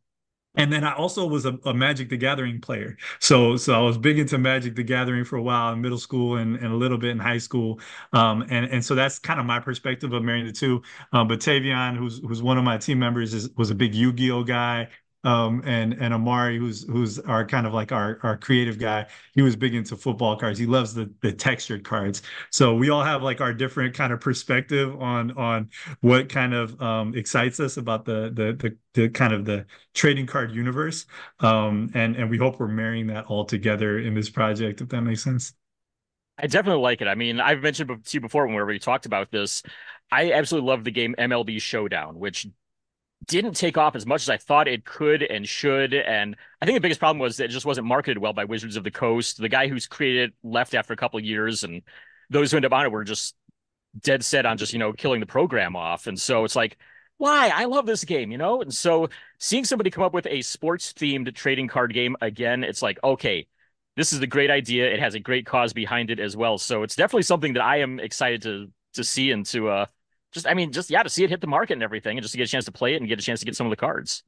and 0.56 0.72
then 0.72 0.84
I 0.84 0.94
also 0.94 1.26
was 1.28 1.46
a, 1.46 1.58
a, 1.66 1.74
Magic 1.74 2.10
the 2.10 2.18
Gathering 2.18 2.62
player. 2.62 2.98
So 3.20 3.58
so 3.58 3.74
I 3.74 3.80
was 3.82 3.98
big 3.98 4.20
into 4.20 4.38
Magic 4.38 4.76
the 4.76 4.84
Gathering 4.84 5.26
for 5.26 5.38
a 5.38 5.42
while 5.42 5.74
in 5.74 5.82
middle 5.82 5.98
school 5.98 6.38
and, 6.38 6.56
and 6.58 6.68
a 6.68 6.76
little 6.76 6.98
bit 6.98 7.10
in 7.12 7.20
high 7.20 7.40
school. 7.40 7.80
Um, 8.14 8.44
and 8.50 8.66
and 8.68 8.86
so 8.86 8.94
that's 8.96 9.20
kind 9.20 9.40
of 9.40 9.46
my 9.46 9.60
perspective 9.60 10.14
of 10.14 10.24
marrying 10.24 10.46
the 10.46 10.52
two. 10.52 10.82
Um, 11.12 11.28
but 11.28 11.40
Tavion, 11.40 11.98
who's 11.98 12.20
who's 12.20 12.42
one 12.44 12.58
of 12.58 12.64
my 12.64 12.78
team 12.78 13.00
members, 13.00 13.34
is 13.34 13.50
was 13.58 13.72
a 13.72 13.76
big 13.76 13.96
Yu-Gi-Oh 13.96 14.44
guy 14.44 14.90
um, 15.24 15.62
and 15.66 15.94
and 15.94 16.14
Amari, 16.14 16.58
who's 16.58 16.84
who's 16.84 17.20
our 17.20 17.46
kind 17.46 17.66
of 17.66 17.74
like 17.74 17.92
our 17.92 18.20
our 18.24 18.38
creative 18.38 18.78
guy, 18.78 19.08
he 19.34 19.42
was 19.42 19.56
big 19.56 19.74
into 19.74 19.96
football 19.96 20.38
cards. 20.38 20.60
He 20.60 20.66
loves 20.66 20.94
the 20.94 21.12
the 21.22 21.32
textured 21.32 21.84
cards. 21.84 22.22
So 22.52 22.76
we 22.76 22.90
all 22.90 23.04
have 23.04 23.24
like 23.24 23.42
our 23.42 23.54
different 23.54 23.96
kind 23.96 24.12
of 24.12 24.20
perspective 24.20 25.00
on 25.02 25.32
on 25.38 25.70
what 26.02 26.30
kind 26.30 26.54
of 26.54 26.80
um, 26.82 27.16
excites 27.16 27.60
us 27.60 27.78
about 27.78 28.06
the, 28.06 28.32
the 28.34 28.54
the 28.54 28.78
the 28.94 29.10
kind 29.10 29.34
of 29.34 29.46
the 29.46 29.66
trading 29.94 30.26
card 30.26 30.52
universe. 30.52 31.06
Um, 31.40 31.90
and 31.94 32.16
and 32.16 32.30
we 32.30 32.38
hope 32.38 32.60
we're 32.60 32.68
marrying 32.68 33.08
that 33.08 33.26
all 33.26 33.46
together 33.46 34.00
in 34.00 34.14
this 34.14 34.30
project, 34.30 34.82
if 34.82 34.90
that 34.90 35.02
makes 35.02 35.24
sense. 35.24 35.54
I 36.38 36.48
definitely 36.48 36.82
like 36.82 37.02
it. 37.02 37.08
I 37.08 37.16
mean, 37.16 37.40
I've 37.40 37.62
mentioned 37.62 37.90
to 37.90 38.18
you 38.18 38.22
before 38.22 38.48
when 38.48 38.66
we 38.66 38.80
talked 38.80 39.06
about 39.06 39.32
this. 39.32 39.62
I 40.12 40.32
absolutely 40.32 40.70
love 40.70 40.84
the 40.84 40.92
game 40.92 41.16
MLB 41.18 41.62
Showdown, 41.62 42.20
which 42.20 42.48
didn't 43.28 43.54
take 43.54 43.78
off 43.78 43.96
as 43.96 44.06
much 44.06 44.24
as 44.24 44.30
I 44.30 44.38
thought 44.38 44.68
it 44.68 44.86
could 44.86 45.24
and 45.24 45.48
should. 45.48 45.94
And 45.94 46.36
I 46.62 46.66
think 46.66 46.76
the 46.76 46.82
biggest 46.82 47.00
problem 47.00 47.20
was 47.20 47.38
that 47.38 47.46
it 47.46 47.50
just 47.50 47.66
wasn't 47.66 47.88
marketed 47.88 48.18
well 48.18 48.34
by 48.34 48.46
Wizards 48.46 48.76
of 48.76 48.84
the 48.84 48.92
Coast. 48.92 49.38
The 49.38 49.50
guy 49.50 49.68
who's 49.68 49.88
created 49.88 50.34
left 50.44 50.74
after 50.74 50.94
a 50.94 50.98
couple 50.98 51.20
years, 51.20 51.64
and 51.64 51.82
those 52.30 52.52
who 52.52 52.58
ended 52.58 52.72
up 52.72 52.78
on 52.78 52.86
it 52.86 52.92
were 52.92 53.04
just 53.04 53.36
dead 54.02 54.24
set 54.24 54.46
on 54.46 54.58
just, 54.58 54.74
you 54.74 54.80
know, 54.80 54.94
killing 54.94 55.20
the 55.20 55.26
program 55.26 55.76
off. 55.76 56.08
And 56.08 56.20
so 56.20 56.44
it's 56.46 56.56
like, 56.56 56.78
why? 57.18 57.52
I 57.54 57.66
love 57.66 57.86
this 57.86 58.04
game, 58.04 58.32
you 58.32 58.38
know? 58.38 58.62
And 58.62 58.74
so 58.74 59.10
seeing 59.40 59.66
somebody 59.66 59.90
come 59.90 60.04
up 60.04 60.14
with 60.14 60.28
a 60.28 60.42
sports 60.42 60.94
themed 60.94 61.34
trading 61.36 61.68
card 61.68 61.94
game 61.94 62.16
again, 62.22 62.64
it's 62.64 62.82
like, 62.82 63.00
okay, 63.04 63.48
this 63.96 64.14
is 64.14 64.20
a 64.22 64.28
great 64.28 64.50
idea. 64.50 64.92
It 64.92 65.00
has 65.00 65.14
a 65.14 65.20
great 65.20 65.46
cause 65.46 65.74
behind 65.74 66.10
it 66.10 66.20
as 66.20 66.36
well. 66.36 66.58
So 66.58 66.84
it's 66.84 66.96
definitely 66.96 67.24
something 67.24 67.54
that 67.54 67.64
I 67.64 67.80
am 67.82 68.00
excited 68.00 68.42
to 68.44 68.72
to 68.94 69.04
see 69.04 69.32
and 69.32 69.44
to 69.48 69.70
uh 69.70 69.86
just 70.34 70.48
I 70.48 70.54
mean, 70.54 70.72
just 70.72 70.90
yeah, 70.90 71.04
to 71.04 71.10
see 71.10 71.24
it 71.24 71.30
hit 71.30 71.42
the 71.42 71.48
market 71.48 71.74
and 71.74 71.84
everything, 71.84 72.18
and 72.18 72.24
just 72.24 72.34
to 72.34 72.38
get 72.38 72.48
a 72.48 72.52
chance 72.52 72.66
to 72.66 72.72
play 72.72 72.94
it 72.94 72.98
and 72.98 73.08
get 73.08 73.20
a 73.20 73.22
chance 73.22 73.40
to 73.40 73.46
get 73.46 73.56
some 73.56 73.68
of 73.68 73.72
the 73.72 73.78
cards. 73.78 74.24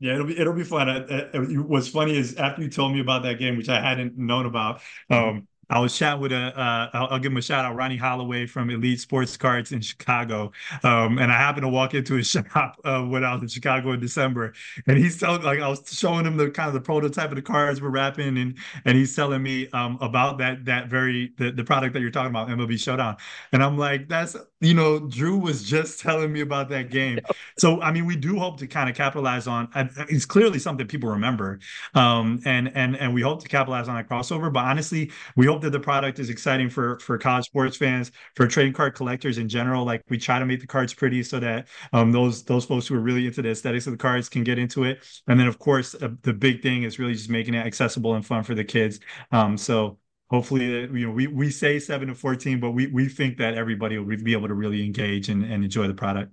Yeah, 0.00 0.14
it'll 0.14 0.26
be 0.26 0.38
it'll 0.38 0.52
be 0.52 0.64
fun. 0.64 0.88
I, 0.88 1.22
I, 1.34 1.38
what's 1.38 1.88
funny 1.88 2.16
is 2.16 2.36
after 2.36 2.62
you 2.62 2.70
told 2.70 2.92
me 2.92 3.00
about 3.00 3.24
that 3.24 3.38
game, 3.38 3.56
which 3.56 3.68
I 3.68 3.80
hadn't 3.80 4.16
known 4.16 4.46
about, 4.46 4.80
um, 5.10 5.48
I 5.70 5.80
was 5.80 5.96
chatting 5.96 6.20
with 6.20 6.32
a, 6.32 6.58
uh, 6.58 6.90
I'll, 6.94 7.08
I'll, 7.08 7.18
give 7.18 7.30
him 7.30 7.38
a 7.38 7.42
shout 7.42 7.64
out, 7.64 7.76
Ronnie 7.76 7.96
Holloway 7.96 8.46
from 8.46 8.70
Elite 8.70 9.00
Sports 9.00 9.36
Cards 9.36 9.72
in 9.72 9.80
Chicago. 9.82 10.50
Um, 10.82 11.18
and 11.18 11.30
I 11.30 11.36
happened 11.36 11.64
to 11.64 11.68
walk 11.68 11.92
into 11.94 12.14
his 12.14 12.26
shop 12.30 12.80
uh, 12.84 13.02
when 13.02 13.22
I 13.22 13.34
was 13.34 13.42
in 13.42 13.48
Chicago 13.48 13.92
in 13.92 14.00
December, 14.00 14.54
and 14.86 14.96
he's 14.96 15.18
telling, 15.18 15.42
like, 15.42 15.60
I 15.60 15.68
was 15.68 15.82
showing 15.92 16.24
him 16.24 16.36
the 16.36 16.50
kind 16.50 16.68
of 16.68 16.74
the 16.74 16.80
prototype 16.80 17.30
of 17.30 17.36
the 17.36 17.42
cards 17.42 17.82
we're 17.82 17.90
wrapping, 17.90 18.38
and 18.38 18.56
and 18.84 18.96
he's 18.96 19.14
telling 19.14 19.42
me 19.42 19.68
um, 19.70 19.98
about 20.00 20.38
that 20.38 20.64
that 20.64 20.88
very 20.88 21.32
the, 21.36 21.50
the 21.50 21.64
product 21.64 21.92
that 21.94 22.00
you're 22.00 22.10
talking 22.10 22.30
about, 22.30 22.48
MLB 22.48 22.78
Showdown, 22.80 23.16
and 23.52 23.62
I'm 23.62 23.76
like, 23.76 24.08
that's 24.08 24.36
you 24.60 24.74
know, 24.74 24.98
Drew 24.98 25.36
was 25.36 25.62
just 25.62 26.00
telling 26.00 26.32
me 26.32 26.40
about 26.40 26.68
that 26.70 26.90
game. 26.90 27.20
So 27.58 27.80
I 27.80 27.90
mean, 27.90 28.06
we 28.06 28.14
do 28.14 28.38
hope 28.38 28.58
to 28.60 28.68
kind 28.68 28.88
of 28.88 28.94
capitalize 28.94 29.48
on. 29.48 29.68
It's 30.08 30.24
clearly 30.24 30.60
something 30.60 30.86
people 30.86 31.08
remember, 31.08 31.58
um, 31.94 32.40
and 32.44 32.70
and 32.72 32.96
and 32.96 33.12
we 33.12 33.20
hope 33.20 33.42
to 33.42 33.48
capitalize 33.48 33.88
on 33.88 33.96
that 33.96 34.08
crossover. 34.08 34.52
But 34.52 34.64
honestly, 34.64 35.10
we 35.34 35.46
hope 35.46 35.57
that 35.62 35.70
the 35.70 35.80
product 35.80 36.18
is 36.18 36.30
exciting 36.30 36.70
for 36.70 36.98
for 37.00 37.18
college 37.18 37.46
sports 37.46 37.76
fans, 37.76 38.10
for 38.34 38.46
trading 38.46 38.72
card 38.72 38.94
collectors 38.94 39.38
in 39.38 39.48
general. 39.48 39.84
Like 39.84 40.02
we 40.08 40.18
try 40.18 40.38
to 40.38 40.46
make 40.46 40.60
the 40.60 40.66
cards 40.66 40.94
pretty 40.94 41.22
so 41.22 41.38
that 41.40 41.68
um, 41.92 42.12
those 42.12 42.44
those 42.44 42.64
folks 42.64 42.86
who 42.86 42.94
are 42.94 43.00
really 43.00 43.26
into 43.26 43.42
the 43.42 43.50
aesthetics 43.50 43.86
of 43.86 43.92
the 43.92 43.98
cards 43.98 44.28
can 44.28 44.44
get 44.44 44.58
into 44.58 44.84
it. 44.84 45.04
And 45.26 45.38
then 45.38 45.46
of 45.46 45.58
course, 45.58 45.94
uh, 45.94 46.10
the 46.22 46.32
big 46.32 46.62
thing 46.62 46.82
is 46.82 46.98
really 46.98 47.14
just 47.14 47.30
making 47.30 47.54
it 47.54 47.66
accessible 47.66 48.14
and 48.14 48.24
fun 48.24 48.42
for 48.42 48.54
the 48.54 48.64
kids. 48.64 49.00
Um, 49.32 49.56
so 49.56 49.98
hopefully 50.30 50.84
uh, 50.84 50.92
you 50.92 51.06
know 51.06 51.12
we 51.12 51.26
we 51.26 51.50
say 51.50 51.78
7 51.78 52.08
to 52.08 52.14
14 52.14 52.60
but 52.60 52.72
we 52.72 52.86
we 52.88 53.08
think 53.08 53.38
that 53.38 53.54
everybody 53.54 53.98
will 53.98 54.16
be 54.16 54.32
able 54.32 54.48
to 54.48 54.54
really 54.54 54.84
engage 54.84 55.28
and, 55.28 55.44
and 55.44 55.64
enjoy 55.64 55.86
the 55.86 55.94
product 55.94 56.32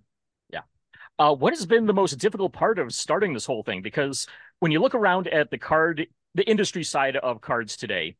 yeah 0.52 0.62
uh, 1.20 1.34
what 1.34 1.54
has 1.54 1.66
been 1.66 1.86
the 1.86 1.94
most 1.94 2.18
difficult 2.18 2.54
part 2.54 2.80
of 2.80 2.94
starting 2.94 3.34
this 3.34 3.46
whole 3.46 3.64
thing 3.64 3.82
because 3.82 4.28
when 4.60 4.72
you 4.72 4.80
look 4.80 4.96
around 4.96 5.28
at 5.28 5.50
the 5.50 5.58
card 5.58 6.08
the 6.34 6.44
industry 6.44 6.84
side 6.84 7.16
of 7.18 7.42
cards 7.42 7.78
today 7.78 8.16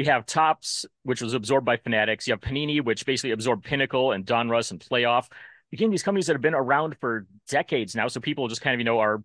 you 0.00 0.06
have 0.06 0.26
Topps, 0.26 0.86
which 1.04 1.20
was 1.20 1.34
absorbed 1.34 1.64
by 1.66 1.76
fanatics 1.76 2.26
you 2.26 2.32
have 2.32 2.40
panini 2.40 2.82
which 2.82 3.06
basically 3.06 3.30
absorbed 3.30 3.64
pinnacle 3.64 4.12
and 4.12 4.26
donruss 4.26 4.70
and 4.70 4.80
playoff 4.80 5.28
again 5.72 5.90
these 5.90 6.02
companies 6.02 6.26
that 6.26 6.34
have 6.34 6.42
been 6.42 6.54
around 6.54 6.96
for 6.98 7.26
decades 7.48 7.94
now 7.94 8.08
so 8.08 8.20
people 8.20 8.48
just 8.48 8.60
kind 8.60 8.74
of 8.74 8.80
you 8.80 8.84
know 8.84 8.98
are 8.98 9.22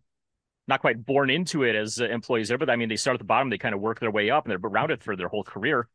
not 0.68 0.82
quite 0.82 1.06
born 1.06 1.30
into 1.30 1.64
it 1.64 1.76
as 1.76 2.02
uh, 2.02 2.06
employees 2.06 2.48
there, 2.48 2.58
but 2.58 2.70
I 2.70 2.76
mean, 2.76 2.90
they 2.90 2.96
start 2.96 3.16
at 3.16 3.20
the 3.20 3.26
bottom, 3.26 3.50
they 3.50 3.58
kind 3.58 3.76
of 3.76 3.82
work 3.82 4.00
their 4.00 4.12
way 4.12 4.30
up 4.30 4.46
and 4.46 4.52
they're 4.52 4.70
around 4.70 4.92
it 4.92 5.04
for 5.04 5.16
their 5.16 5.28
whole 5.28 5.44
career. 5.44 5.88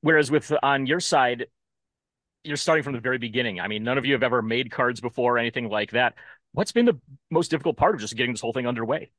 Whereas 0.00 0.30
with 0.30 0.52
on 0.62 0.86
your 0.86 1.00
side, 1.00 1.46
you're 2.42 2.56
starting 2.56 2.82
from 2.82 2.92
the 2.92 3.00
very 3.00 3.18
beginning. 3.18 3.60
I 3.60 3.68
mean, 3.68 3.84
none 3.84 3.98
of 3.98 4.04
you 4.04 4.12
have 4.12 4.22
ever 4.22 4.42
made 4.42 4.70
cards 4.70 5.00
before 5.00 5.36
or 5.36 5.38
anything 5.38 5.68
like 5.68 5.92
that. 5.92 6.14
What's 6.52 6.72
been 6.72 6.84
the 6.84 6.98
most 7.30 7.50
difficult 7.50 7.76
part 7.76 7.94
of 7.94 8.00
just 8.00 8.16
getting 8.16 8.32
this 8.32 8.40
whole 8.40 8.52
thing 8.52 8.66
underway? 8.66 9.10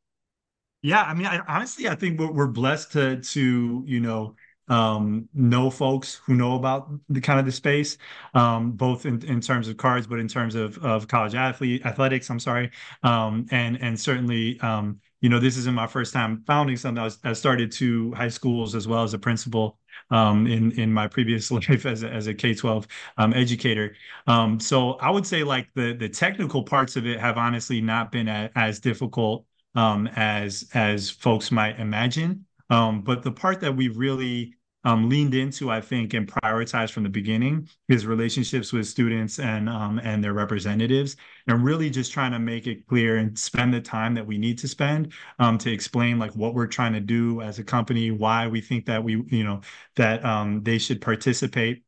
Yeah, 0.81 1.01
I 1.01 1.15
mean, 1.15 1.25
I, 1.25 1.41
honestly, 1.47 1.89
I 1.89 1.95
think 1.95 2.19
we're, 2.19 2.31
we're 2.31 2.47
blessed 2.47 2.91
to 2.93 3.19
to 3.19 3.83
you 3.87 3.99
know 3.99 4.35
um, 4.67 5.29
know 5.33 5.69
folks 5.69 6.21
who 6.25 6.33
know 6.35 6.55
about 6.55 6.89
the 7.09 7.21
kind 7.21 7.39
of 7.39 7.45
the 7.45 7.51
space, 7.51 7.97
um, 8.33 8.71
both 8.71 9.05
in, 9.05 9.23
in 9.25 9.39
terms 9.41 9.67
of 9.67 9.77
cards, 9.77 10.07
but 10.07 10.19
in 10.19 10.27
terms 10.27 10.55
of 10.55 10.77
of 10.83 11.07
college 11.07 11.35
athlete 11.35 11.85
athletics. 11.85 12.29
I'm 12.29 12.39
sorry, 12.39 12.71
um, 13.03 13.45
and 13.51 13.81
and 13.81 13.99
certainly, 13.99 14.59
um, 14.61 14.99
you 15.21 15.29
know, 15.29 15.39
this 15.39 15.57
isn't 15.57 15.73
my 15.75 15.87
first 15.87 16.13
time 16.13 16.43
founding 16.47 16.77
something. 16.77 17.01
I, 17.01 17.05
was, 17.05 17.19
I 17.23 17.33
started 17.33 17.71
two 17.71 18.13
high 18.13 18.29
schools 18.29 18.75
as 18.75 18.87
well 18.87 19.03
as 19.03 19.13
a 19.13 19.19
principal 19.19 19.79
um, 20.11 20.47
in 20.47 20.71
in 20.79 20.91
my 20.93 21.07
previous 21.07 21.51
life 21.51 21.85
as 21.85 22.03
a, 22.03 22.09
as 22.09 22.27
a 22.27 22.33
K 22.33 22.53
twelve 22.53 22.87
um, 23.17 23.33
educator. 23.33 23.95
Um, 24.27 24.59
so 24.59 24.93
I 24.93 25.09
would 25.11 25.25
say 25.25 25.43
like 25.43 25.69
the 25.75 25.93
the 25.93 26.09
technical 26.09 26.63
parts 26.63 26.95
of 26.95 27.05
it 27.05 27.19
have 27.19 27.37
honestly 27.37 27.81
not 27.81 28.11
been 28.11 28.27
a, 28.27 28.49
as 28.55 28.79
difficult 28.79 29.45
um, 29.75 30.07
as 30.15 30.69
as 30.73 31.09
folks 31.09 31.51
might 31.51 31.79
imagine. 31.79 32.44
Um, 32.69 33.01
but 33.01 33.23
the 33.23 33.31
part 33.31 33.61
that 33.61 33.75
we 33.75 33.89
really 33.89 34.55
um, 34.83 35.09
leaned 35.09 35.33
into, 35.33 35.71
I 35.71 35.81
think, 35.81 36.13
and 36.13 36.27
prioritized 36.27 36.91
from 36.91 37.03
the 37.03 37.09
beginning 37.09 37.67
is 37.89 38.05
relationships 38.05 38.71
with 38.71 38.87
students 38.87 39.39
and 39.39 39.67
um, 39.67 39.99
and 39.99 40.23
their 40.23 40.33
representatives, 40.33 41.15
and 41.47 41.63
really 41.65 41.89
just 41.89 42.13
trying 42.13 42.31
to 42.33 42.39
make 42.39 42.67
it 42.67 42.85
clear 42.85 43.17
and 43.17 43.37
spend 43.37 43.73
the 43.73 43.81
time 43.81 44.13
that 44.13 44.27
we 44.27 44.37
need 44.37 44.59
to 44.59 44.67
spend 44.67 45.13
um, 45.39 45.57
to 45.57 45.71
explain 45.71 46.19
like 46.19 46.35
what 46.35 46.53
we're 46.53 46.67
trying 46.67 46.93
to 46.93 46.99
do 46.99 47.41
as 47.41 47.57
a 47.57 47.63
company, 47.63 48.11
why 48.11 48.47
we 48.47 48.61
think 48.61 48.85
that 48.85 49.03
we, 49.03 49.23
you 49.27 49.43
know, 49.43 49.61
that 49.95 50.23
um, 50.23 50.61
they 50.63 50.77
should 50.77 51.01
participate 51.01 51.83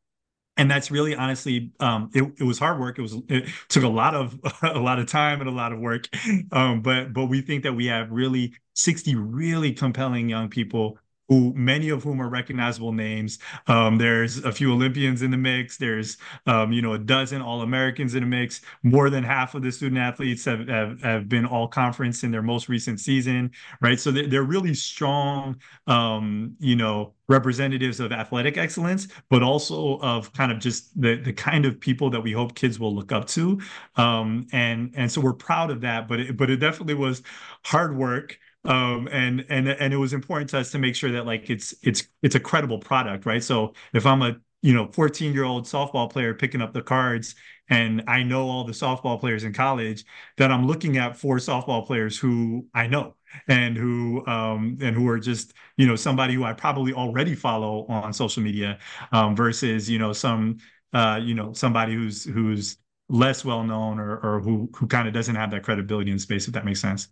and 0.57 0.69
that's 0.69 0.91
really 0.91 1.15
honestly 1.15 1.71
um, 1.79 2.09
it, 2.13 2.23
it 2.39 2.43
was 2.43 2.59
hard 2.59 2.79
work. 2.79 2.97
It 2.97 3.01
was 3.01 3.15
it 3.29 3.47
took 3.69 3.83
a 3.83 3.87
lot 3.87 4.15
of 4.15 4.39
a 4.63 4.79
lot 4.79 4.99
of 4.99 5.07
time 5.07 5.39
and 5.39 5.49
a 5.49 5.53
lot 5.53 5.71
of 5.71 5.79
work. 5.79 6.07
Um, 6.51 6.81
but 6.81 7.13
but 7.13 7.25
we 7.25 7.41
think 7.41 7.63
that 7.63 7.73
we 7.73 7.87
have 7.87 8.11
really 8.11 8.53
60 8.73 9.15
really 9.15 9.73
compelling 9.73 10.29
young 10.29 10.49
people 10.49 10.97
who 11.29 11.53
many 11.55 11.89
of 11.89 12.03
whom 12.03 12.21
are 12.21 12.29
recognizable 12.29 12.91
names. 12.91 13.39
Um, 13.67 13.97
there's 13.97 14.37
a 14.43 14.51
few 14.51 14.71
Olympians 14.71 15.21
in 15.21 15.31
the 15.31 15.37
mix. 15.37 15.77
There's 15.77 16.17
um, 16.45 16.71
you 16.71 16.81
know 16.81 16.93
a 16.93 16.99
dozen 16.99 17.41
All 17.41 17.61
Americans 17.61 18.15
in 18.15 18.21
the 18.21 18.27
mix. 18.27 18.61
More 18.83 19.09
than 19.09 19.23
half 19.23 19.55
of 19.55 19.61
the 19.61 19.71
student 19.71 19.99
athletes 19.99 20.45
have 20.45 20.67
have, 20.67 21.01
have 21.01 21.29
been 21.29 21.45
All 21.45 21.67
Conference 21.67 22.23
in 22.23 22.31
their 22.31 22.41
most 22.41 22.69
recent 22.69 22.99
season, 22.99 23.51
right? 23.81 23.99
So 23.99 24.11
they're, 24.11 24.47
really 24.47 24.73
strong, 24.73 25.59
um, 25.87 26.55
you 26.59 26.75
know, 26.75 27.13
representatives 27.27 27.99
of 27.99 28.13
athletic 28.13 28.57
excellence, 28.57 29.09
but 29.29 29.43
also 29.43 29.97
of 29.99 30.31
kind 30.33 30.51
of 30.51 30.59
just 30.59 30.99
the 30.99 31.15
the 31.15 31.33
kind 31.33 31.65
of 31.65 31.79
people 31.79 32.09
that 32.11 32.21
we 32.21 32.31
hope 32.31 32.55
kids 32.55 32.79
will 32.79 32.95
look 32.95 33.11
up 33.11 33.27
to. 33.27 33.59
Um, 33.95 34.47
and 34.53 34.93
and 34.95 35.11
so 35.11 35.21
we're 35.21 35.33
proud 35.33 35.71
of 35.71 35.81
that. 35.81 36.07
But 36.07 36.19
it, 36.21 36.37
but 36.37 36.49
it 36.49 36.57
definitely 36.57 36.93
was 36.93 37.21
hard 37.65 37.95
work 37.95 38.39
um, 38.67 39.07
and 39.11 39.45
and 39.49 39.67
and 39.69 39.93
it 39.93 39.97
was 39.97 40.13
important 40.13 40.49
to 40.51 40.59
us 40.59 40.71
to 40.71 40.79
make 40.79 40.95
sure 40.95 41.11
that 41.11 41.25
like 41.25 41.49
it's 41.49 41.73
it's 41.83 42.07
it's 42.21 42.35
a 42.35 42.39
credible 42.39 42.79
product, 42.79 43.25
right? 43.25 43.43
So 43.43 43.73
if 43.93 44.05
I'm 44.05 44.21
a 44.21 44.37
you 44.61 44.73
know 44.73 44.89
14 44.91 45.33
year 45.33 45.45
old 45.45 45.65
softball 45.65 46.09
player 46.11 46.33
picking 46.33 46.61
up 46.61 46.73
the 46.73 46.81
cards 46.81 47.35
and 47.69 48.03
I 48.07 48.23
know 48.23 48.47
all 48.49 48.63
the 48.65 48.73
softball 48.73 49.19
players 49.19 49.43
in 49.43 49.53
college, 49.53 50.05
that 50.37 50.51
I'm 50.51 50.67
looking 50.67 50.97
at 50.97 51.17
four 51.17 51.37
softball 51.37 51.85
players 51.85 52.17
who 52.17 52.65
I 52.73 52.87
know 52.87 53.15
and 53.47 53.77
who 53.77 54.25
um, 54.27 54.77
and 54.81 54.95
who 54.95 55.07
are 55.07 55.19
just 55.19 55.53
you 55.77 55.87
know 55.87 55.95
somebody 55.95 56.33
who 56.33 56.43
I 56.43 56.53
probably 56.53 56.93
already 56.93 57.35
follow 57.35 57.85
on 57.87 58.13
social 58.13 58.43
media 58.43 58.79
um, 59.13 59.35
versus 59.35 59.89
you 59.89 59.99
know 59.99 60.13
some 60.13 60.57
uh, 60.93 61.19
you 61.23 61.33
know 61.35 61.53
somebody 61.53 61.93
who's 61.93 62.25
who's 62.25 62.77
less 63.09 63.45
well 63.45 63.63
known 63.63 63.99
or 63.99 64.17
or 64.19 64.41
who 64.41 64.69
who 64.75 64.87
kind 64.87 65.07
of 65.07 65.13
doesn't 65.13 65.35
have 65.35 65.51
that 65.51 65.63
credibility 65.63 66.11
in 66.11 66.19
space 66.19 66.47
if 66.47 66.53
that 66.53 66.65
makes 66.65 66.81
sense 66.81 67.07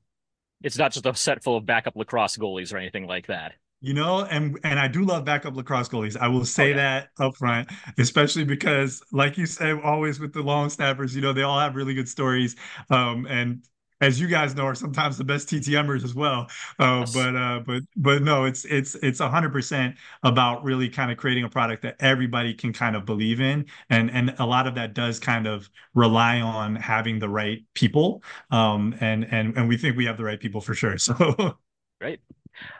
it's 0.65 0.79
not 0.79 0.91
just 0.91 1.05
a 1.05 1.13
set 1.13 1.43
full 1.43 1.55
of 1.55 1.65
backup 1.65 1.95
lacrosse 1.95 2.37
goalies 2.37 2.73
or 2.73 2.77
anything 2.77 3.05
like 3.05 3.27
that. 3.27 3.53
You 3.81 3.93
know, 3.93 4.25
and 4.25 4.57
and 4.63 4.79
I 4.79 4.87
do 4.87 5.03
love 5.03 5.25
backup 5.25 5.55
lacrosse 5.55 5.89
goalies. 5.89 6.17
I 6.17 6.27
will 6.27 6.43
say 6.43 6.65
oh, 6.65 6.67
yeah. 6.69 6.75
that 6.75 7.09
up 7.19 7.35
front, 7.35 7.69
especially 7.99 8.43
because, 8.43 9.03
like 9.11 9.37
you 9.37 9.45
said, 9.45 9.79
always 9.83 10.19
with 10.19 10.33
the 10.33 10.41
long 10.41 10.69
snappers, 10.69 11.15
you 11.15 11.21
know, 11.21 11.33
they 11.33 11.43
all 11.43 11.59
have 11.59 11.75
really 11.75 11.93
good 11.93 12.09
stories. 12.09 12.55
Um, 12.89 13.27
and 13.29 13.63
as 14.01 14.19
you 14.19 14.27
guys 14.27 14.55
know, 14.55 14.65
are 14.65 14.75
sometimes 14.75 15.17
the 15.17 15.23
best 15.23 15.47
TTMers 15.49 16.03
as 16.03 16.13
well. 16.13 16.47
Uh, 16.79 16.99
yes. 16.99 17.13
But 17.13 17.35
uh, 17.35 17.59
but 17.65 17.83
but 17.95 18.21
no, 18.21 18.45
it's 18.45 18.65
it's 18.65 18.95
it's 18.95 19.19
hundred 19.19 19.51
percent 19.51 19.95
about 20.23 20.63
really 20.63 20.89
kind 20.89 21.11
of 21.11 21.17
creating 21.17 21.43
a 21.43 21.49
product 21.49 21.81
that 21.83 21.95
everybody 21.99 22.53
can 22.53 22.73
kind 22.73 22.95
of 22.95 23.05
believe 23.05 23.39
in, 23.39 23.65
and 23.89 24.11
and 24.11 24.35
a 24.39 24.45
lot 24.45 24.67
of 24.67 24.75
that 24.75 24.93
does 24.93 25.19
kind 25.19 25.47
of 25.47 25.69
rely 25.93 26.41
on 26.41 26.75
having 26.75 27.19
the 27.19 27.29
right 27.29 27.63
people. 27.73 28.23
Um, 28.51 28.95
and 28.99 29.25
and 29.31 29.55
and 29.57 29.67
we 29.69 29.77
think 29.77 29.95
we 29.95 30.05
have 30.05 30.17
the 30.17 30.23
right 30.25 30.39
people 30.39 30.61
for 30.61 30.73
sure. 30.73 30.95
So 31.05 31.57
great. 32.01 32.19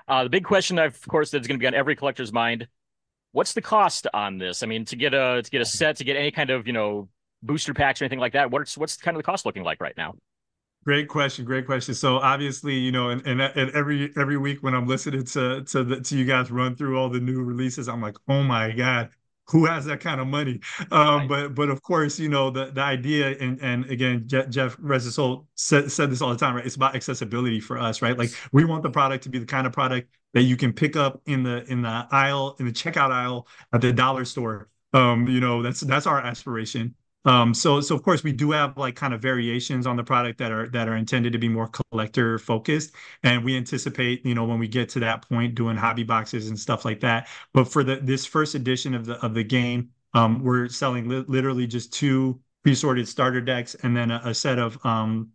Uh, 0.08 0.24
the 0.24 0.30
big 0.30 0.44
question, 0.44 0.80
of 0.80 1.00
course, 1.08 1.30
that's 1.30 1.48
going 1.48 1.60
to 1.60 1.64
be 1.64 1.68
on 1.68 1.74
every 1.76 1.96
collector's 1.96 2.34
mind: 2.34 2.68
What's 3.32 3.54
the 3.54 3.62
cost 3.62 4.08
on 4.14 4.38
this? 4.38 4.64
I 4.64 4.66
mean, 4.66 4.86
to 4.86 4.96
get 4.96 5.14
a 5.14 5.42
to 5.44 5.50
get 5.52 5.62
a 5.62 5.66
set, 5.66 5.98
to 5.98 6.04
get 6.04 6.18
any 6.18 6.32
kind 6.32 6.50
of 6.50 6.68
you 6.68 6.74
know 6.74 7.10
booster 7.44 7.74
packs 7.74 8.02
or 8.02 8.06
anything 8.06 8.20
like 8.20 8.34
that, 8.34 8.52
what's 8.52 8.78
what's 8.78 8.98
kind 8.98 9.16
of 9.16 9.20
the 9.20 9.26
cost 9.26 9.46
looking 9.46 9.64
like 9.64 9.80
right 9.80 9.96
now? 9.96 10.16
Great 10.86 11.08
question, 11.08 11.46
great 11.46 11.66
question. 11.66 11.96
So 11.96 12.18
obviously, 12.18 12.76
you 12.76 12.92
know, 12.92 13.10
and, 13.10 13.26
and, 13.26 13.42
and 13.42 13.72
every 13.72 14.14
every 14.16 14.38
week 14.38 14.62
when 14.62 14.76
I'm 14.76 14.86
listening 14.88 15.24
to 15.26 15.64
to 15.64 15.84
the, 15.84 16.00
to 16.02 16.16
you 16.18 16.26
guys 16.26 16.52
run 16.52 16.76
through 16.76 17.00
all 17.00 17.10
the 17.10 17.20
new 17.20 17.42
releases, 17.42 17.90
I'm 17.90 18.02
like, 18.02 18.18
oh 18.28 18.44
my 18.44 18.72
god, 18.72 19.10
who 19.48 19.66
has 19.66 19.86
that 19.86 20.00
kind 20.00 20.22
of 20.22 20.28
money? 20.28 20.60
Um, 20.92 21.22
right. 21.22 21.28
But 21.28 21.56
but 21.56 21.70
of 21.70 21.82
course, 21.82 22.20
you 22.20 22.30
know, 22.30 22.52
the 22.52 22.68
the 22.68 22.82
idea 22.82 23.36
and 23.40 23.60
and 23.64 23.86
again, 23.90 24.28
Jeff, 24.28 24.50
Jeff 24.50 24.78
said 25.56 25.92
said 25.92 26.12
this 26.12 26.22
all 26.22 26.30
the 26.30 26.38
time, 26.38 26.54
right? 26.56 26.66
It's 26.66 26.76
about 26.76 26.96
accessibility 26.96 27.60
for 27.60 27.80
us, 27.80 28.04
right? 28.04 28.16
Like 28.16 28.30
we 28.52 28.64
want 28.64 28.84
the 28.84 28.92
product 28.92 29.24
to 29.24 29.30
be 29.30 29.40
the 29.40 29.46
kind 29.48 29.66
of 29.66 29.74
product 29.74 30.10
that 30.36 30.44
you 30.44 30.56
can 30.56 30.72
pick 30.72 30.96
up 30.96 31.20
in 31.26 31.42
the 31.42 31.64
in 31.64 31.82
the 31.82 32.08
aisle 32.12 32.58
in 32.60 32.66
the 32.68 32.72
checkout 32.72 33.10
aisle 33.12 33.48
at 33.74 33.82
the 33.82 33.92
dollar 33.92 34.24
store. 34.24 34.70
Um, 34.94 35.28
you 35.28 35.40
know, 35.40 35.64
that's 35.64 35.80
that's 35.80 36.06
our 36.06 36.22
aspiration. 36.22 36.94
Um, 37.26 37.54
so, 37.54 37.82
so 37.82 37.96
of 37.96 38.04
course 38.04 38.24
we 38.24 38.32
do 38.32 38.52
have 38.52 38.78
like 38.78 38.96
kind 38.96 39.14
of 39.14 39.22
variations 39.22 39.88
on 39.88 39.96
the 39.96 40.04
product 40.04 40.38
that 40.40 40.52
are 40.52 40.70
that 40.70 40.88
are 40.88 40.96
intended 40.96 41.34
to 41.34 41.40
be 41.40 41.50
more 41.50 41.70
collector 41.92 42.38
focused, 42.40 42.94
and 43.24 43.44
we 43.44 43.58
anticipate, 43.58 44.26
you 44.26 44.36
know, 44.36 44.46
when 44.46 44.60
we 44.60 44.68
get 44.68 44.90
to 44.90 45.00
that 45.02 45.28
point, 45.28 45.56
doing 45.56 45.76
hobby 45.76 46.04
boxes 46.04 46.50
and 46.50 46.60
stuff 46.60 46.86
like 46.86 47.00
that. 47.02 47.28
But 47.54 47.68
for 47.68 47.84
the 47.84 47.98
this 47.98 48.26
first 48.26 48.56
edition 48.56 48.94
of 48.94 49.06
the 49.06 49.16
of 49.26 49.34
the 49.34 49.44
game, 49.44 49.90
um, 50.14 50.44
we're 50.44 50.70
selling 50.70 51.10
li- 51.10 51.26
literally 51.28 51.68
just 51.68 51.92
two 51.94 52.40
pre-sorted 52.64 53.08
starter 53.08 53.42
decks 53.42 53.76
and 53.84 53.96
then 53.96 54.10
a, 54.10 54.34
set 54.34 54.58
of 54.58 54.84
um 54.86 55.30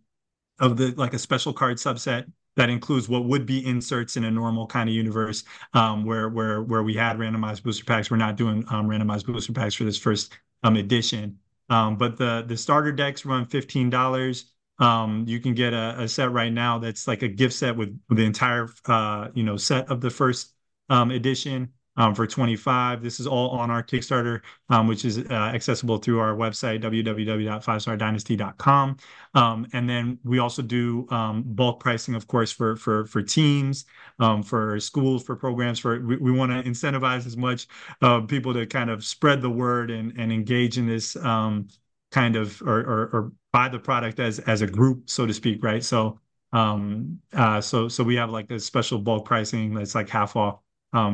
of 0.59 0.77
the 0.77 0.93
like 0.97 1.13
a 1.13 1.19
special 1.19 1.53
card 1.53 1.77
subset 1.77 2.31
that 2.57 2.69
includes 2.69 3.07
what 3.07 3.25
would 3.25 3.45
be 3.45 3.65
inserts 3.65 4.17
in 4.17 4.25
a 4.25 4.31
normal 4.31 4.67
kind 4.67 4.89
of 4.89 4.95
universe 4.95 5.43
um, 5.73 6.05
where 6.05 6.29
where 6.29 6.61
where 6.61 6.83
we 6.83 6.93
had 6.93 7.17
randomized 7.17 7.63
booster 7.63 7.85
packs. 7.85 8.11
We're 8.11 8.17
not 8.17 8.35
doing 8.35 8.65
um, 8.69 8.87
randomized 8.87 9.25
booster 9.25 9.53
packs 9.53 9.75
for 9.75 9.83
this 9.85 9.97
first 9.97 10.37
um, 10.63 10.75
edition. 10.75 11.39
Um, 11.71 11.95
but 11.95 12.17
the 12.17 12.43
the 12.45 12.57
starter 12.57 12.91
decks 12.91 13.25
run 13.25 13.45
fifteen 13.45 13.89
dollars. 13.89 14.51
Um, 14.79 15.25
you 15.27 15.39
can 15.39 15.53
get 15.53 15.73
a, 15.73 16.01
a, 16.01 16.07
set 16.07 16.31
right 16.31 16.51
now 16.51 16.79
that's 16.79 17.07
like 17.07 17.21
a 17.21 17.27
gift 17.27 17.53
set 17.53 17.77
with, 17.77 17.97
with 18.09 18.17
the 18.17 18.25
entire 18.25 18.67
uh, 18.87 19.29
you 19.33 19.43
know 19.43 19.55
set 19.55 19.89
of 19.89 20.01
the 20.01 20.09
first 20.09 20.53
um, 20.89 21.11
edition 21.11 21.69
for 22.15 22.25
25. 22.25 23.03
This 23.03 23.19
is 23.19 23.27
all 23.27 23.49
on 23.49 23.69
our 23.69 23.83
Kickstarter, 23.83 24.41
um, 24.69 24.87
which 24.87 25.05
is 25.05 25.19
uh, 25.19 25.51
accessible 25.53 25.97
through 25.97 26.19
our 26.19 26.35
website, 26.35 26.81
www.fivestardynasty.com. 26.81 28.97
Um, 29.33 29.67
and 29.73 29.89
then 29.89 30.19
we 30.23 30.39
also 30.39 30.61
do 30.61 31.07
um, 31.09 31.43
bulk 31.45 31.79
pricing, 31.79 32.15
of 32.15 32.27
course, 32.27 32.51
for 32.51 32.75
for 32.75 33.05
for 33.05 33.21
teams, 33.21 33.85
um, 34.19 34.43
for 34.43 34.79
schools, 34.79 35.23
for 35.23 35.35
programs. 35.35 35.79
For 35.79 35.99
we, 36.01 36.31
want 36.31 36.51
to 36.51 36.69
incentivize 36.69 37.25
as 37.25 37.37
much 37.37 37.67
uh, 38.01 38.21
people 38.21 38.53
to 38.53 38.65
kind 38.65 38.89
of 38.89 39.03
spread 39.03 39.41
the 39.41 39.49
word 39.49 39.91
and 39.91 40.17
engage 40.17 40.77
in 40.77 40.87
this 40.87 41.15
um, 41.17 41.67
kind 42.11 42.35
of 42.35 42.61
or, 42.61 43.31
buy 43.51 43.67
the 43.67 43.79
product 43.79 44.19
as 44.19 44.39
as 44.39 44.61
a 44.61 44.67
group, 44.67 45.09
so 45.09 45.25
to 45.25 45.33
speak, 45.33 45.63
right? 45.63 45.83
So 45.83 46.19
um 46.53 47.19
uh 47.33 47.61
so 47.61 47.87
we 48.03 48.15
have 48.15 48.29
like 48.29 48.51
a 48.51 48.59
special 48.59 48.99
bulk 48.99 49.25
pricing 49.25 49.73
that's 49.73 49.95
like 49.95 50.09
half 50.09 50.35
off 50.35 50.55
um, 50.55 50.59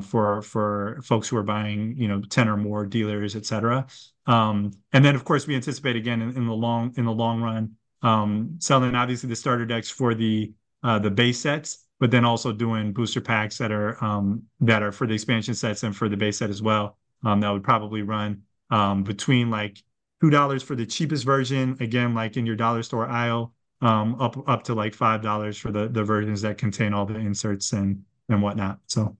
for 0.01 0.41
for 0.41 0.99
folks 1.03 1.27
who 1.27 1.37
are 1.37 1.43
buying, 1.43 1.95
you 1.97 2.07
know, 2.07 2.21
10 2.21 2.47
or 2.47 2.57
more 2.57 2.85
dealers, 2.85 3.35
et 3.35 3.45
cetera. 3.45 3.85
Um, 4.25 4.71
and 4.93 5.05
then, 5.05 5.15
of 5.15 5.23
course, 5.23 5.47
we 5.47 5.55
anticipate 5.55 5.95
again 5.95 6.21
in, 6.21 6.47
the 6.47 6.53
long 6.53 6.93
in 6.97 7.05
the 7.05 7.11
long 7.11 7.41
run 7.41 7.75
um, 8.01 8.55
selling 8.59 8.95
obviously 8.95 9.29
the 9.29 9.35
starter 9.35 9.65
decks 9.65 9.89
for 9.89 10.13
the 10.13 10.51
uh, 10.83 10.99
the 10.99 11.09
base 11.09 11.39
sets, 11.39 11.85
but 11.99 12.11
then 12.11 12.23
also 12.23 12.53
doing 12.53 12.93
booster 12.93 13.21
packs 13.21 13.57
that 13.57 13.71
are 13.71 14.03
um, 14.03 14.43
that 14.59 14.83
are 14.83 14.91
for 14.91 15.07
the 15.07 15.13
expansion 15.13 15.55
sets 15.55 15.83
and 15.83 15.95
for 15.95 16.07
the 16.09 16.17
base 16.17 16.37
set 16.37 16.49
as 16.49 16.61
well. 16.61 16.97
Um, 17.23 17.39
that 17.41 17.49
would 17.49 17.63
probably 17.63 18.03
run 18.03 18.43
um, 18.69 19.03
between 19.03 19.49
like 19.49 19.81
two 20.21 20.29
dollars 20.29 20.61
for 20.61 20.75
the 20.75 20.85
cheapest 20.85 21.25
version, 21.25 21.75
again, 21.79 22.13
like 22.13 22.37
in 22.37 22.45
your 22.45 22.55
dollar 22.55 22.83
store 22.83 23.07
aisle, 23.07 23.53
um, 23.81 24.19
up 24.21 24.37
up 24.47 24.63
to 24.63 24.75
like 24.75 24.93
five 24.93 25.21
dollars 25.21 25.57
for 25.57 25.71
the 25.71 25.87
the 25.87 26.03
versions 26.03 26.41
that 26.43 26.57
contain 26.57 26.93
all 26.93 27.05
the 27.05 27.15
inserts 27.15 27.73
and 27.73 28.03
and 28.29 28.41
whatnot. 28.41 28.79
So 28.85 29.17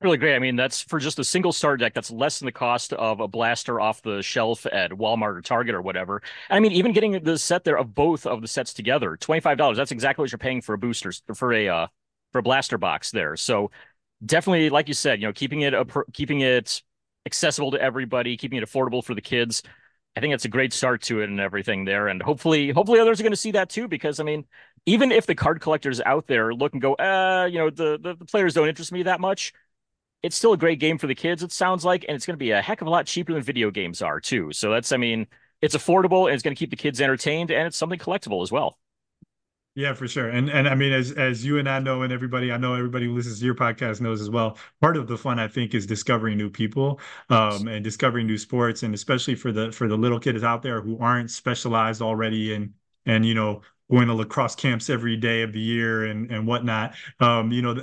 really 0.00 0.18
great. 0.18 0.36
I 0.36 0.38
mean, 0.38 0.56
that's 0.56 0.82
for 0.82 0.98
just 0.98 1.18
a 1.18 1.24
single 1.24 1.52
starter 1.52 1.78
deck. 1.78 1.94
That's 1.94 2.10
less 2.10 2.38
than 2.38 2.46
the 2.46 2.52
cost 2.52 2.92
of 2.92 3.20
a 3.20 3.28
blaster 3.28 3.80
off 3.80 4.02
the 4.02 4.22
shelf 4.22 4.66
at 4.66 4.90
Walmart 4.90 5.36
or 5.36 5.42
Target 5.42 5.74
or 5.74 5.82
whatever. 5.82 6.22
I 6.50 6.60
mean, 6.60 6.72
even 6.72 6.92
getting 6.92 7.22
the 7.22 7.38
set 7.38 7.64
there 7.64 7.78
of 7.78 7.94
both 7.94 8.26
of 8.26 8.42
the 8.42 8.48
sets 8.48 8.74
together, 8.74 9.16
twenty 9.16 9.40
five 9.40 9.58
dollars. 9.58 9.76
That's 9.76 9.92
exactly 9.92 10.22
what 10.22 10.32
you're 10.32 10.38
paying 10.38 10.60
for 10.60 10.74
a 10.74 10.78
booster 10.78 11.12
for 11.34 11.52
a 11.52 11.68
uh, 11.68 11.86
for 12.32 12.40
a 12.40 12.42
blaster 12.42 12.78
box 12.78 13.10
there. 13.10 13.36
So 13.36 13.70
definitely, 14.24 14.70
like 14.70 14.88
you 14.88 14.94
said, 14.94 15.20
you 15.20 15.26
know, 15.26 15.32
keeping 15.32 15.62
it 15.62 15.74
keeping 16.12 16.40
it 16.40 16.82
accessible 17.24 17.72
to 17.72 17.80
everybody, 17.80 18.36
keeping 18.36 18.58
it 18.58 18.64
affordable 18.64 19.02
for 19.02 19.14
the 19.14 19.20
kids. 19.20 19.62
I 20.16 20.20
think 20.20 20.32
it's 20.32 20.46
a 20.46 20.48
great 20.48 20.72
start 20.72 21.02
to 21.02 21.20
it 21.20 21.28
and 21.28 21.40
everything 21.40 21.84
there. 21.84 22.08
And 22.08 22.22
hopefully, 22.22 22.70
hopefully 22.70 23.00
others 23.00 23.20
are 23.20 23.22
going 23.22 23.32
to 23.32 23.36
see 23.36 23.50
that 23.50 23.68
too. 23.68 23.86
Because 23.86 24.18
I 24.18 24.24
mean, 24.24 24.46
even 24.86 25.12
if 25.12 25.26
the 25.26 25.34
card 25.34 25.60
collectors 25.60 26.00
out 26.00 26.26
there 26.26 26.54
look 26.54 26.72
and 26.72 26.80
go, 26.80 26.94
uh, 26.94 27.46
you 27.50 27.58
know, 27.58 27.68
the, 27.68 27.98
the, 28.02 28.14
the 28.14 28.24
players 28.24 28.54
don't 28.54 28.68
interest 28.68 28.92
me 28.92 29.02
that 29.02 29.20
much 29.20 29.52
it's 30.26 30.36
still 30.36 30.52
a 30.52 30.56
great 30.58 30.80
game 30.80 30.98
for 30.98 31.06
the 31.06 31.14
kids, 31.14 31.42
it 31.42 31.52
sounds 31.52 31.84
like, 31.84 32.04
and 32.08 32.14
it's 32.16 32.26
going 32.26 32.34
to 32.34 32.38
be 32.38 32.50
a 32.50 32.60
heck 32.62 32.80
of 32.80 32.86
a 32.86 32.90
lot 32.90 33.06
cheaper 33.06 33.32
than 33.32 33.42
video 33.42 33.70
games 33.70 34.02
are, 34.02 34.20
too. 34.20 34.52
So 34.52 34.70
that's, 34.70 34.92
I 34.92 34.96
mean, 34.96 35.26
it's 35.62 35.76
affordable 35.76 36.26
and 36.26 36.34
it's 36.34 36.42
going 36.42 36.54
to 36.54 36.58
keep 36.58 36.70
the 36.70 36.76
kids 36.76 37.00
entertained, 37.00 37.50
and 37.50 37.66
it's 37.66 37.76
something 37.76 37.98
collectible 37.98 38.42
as 38.42 38.52
well. 38.52 38.78
Yeah, 39.74 39.92
for 39.92 40.08
sure. 40.08 40.30
And 40.30 40.48
and 40.48 40.66
I 40.66 40.74
mean, 40.74 40.92
as 40.92 41.12
as 41.12 41.44
you 41.44 41.58
and 41.58 41.68
I 41.68 41.78
know, 41.80 42.00
and 42.00 42.10
everybody 42.10 42.50
I 42.50 42.56
know, 42.56 42.72
everybody 42.74 43.04
who 43.06 43.14
listens 43.14 43.40
to 43.40 43.44
your 43.44 43.54
podcast 43.54 44.00
knows 44.00 44.22
as 44.22 44.30
well. 44.30 44.56
Part 44.80 44.96
of 44.96 45.06
the 45.06 45.18
fun, 45.18 45.38
I 45.38 45.48
think, 45.48 45.74
is 45.74 45.84
discovering 45.84 46.38
new 46.38 46.48
people, 46.48 46.98
um, 47.28 47.68
and 47.68 47.84
discovering 47.84 48.26
new 48.26 48.38
sports, 48.38 48.82
and 48.84 48.94
especially 48.94 49.34
for 49.34 49.52
the 49.52 49.70
for 49.70 49.86
the 49.86 49.96
little 49.96 50.18
kids 50.18 50.42
out 50.42 50.62
there 50.62 50.80
who 50.80 50.98
aren't 50.98 51.30
specialized 51.30 52.00
already 52.00 52.54
in 52.54 52.72
and 53.04 53.26
you 53.26 53.34
know 53.34 53.60
going 53.90 54.08
to 54.08 54.14
lacrosse 54.14 54.54
camps 54.54 54.90
every 54.90 55.16
day 55.16 55.42
of 55.42 55.52
the 55.52 55.60
year 55.60 56.04
and 56.06 56.30
and 56.30 56.46
whatnot. 56.46 56.94
Um, 57.20 57.52
you 57.52 57.62
know, 57.62 57.74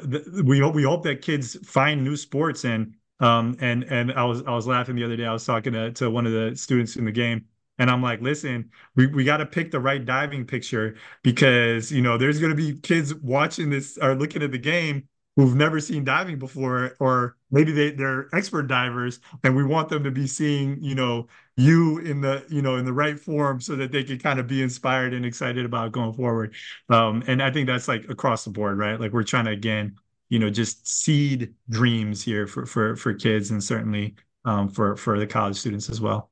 we 0.44 0.60
hope 0.60 0.76
we 0.76 0.84
hope 0.84 1.04
that 1.04 1.22
kids 1.22 1.58
find 1.68 2.04
new 2.04 2.16
sports 2.18 2.66
and 2.66 2.94
um 3.20 3.56
and 3.62 3.84
and 3.86 4.12
I 4.14 4.26
was 4.26 4.44
I 4.44 4.52
was 4.52 4.68
laughing 4.68 4.96
the 4.96 5.04
other 5.04 5.16
day. 5.16 5.26
I 5.26 5.34
was 5.34 5.46
talking 5.46 5.74
to 5.74 5.92
to 5.94 6.10
one 6.10 6.26
of 6.26 6.34
the 6.34 6.56
students 6.56 6.96
in 6.96 7.06
the 7.06 7.12
game. 7.12 7.46
And 7.80 7.90
I'm 7.90 8.04
like, 8.04 8.22
listen, 8.22 8.70
we, 8.96 9.08
we 9.08 9.24
got 9.24 9.38
to 9.38 9.48
pick 9.48 9.72
the 9.72 9.80
right 9.80 10.04
diving 10.06 10.46
picture 10.46 10.96
because, 11.24 11.92
you 11.92 12.04
know, 12.04 12.20
there's 12.20 12.40
going 12.40 12.52
to 12.52 12.56
be 12.56 12.80
kids 12.80 13.16
watching 13.16 13.72
this 13.72 13.98
or 14.00 14.14
looking 14.14 14.44
at 14.44 14.52
the 14.52 14.60
game 14.60 15.08
who've 15.36 15.56
never 15.56 15.80
seen 15.80 16.04
diving 16.04 16.38
before, 16.38 16.96
or 17.00 17.38
maybe 17.54 17.72
they, 17.72 17.92
they're 17.92 18.28
expert 18.36 18.64
divers, 18.64 19.20
and 19.44 19.56
we 19.56 19.64
want 19.64 19.88
them 19.88 20.04
to 20.04 20.12
be 20.12 20.28
seeing, 20.28 20.84
you 20.84 20.96
know, 20.96 21.28
you 21.56 22.00
in 22.00 22.20
the, 22.20 22.44
you 22.50 22.62
know, 22.62 22.76
in 22.76 22.84
the 22.84 22.92
right 22.92 23.18
form 23.18 23.62
so 23.62 23.76
that 23.76 23.92
they 23.92 24.04
can 24.04 24.18
kind 24.18 24.40
of 24.40 24.48
be 24.48 24.62
inspired 24.62 25.14
and 25.14 25.26
excited 25.26 25.64
about 25.64 25.92
going 25.92 26.12
forward. 26.12 26.56
Um, 26.90 27.24
and 27.28 27.42
I 27.42 27.52
think 27.52 27.68
that's 27.68 27.88
like 27.88 28.10
across 28.10 28.44
the 28.44 28.50
board, 28.50 28.78
right? 28.78 29.00
Like 29.00 29.14
we're 29.14 29.24
trying 29.24 29.46
to 29.46 29.52
again, 29.52 29.96
you 30.30 30.40
know, 30.40 30.50
just 30.50 30.88
seed 30.88 31.54
dreams 31.70 32.24
here 32.24 32.48
for 32.48 32.66
for 32.66 32.96
for 32.96 33.14
kids 33.14 33.52
and 33.52 33.64
certainly 33.64 34.16
um, 34.46 34.68
for 34.68 34.96
for 34.98 35.20
the 35.20 35.28
college 35.28 35.56
students 35.56 35.90
as 35.90 36.02
well. 36.02 36.32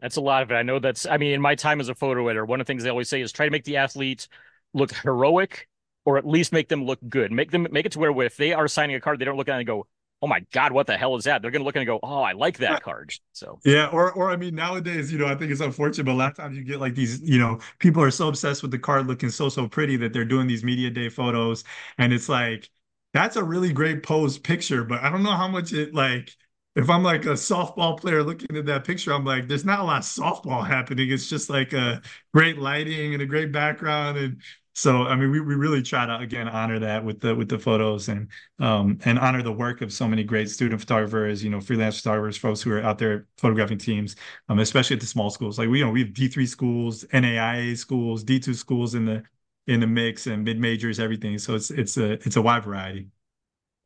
That's 0.00 0.16
a 0.16 0.20
lot 0.20 0.42
of 0.42 0.50
it. 0.50 0.54
I 0.54 0.62
know 0.62 0.78
that's. 0.78 1.06
I 1.06 1.16
mean, 1.16 1.32
in 1.32 1.40
my 1.40 1.54
time 1.54 1.80
as 1.80 1.88
a 1.88 1.94
photo 1.94 2.26
editor, 2.28 2.44
one 2.44 2.60
of 2.60 2.66
the 2.66 2.70
things 2.70 2.82
they 2.82 2.90
always 2.90 3.08
say 3.08 3.20
is 3.20 3.32
try 3.32 3.46
to 3.46 3.50
make 3.50 3.64
the 3.64 3.76
athlete 3.76 4.28
look 4.74 4.92
heroic 4.92 5.68
or 6.04 6.18
at 6.18 6.26
least 6.26 6.52
make 6.52 6.68
them 6.68 6.84
look 6.84 6.98
good. 7.08 7.30
Make 7.30 7.50
them 7.50 7.66
make 7.70 7.86
it 7.86 7.92
to 7.92 7.98
where 7.98 8.22
if 8.22 8.36
they 8.36 8.52
are 8.52 8.66
signing 8.66 8.96
a 8.96 9.00
card, 9.00 9.18
they 9.18 9.24
don't 9.24 9.36
look 9.36 9.48
at 9.48 9.56
it 9.56 9.58
and 9.58 9.66
go, 9.66 9.86
"Oh 10.22 10.26
my 10.26 10.40
god, 10.52 10.72
what 10.72 10.86
the 10.86 10.96
hell 10.96 11.16
is 11.16 11.24
that?" 11.24 11.42
They're 11.42 11.50
going 11.50 11.60
to 11.60 11.64
look 11.66 11.76
and 11.76 11.86
go, 11.86 12.00
"Oh, 12.02 12.22
I 12.22 12.32
like 12.32 12.58
that 12.58 12.72
uh, 12.74 12.78
card." 12.80 13.12
So 13.32 13.60
yeah, 13.64 13.88
or 13.88 14.12
or 14.12 14.30
I 14.30 14.36
mean, 14.36 14.54
nowadays, 14.54 15.12
you 15.12 15.18
know, 15.18 15.26
I 15.26 15.34
think 15.34 15.50
it's 15.52 15.60
unfortunate, 15.60 16.04
but 16.04 16.12
a 16.12 16.14
lot 16.14 16.30
of 16.32 16.36
times 16.36 16.56
you 16.56 16.64
get 16.64 16.80
like 16.80 16.94
these, 16.94 17.20
you 17.22 17.38
know, 17.38 17.58
people 17.78 18.02
are 18.02 18.10
so 18.10 18.28
obsessed 18.28 18.62
with 18.62 18.70
the 18.70 18.78
card 18.78 19.06
looking 19.06 19.30
so 19.30 19.48
so 19.48 19.68
pretty 19.68 19.96
that 19.98 20.12
they're 20.12 20.24
doing 20.24 20.46
these 20.46 20.64
media 20.64 20.90
day 20.90 21.08
photos, 21.08 21.64
and 21.98 22.12
it's 22.12 22.28
like 22.28 22.70
that's 23.14 23.36
a 23.36 23.44
really 23.44 23.72
great 23.72 24.02
pose 24.02 24.38
picture, 24.38 24.84
but 24.84 25.02
I 25.02 25.10
don't 25.10 25.22
know 25.22 25.36
how 25.36 25.48
much 25.48 25.72
it 25.72 25.94
like 25.94 26.34
if 26.76 26.88
I'm 26.90 27.02
like 27.02 27.24
a 27.26 27.30
softball 27.30 27.98
player 27.98 28.22
looking 28.22 28.56
at 28.56 28.66
that 28.66 28.84
picture, 28.84 29.12
I'm 29.12 29.24
like, 29.24 29.48
there's 29.48 29.64
not 29.64 29.80
a 29.80 29.84
lot 29.84 29.98
of 29.98 30.04
softball 30.04 30.64
happening. 30.66 31.10
It's 31.10 31.28
just 31.28 31.50
like 31.50 31.72
a 31.72 32.00
great 32.32 32.58
lighting 32.58 33.14
and 33.14 33.22
a 33.22 33.26
great 33.26 33.50
background. 33.52 34.16
And 34.18 34.42
so 34.78 35.02
I 35.06 35.16
mean, 35.16 35.30
we, 35.32 35.40
we 35.40 35.54
really 35.56 35.82
try 35.82 36.06
to 36.06 36.16
again 36.18 36.48
honor 36.48 36.78
that 36.78 37.04
with 37.04 37.20
the 37.20 37.34
with 37.34 37.48
the 37.48 37.58
photos 37.58 38.08
and 38.08 38.28
um, 38.60 38.98
and 39.04 39.18
honor 39.18 39.42
the 39.42 39.52
work 39.52 39.82
of 39.82 39.92
so 39.92 40.06
many 40.06 40.22
great 40.22 40.48
student 40.50 40.80
photographers, 40.80 41.42
you 41.42 41.50
know, 41.50 41.60
freelance 41.60 41.98
photographers, 42.00 42.36
folks 42.36 42.62
who 42.62 42.70
are 42.72 42.82
out 42.82 42.98
there 42.98 43.26
photographing 43.38 43.78
teams, 43.78 44.14
um, 44.48 44.60
especially 44.60 44.94
at 44.94 45.00
the 45.00 45.06
small 45.06 45.30
schools. 45.30 45.58
Like 45.58 45.68
we 45.68 45.80
you 45.80 45.84
know 45.84 45.90
we 45.90 46.00
have 46.02 46.14
D 46.14 46.28
three 46.28 46.46
schools, 46.46 47.04
NAIA 47.12 47.76
schools, 47.76 48.22
D 48.22 48.38
two 48.38 48.54
schools 48.54 48.94
in 48.94 49.04
the 49.04 49.24
in 49.66 49.80
the 49.80 49.86
mix 49.86 50.26
and 50.28 50.44
mid 50.44 50.58
majors, 50.60 51.00
everything. 51.00 51.38
So 51.38 51.54
it's 51.56 51.70
it's 51.70 51.96
a 51.96 52.12
it's 52.12 52.36
a 52.36 52.42
wide 52.42 52.64
variety. 52.64 53.08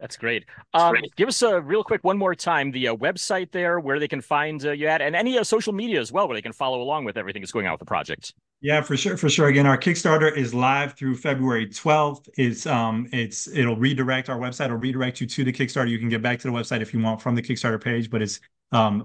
That's 0.03 0.17
great. 0.17 0.45
Um, 0.75 0.91
great. 0.91 1.15
Give 1.15 1.29
us 1.29 1.41
a 1.43 1.61
real 1.61 1.85
quick 1.85 2.03
one 2.03 2.19
more 2.19 2.35
time 2.35 2.73
the 2.73 2.89
uh, 2.89 2.97
website 2.97 3.53
there 3.53 3.79
where 3.79 4.01
they 4.01 4.09
can 4.09 4.21
find 4.21 4.63
uh, 4.67 4.73
you 4.73 4.89
at, 4.89 5.01
and 5.01 5.15
any 5.15 5.39
uh, 5.39 5.45
social 5.45 5.73
media 5.73 6.01
as 6.01 6.11
well 6.11 6.27
where 6.27 6.37
they 6.37 6.43
can 6.43 6.53
follow 6.53 6.83
along 6.83 7.05
with 7.05 7.17
everything 7.17 7.41
that's 7.41 7.53
going 7.53 7.67
on 7.67 7.73
with 7.73 7.79
the 7.79 7.87
project. 7.87 8.35
Yeah, 8.61 8.81
for 8.83 8.97
sure, 8.97 9.17
for 9.17 9.29
sure. 9.29 9.47
Again, 9.47 9.65
our 9.65 9.79
Kickstarter 9.79 10.37
is 10.37 10.53
live 10.53 10.95
through 10.95 11.19
February 11.19 11.69
12th. 11.69 12.29
It's 12.37 12.67
um 12.67 13.07
it's 13.13 13.47
it'll 13.47 13.77
redirect 13.77 14.29
our 14.29 14.39
website 14.39 14.71
will 14.71 14.79
redirect 14.79 15.21
you 15.21 15.27
to 15.29 15.45
the 15.45 15.53
Kickstarter. 15.53 15.89
You 15.89 16.01
can 16.01 16.09
get 16.09 16.21
back 16.21 16.41
to 16.41 16.49
the 16.49 16.53
website 16.53 16.81
if 16.81 16.93
you 16.93 16.99
want 16.99 17.23
from 17.23 17.37
the 17.37 17.43
Kickstarter 17.43 17.81
page, 17.81 18.11
but 18.11 18.23
it's 18.23 18.41
um 18.73 19.05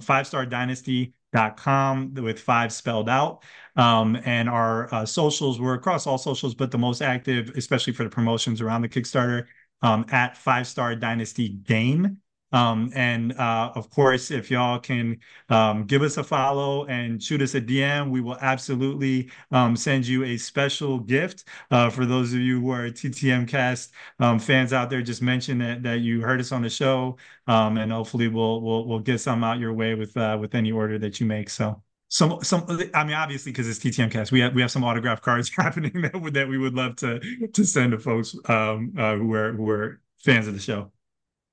com 1.56 2.14
with 2.16 2.40
five 2.40 2.74
spelled 2.74 3.08
out. 3.08 3.44
Um, 3.76 4.20
and 4.26 4.50
our 4.50 4.92
uh, 4.92 5.06
socials, 5.06 5.60
we're 5.62 5.76
across 5.76 6.08
all 6.08 6.18
socials, 6.18 6.56
but 6.56 6.72
the 6.72 6.80
most 6.80 7.04
active, 7.04 7.52
especially 7.56 7.94
for 7.94 8.04
the 8.04 8.10
promotions 8.10 8.62
around 8.62 8.82
the 8.82 8.90
Kickstarter, 8.90 9.46
um, 9.82 10.06
at 10.10 10.38
Five 10.38 10.68
Star 10.68 10.96
Dynasty 10.96 11.50
Game. 11.50 12.20
Um, 12.54 12.92
and 12.96 13.34
uh, 13.34 13.74
of 13.76 13.90
course, 13.90 14.32
if 14.32 14.50
y'all 14.50 14.80
can 14.80 15.20
um, 15.50 15.84
give 15.86 16.02
us 16.02 16.16
a 16.18 16.24
follow 16.24 16.86
and 16.86 17.22
shoot 17.22 17.42
us 17.42 17.56
a 17.56 17.62
DM, 17.62 18.10
we 18.10 18.22
will 18.22 18.38
absolutely 18.40 19.30
um, 19.52 19.76
send 19.76 20.08
you 20.08 20.24
a 20.24 20.38
special 20.38 21.00
gift. 21.00 21.44
Uh, 21.72 21.90
for 21.90 22.06
those 22.06 22.34
of 22.34 22.40
you 22.40 22.62
who 22.62 22.72
are 22.72 22.90
TTM 22.90 23.48
Cast 23.48 23.92
um, 24.20 24.40
fans 24.40 24.72
out 24.72 24.90
there, 24.90 25.02
just 25.02 25.22
mention 25.22 25.58
that 25.60 25.84
that 25.84 26.00
you 26.00 26.22
heard 26.22 26.40
us 26.40 26.52
on 26.54 26.62
the 26.62 26.70
show, 26.70 27.18
um, 27.48 27.78
and 27.78 27.92
hopefully 27.92 28.30
we'll 28.30 28.62
we'll 28.62 28.88
we'll 28.88 29.00
get 29.00 29.20
some 29.20 29.44
out 29.44 29.60
your 29.60 29.74
way 29.74 29.96
with 29.96 30.16
uh, 30.16 30.38
with 30.40 30.56
any 30.56 30.72
order 30.72 30.98
that 31.00 31.20
you 31.20 31.26
make. 31.26 31.50
So 31.50 31.84
some 32.10 32.42
some 32.44 32.66
I 32.94 33.04
mean 33.04 33.14
obviously 33.14 33.52
because 33.52 33.68
it's 33.68 33.80
TTM 33.80 34.12
cast 34.12 34.32
we 34.32 34.40
have 34.40 34.54
we 34.54 34.62
have 34.62 34.72
some 34.72 34.84
autograph 34.84 35.22
cards 35.22 35.50
happening 35.56 35.92
that 36.02 36.34
that 36.34 36.48
we 36.48 36.58
would 36.58 36.74
love 36.74 36.96
to 36.98 37.20
to 37.54 37.64
send 37.66 37.92
to 37.92 38.00
folks 38.00 38.36
um 38.46 38.94
uh, 38.98 39.16
who 39.16 39.34
are 39.34 39.54
who 39.54 39.70
are 39.70 40.02
fans 40.20 40.48
of 40.48 40.54
the 40.54 40.60
show. 40.60 40.92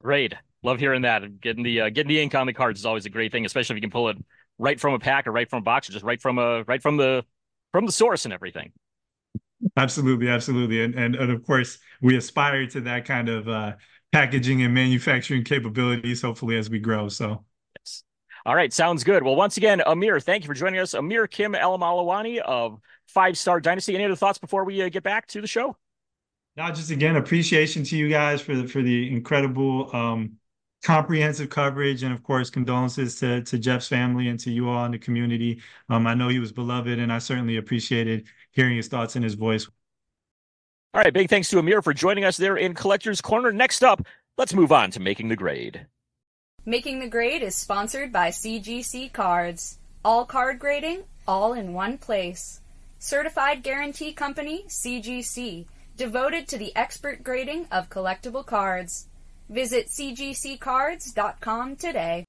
Great. 0.02 0.34
Love 0.62 0.78
hearing 0.78 1.02
that. 1.02 1.40
Getting 1.40 1.62
the 1.62 1.82
uh, 1.82 1.88
getting 1.90 2.09
the 2.09 2.20
ink 2.20 2.34
on 2.34 2.46
the 2.46 2.52
cards 2.52 2.80
is 2.80 2.86
always 2.86 3.07
a 3.07 3.11
great 3.11 3.32
thing, 3.32 3.44
especially 3.44 3.74
if 3.74 3.78
you 3.78 3.82
can 3.82 3.90
pull 3.90 4.09
it 4.09 4.16
right 4.59 4.78
from 4.78 4.94
a 4.94 4.98
pack 4.98 5.26
or 5.26 5.32
right 5.32 5.48
from 5.48 5.59
a 5.59 5.62
box 5.62 5.88
or 5.88 5.92
just 5.92 6.05
right 6.05 6.20
from 6.20 6.38
a 6.38 6.62
right 6.64 6.80
from 6.80 6.96
the 6.96 7.24
from 7.72 7.86
the 7.86 7.92
source 7.92 8.24
and 8.24 8.32
everything. 8.32 8.72
Absolutely, 9.76 10.28
absolutely, 10.28 10.82
and, 10.82 10.94
and 10.94 11.16
and 11.16 11.32
of 11.32 11.44
course 11.44 11.78
we 12.00 12.16
aspire 12.16 12.66
to 12.66 12.80
that 12.82 13.05
kind 13.05 13.28
of 13.28 13.48
uh, 13.48 13.72
packaging 14.12 14.62
and 14.62 14.72
manufacturing 14.72 15.42
capabilities. 15.42 16.22
Hopefully, 16.22 16.57
as 16.57 16.70
we 16.70 16.78
grow. 16.78 17.09
So. 17.09 17.44
All 18.47 18.55
right, 18.55 18.72
sounds 18.72 19.05
good. 19.05 19.22
Well, 19.22 19.36
once 19.36 19.57
again, 19.57 19.80
Ameer, 19.86 20.20
thank 20.20 20.45
you 20.45 20.49
for 20.49 20.55
joining 20.55 20.78
us. 20.78 20.92
Ameer 20.92 21.26
Kim 21.30 21.55
El-Mallawany 21.55 22.40
of 22.40 22.78
Five 23.07 23.38
Star 23.38 23.59
Dynasty. 23.59 23.95
Any 23.95 24.05
other 24.05 24.16
thoughts 24.16 24.38
before 24.38 24.64
we 24.64 24.82
uh, 24.82 24.90
get 24.90 25.03
back 25.03 25.26
to 25.28 25.40
the 25.40 25.47
show? 25.47 25.76
Now, 26.57 26.70
just 26.70 26.90
again, 26.90 27.16
appreciation 27.16 27.84
to 27.84 27.97
you 27.97 28.09
guys 28.09 28.42
for 28.42 28.55
the 28.55 28.68
for 28.68 28.82
the 28.82 29.11
incredible 29.11 29.95
um, 29.97 30.34
comprehensive 30.82 31.49
coverage, 31.49 32.03
and 32.03 32.12
of 32.12 32.22
course, 32.22 32.51
condolences 32.51 33.18
to 33.20 33.42
to 33.42 33.59
Jeff's 33.59 33.88
family 33.88 34.28
and 34.28 34.38
to 34.40 34.51
you 34.51 34.68
all 34.68 34.84
in 34.84 34.92
the 34.92 34.99
community. 34.99 35.62
Um, 35.88 36.07
I 36.07 36.12
know 36.12 36.28
he 36.28 36.38
was 36.38 36.53
beloved, 36.53 36.99
and 36.99 37.11
I 37.11 37.18
certainly 37.18 37.57
appreciated 37.57 38.26
hearing 38.53 38.76
his 38.76 38.88
thoughts 38.88 39.16
and 39.16 39.24
his 39.24 39.34
voice. 39.34 39.66
All 40.92 41.01
right, 41.01 41.12
big 41.12 41.30
thanks 41.30 41.49
to 41.49 41.57
Ameer 41.57 41.82
for 41.82 41.95
joining 41.95 42.24
us 42.24 42.36
there 42.36 42.59
in 42.59 42.74
Collector's 42.74 43.20
Corner. 43.22 43.53
Next 43.53 43.82
up, 43.82 44.07
let's 44.36 44.55
move 44.55 44.70
on 44.70 44.90
to 44.92 45.01
making 45.01 45.28
the 45.28 45.36
grade. 45.36 45.86
Making 46.67 47.01
the 47.01 47.09
Grade 47.09 47.43
is 47.43 47.55
sponsored 47.55 48.11
by 48.11 48.31
CGC 48.31 49.12
Cards. 49.12 49.77
All 50.03 50.25
card 50.25 50.59
grading, 50.59 51.03
all 51.29 51.53
in 51.53 51.75
one 51.75 51.99
place. 51.99 52.61
Certified 52.99 53.62
Guarantee 53.62 54.15
Company, 54.15 54.65
CGC, 54.67 55.67
devoted 55.99 56.49
to 56.49 56.57
the 56.57 56.75
expert 56.75 57.23
grading 57.23 57.67
of 57.71 57.91
collectible 57.91 58.47
cards. 58.47 59.09
Visit 59.51 59.89
cgccards.com 59.89 61.77
today. 61.77 62.25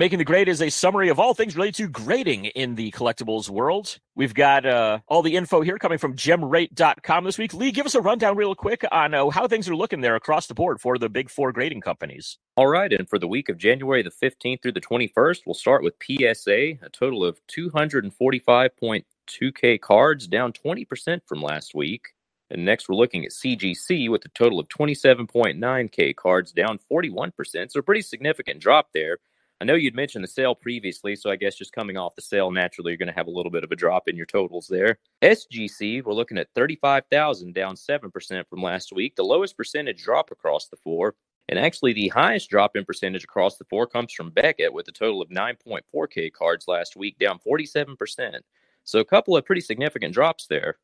Making 0.00 0.18
the 0.18 0.24
Grade 0.24 0.48
is 0.48 0.62
a 0.62 0.70
summary 0.70 1.10
of 1.10 1.20
all 1.20 1.34
things 1.34 1.54
related 1.54 1.74
to 1.74 1.86
grading 1.86 2.46
in 2.46 2.74
the 2.74 2.90
collectibles 2.92 3.50
world. 3.50 3.98
We've 4.14 4.32
got 4.32 4.64
uh, 4.64 5.00
all 5.06 5.20
the 5.20 5.36
info 5.36 5.60
here 5.60 5.76
coming 5.76 5.98
from 5.98 6.16
gemrate.com 6.16 7.24
this 7.24 7.36
week. 7.36 7.52
Lee, 7.52 7.70
give 7.70 7.84
us 7.84 7.94
a 7.94 8.00
rundown 8.00 8.34
real 8.34 8.54
quick 8.54 8.82
on 8.90 9.12
uh, 9.12 9.28
how 9.28 9.46
things 9.46 9.68
are 9.68 9.76
looking 9.76 10.00
there 10.00 10.16
across 10.16 10.46
the 10.46 10.54
board 10.54 10.80
for 10.80 10.96
the 10.96 11.10
big 11.10 11.28
four 11.28 11.52
grading 11.52 11.82
companies. 11.82 12.38
All 12.56 12.66
right. 12.66 12.90
And 12.90 13.06
for 13.10 13.18
the 13.18 13.28
week 13.28 13.50
of 13.50 13.58
January 13.58 14.02
the 14.02 14.08
15th 14.08 14.62
through 14.62 14.72
the 14.72 14.80
21st, 14.80 15.40
we'll 15.44 15.52
start 15.52 15.82
with 15.82 15.96
PSA, 16.02 16.78
a 16.80 16.88
total 16.90 17.22
of 17.22 17.38
245.2K 17.48 19.80
cards, 19.82 20.26
down 20.26 20.54
20% 20.54 21.20
from 21.26 21.42
last 21.42 21.74
week. 21.74 22.14
And 22.50 22.64
next, 22.64 22.88
we're 22.88 22.96
looking 22.96 23.26
at 23.26 23.32
CGC 23.32 24.10
with 24.10 24.24
a 24.24 24.30
total 24.30 24.60
of 24.60 24.68
27.9K 24.68 26.16
cards, 26.16 26.52
down 26.52 26.78
41%. 26.90 27.32
So, 27.70 27.80
a 27.80 27.82
pretty 27.82 28.00
significant 28.00 28.60
drop 28.60 28.92
there. 28.94 29.18
I 29.60 29.66
know 29.66 29.74
you'd 29.74 29.94
mentioned 29.94 30.24
the 30.24 30.28
sale 30.28 30.54
previously, 30.54 31.14
so 31.14 31.30
I 31.30 31.36
guess 31.36 31.54
just 31.54 31.74
coming 31.74 31.98
off 31.98 32.16
the 32.16 32.22
sale, 32.22 32.50
naturally, 32.50 32.92
you're 32.92 32.98
going 32.98 33.08
to 33.08 33.14
have 33.14 33.26
a 33.26 33.30
little 33.30 33.52
bit 33.52 33.62
of 33.62 33.70
a 33.70 33.76
drop 33.76 34.08
in 34.08 34.16
your 34.16 34.24
totals 34.24 34.66
there. 34.68 34.98
SGC, 35.20 36.02
we're 36.02 36.14
looking 36.14 36.38
at 36.38 36.48
35,000, 36.54 37.54
down 37.54 37.74
7% 37.74 38.48
from 38.48 38.62
last 38.62 38.90
week, 38.90 39.16
the 39.16 39.22
lowest 39.22 39.58
percentage 39.58 40.02
drop 40.02 40.30
across 40.30 40.68
the 40.68 40.78
four. 40.78 41.14
And 41.50 41.58
actually, 41.58 41.92
the 41.92 42.08
highest 42.08 42.48
drop 42.48 42.74
in 42.74 42.86
percentage 42.86 43.24
across 43.24 43.58
the 43.58 43.64
four 43.64 43.86
comes 43.86 44.12
from 44.12 44.30
Beckett 44.30 44.72
with 44.72 44.88
a 44.88 44.92
total 44.92 45.20
of 45.20 45.28
9.4K 45.28 46.32
cards 46.32 46.66
last 46.66 46.96
week, 46.96 47.18
down 47.18 47.38
47%. 47.46 48.38
So, 48.84 48.98
a 49.00 49.04
couple 49.04 49.36
of 49.36 49.44
pretty 49.44 49.60
significant 49.60 50.14
drops 50.14 50.46
there. 50.46 50.78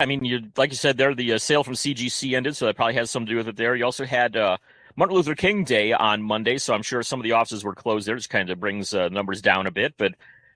I 0.00 0.06
mean, 0.06 0.24
you 0.24 0.40
like 0.56 0.70
you 0.70 0.76
said 0.76 0.96
there, 0.96 1.14
the 1.14 1.34
uh, 1.34 1.38
sale 1.38 1.62
from 1.62 1.74
CGC 1.74 2.34
ended, 2.34 2.56
so 2.56 2.66
that 2.66 2.76
probably 2.76 2.94
has 2.94 3.10
something 3.10 3.26
to 3.26 3.32
do 3.32 3.36
with 3.36 3.48
it 3.48 3.56
there. 3.56 3.76
You 3.76 3.84
also 3.84 4.04
had 4.04 4.36
uh, 4.36 4.56
Martin 4.96 5.16
Luther 5.16 5.34
King 5.34 5.64
Day 5.64 5.92
on 5.92 6.22
Monday, 6.22 6.58
so 6.58 6.74
I'm 6.74 6.82
sure 6.82 7.02
some 7.02 7.20
of 7.20 7.24
the 7.24 7.32
offices 7.32 7.64
were 7.64 7.74
closed 7.74 8.06
there, 8.06 8.14
which 8.14 8.28
kind 8.28 8.50
of 8.50 8.60
brings 8.60 8.92
uh, 8.94 9.08
numbers 9.08 9.40
down 9.40 9.66
a 9.66 9.70
bit. 9.70 9.94
But 9.96 10.14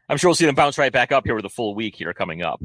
I'm 0.09 0.17
sure 0.17 0.29
we'll 0.29 0.35
see 0.35 0.47
them 0.47 0.55
bounce 0.55 0.79
right 0.79 0.93
back 0.93 1.13
up 1.13 1.25
here 1.25 1.35
with 1.35 1.45
a 1.45 1.51
full 1.51 1.75
week 1.75 1.97
here 1.97 2.13
coming 2.13 2.43
up. 2.43 2.61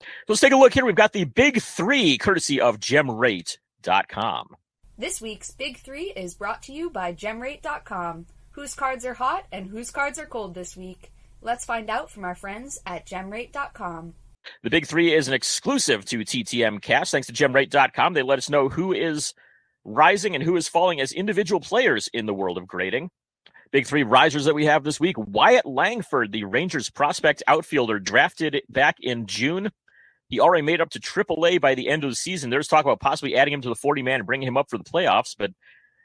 So 0.00 0.06
let's 0.28 0.40
take 0.40 0.52
a 0.52 0.56
look 0.56 0.74
here. 0.74 0.84
We've 0.84 0.94
got 0.94 1.12
the 1.12 1.24
big 1.24 1.60
three, 1.60 2.18
courtesy 2.18 2.60
of 2.60 2.78
GemRate.com. 2.78 4.56
This 4.96 5.20
week's 5.20 5.52
Big 5.52 5.78
Three 5.78 6.12
is 6.16 6.34
brought 6.34 6.62
to 6.64 6.72
you 6.72 6.90
by 6.90 7.12
GemRate.com. 7.14 8.26
Whose 8.50 8.74
cards 8.74 9.04
are 9.04 9.14
hot 9.14 9.46
and 9.52 9.68
whose 9.68 9.92
cards 9.92 10.18
are 10.18 10.26
cold 10.26 10.54
this 10.54 10.76
week? 10.76 11.12
Let's 11.40 11.64
find 11.64 11.88
out 11.88 12.10
from 12.10 12.24
our 12.24 12.34
friends 12.34 12.80
at 12.84 13.06
GemRate.com. 13.06 14.14
The 14.62 14.70
Big 14.70 14.86
Three 14.86 15.14
is 15.14 15.28
an 15.28 15.34
exclusive 15.34 16.04
to 16.06 16.20
TTM 16.20 16.82
Cast. 16.82 17.12
Thanks 17.12 17.28
to 17.28 17.32
GemRate.com. 17.32 18.14
They 18.14 18.22
let 18.22 18.38
us 18.38 18.50
know 18.50 18.68
who 18.68 18.92
is 18.92 19.34
rising 19.84 20.34
and 20.34 20.44
who 20.44 20.56
is 20.56 20.68
falling 20.68 21.00
as 21.00 21.12
individual 21.12 21.60
players 21.60 22.08
in 22.12 22.26
the 22.26 22.34
world 22.34 22.58
of 22.58 22.66
grading. 22.66 23.10
Big 23.70 23.86
three 23.86 24.02
risers 24.02 24.46
that 24.46 24.54
we 24.54 24.64
have 24.64 24.84
this 24.84 24.98
week 24.98 25.16
Wyatt 25.18 25.66
Langford, 25.66 26.32
the 26.32 26.44
Rangers 26.44 26.88
prospect 26.88 27.42
outfielder, 27.46 27.98
drafted 27.98 28.62
back 28.68 28.96
in 29.00 29.26
June. 29.26 29.70
He 30.28 30.40
already 30.40 30.62
made 30.62 30.80
up 30.80 30.90
to 30.90 31.00
AAA 31.00 31.60
by 31.60 31.74
the 31.74 31.88
end 31.88 32.04
of 32.04 32.10
the 32.10 32.16
season. 32.16 32.50
There's 32.50 32.68
talk 32.68 32.84
about 32.84 33.00
possibly 33.00 33.36
adding 33.36 33.54
him 33.54 33.62
to 33.62 33.68
the 33.68 33.74
40 33.74 34.02
man 34.02 34.20
and 34.20 34.26
bringing 34.26 34.48
him 34.48 34.56
up 34.56 34.68
for 34.68 34.78
the 34.78 34.84
playoffs, 34.84 35.34
but 35.38 35.52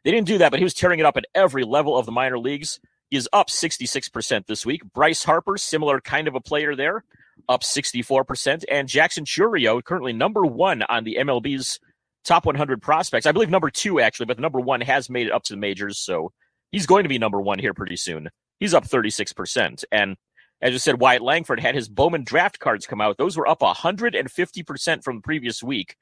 they 0.04 0.12
didn't 0.12 0.28
do 0.28 0.38
that. 0.40 0.50
But 0.50 0.60
he 0.60 0.64
was 0.64 0.74
tearing 0.74 1.00
it 1.00 1.06
up 1.06 1.18
at 1.18 1.26
every 1.36 1.64
level 1.64 1.98
of 1.98 2.06
the 2.06 2.12
minor 2.12 2.40
leagues. 2.40 2.80
He 3.10 3.18
is 3.18 3.30
up 3.32 3.48
66% 3.48 4.48
this 4.48 4.66
week. 4.66 4.82
Bryce 4.94 5.24
Harper, 5.24 5.58
similar 5.58 6.02
kind 6.02 6.28
of 6.28 6.36
a 6.36 6.42
player 6.42 6.76
there, 6.76 7.04
up 7.48 7.62
64%. 7.62 8.64
And 8.70 8.88
Jackson 8.88 9.26
Chourio, 9.26 9.84
currently 9.84 10.14
number 10.14 10.46
one 10.46 10.84
on 10.84 11.04
the 11.04 11.18
MLB's 11.20 11.80
top 12.24 12.46
100 12.46 12.82
prospects. 12.82 13.26
I 13.26 13.32
believe 13.32 13.50
number 13.50 13.70
two, 13.70 14.00
actually, 14.00 14.26
but 14.28 14.38
the 14.38 14.42
number 14.42 14.60
one 14.60 14.82
has 14.82 15.10
made 15.10 15.28
it 15.28 15.34
up 15.34 15.44
to 15.44 15.54
the 15.54 15.58
majors. 15.58 16.00
So 16.00 16.32
he's 16.72 16.86
going 16.86 17.04
to 17.04 17.10
be 17.10 17.20
number 17.20 17.42
one 17.42 17.60
here 17.60 17.74
pretty 17.74 17.96
soon. 17.96 18.30
He's 18.60 18.74
up 18.74 18.88
36%. 18.88 19.84
And 19.92 20.16
as 20.62 20.74
I 20.74 20.78
said, 20.78 21.02
Wyatt 21.02 21.22
Langford 21.22 21.60
had 21.60 21.76
his 21.76 21.90
Bowman 21.90 22.24
draft 22.24 22.60
cards 22.60 22.88
come 22.88 23.02
out. 23.02 23.18
Those 23.18 23.36
were 23.36 23.48
up 23.48 23.60
150% 23.60 25.04
from 25.04 25.18
the 25.18 25.22
previous 25.22 25.62
week. 25.62 25.98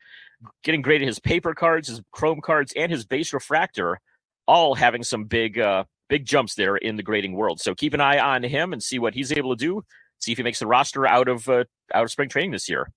Getting 0.64 0.82
graded 0.82 1.08
his 1.08 1.20
paper 1.20 1.54
cards, 1.56 1.88
his 1.88 2.02
chrome 2.12 2.42
cards, 2.42 2.74
and 2.76 2.92
his 2.92 3.06
base 3.06 3.34
refractor, 3.34 4.00
all 4.48 4.76
having 4.76 5.04
some 5.04 5.26
big, 5.26 5.58
uh, 5.58 5.86
big 6.10 6.26
jumps 6.26 6.56
there 6.56 6.76
in 6.76 6.96
the 6.96 7.04
grading 7.04 7.34
world. 7.34 7.60
So 7.60 7.74
keep 7.74 7.94
an 7.94 8.02
eye 8.02 8.20
on 8.20 8.44
him 8.44 8.74
and 8.74 8.84
see 8.84 9.00
what 9.00 9.16
he's 9.16 9.32
able 9.32 9.56
to 9.56 9.60
do. 9.60 9.84
See 10.20 10.32
if 10.32 10.38
he 10.38 10.44
makes 10.44 10.60
the 10.60 10.68
roster 10.68 11.08
out 11.08 11.28
of 11.28 11.50
uh, 11.50 11.64
out 11.94 12.04
of 12.04 12.12
spring 12.12 12.30
training 12.30 12.52
this 12.52 12.70
year. 12.70 12.92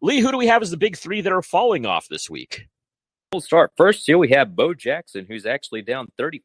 Lee, 0.00 0.20
who 0.20 0.30
do 0.30 0.38
we 0.38 0.46
have 0.46 0.62
as 0.62 0.70
the 0.70 0.76
big 0.76 0.96
three 0.96 1.20
that 1.20 1.32
are 1.32 1.42
falling 1.42 1.86
off 1.86 2.08
this 2.08 2.30
week? 2.30 2.66
We'll 3.32 3.40
start 3.40 3.72
first 3.76 4.06
here. 4.06 4.16
We 4.16 4.30
have 4.30 4.56
Bo 4.56 4.72
Jackson, 4.74 5.26
who's 5.28 5.44
actually 5.44 5.82
down 5.82 6.08
34%. 6.18 6.40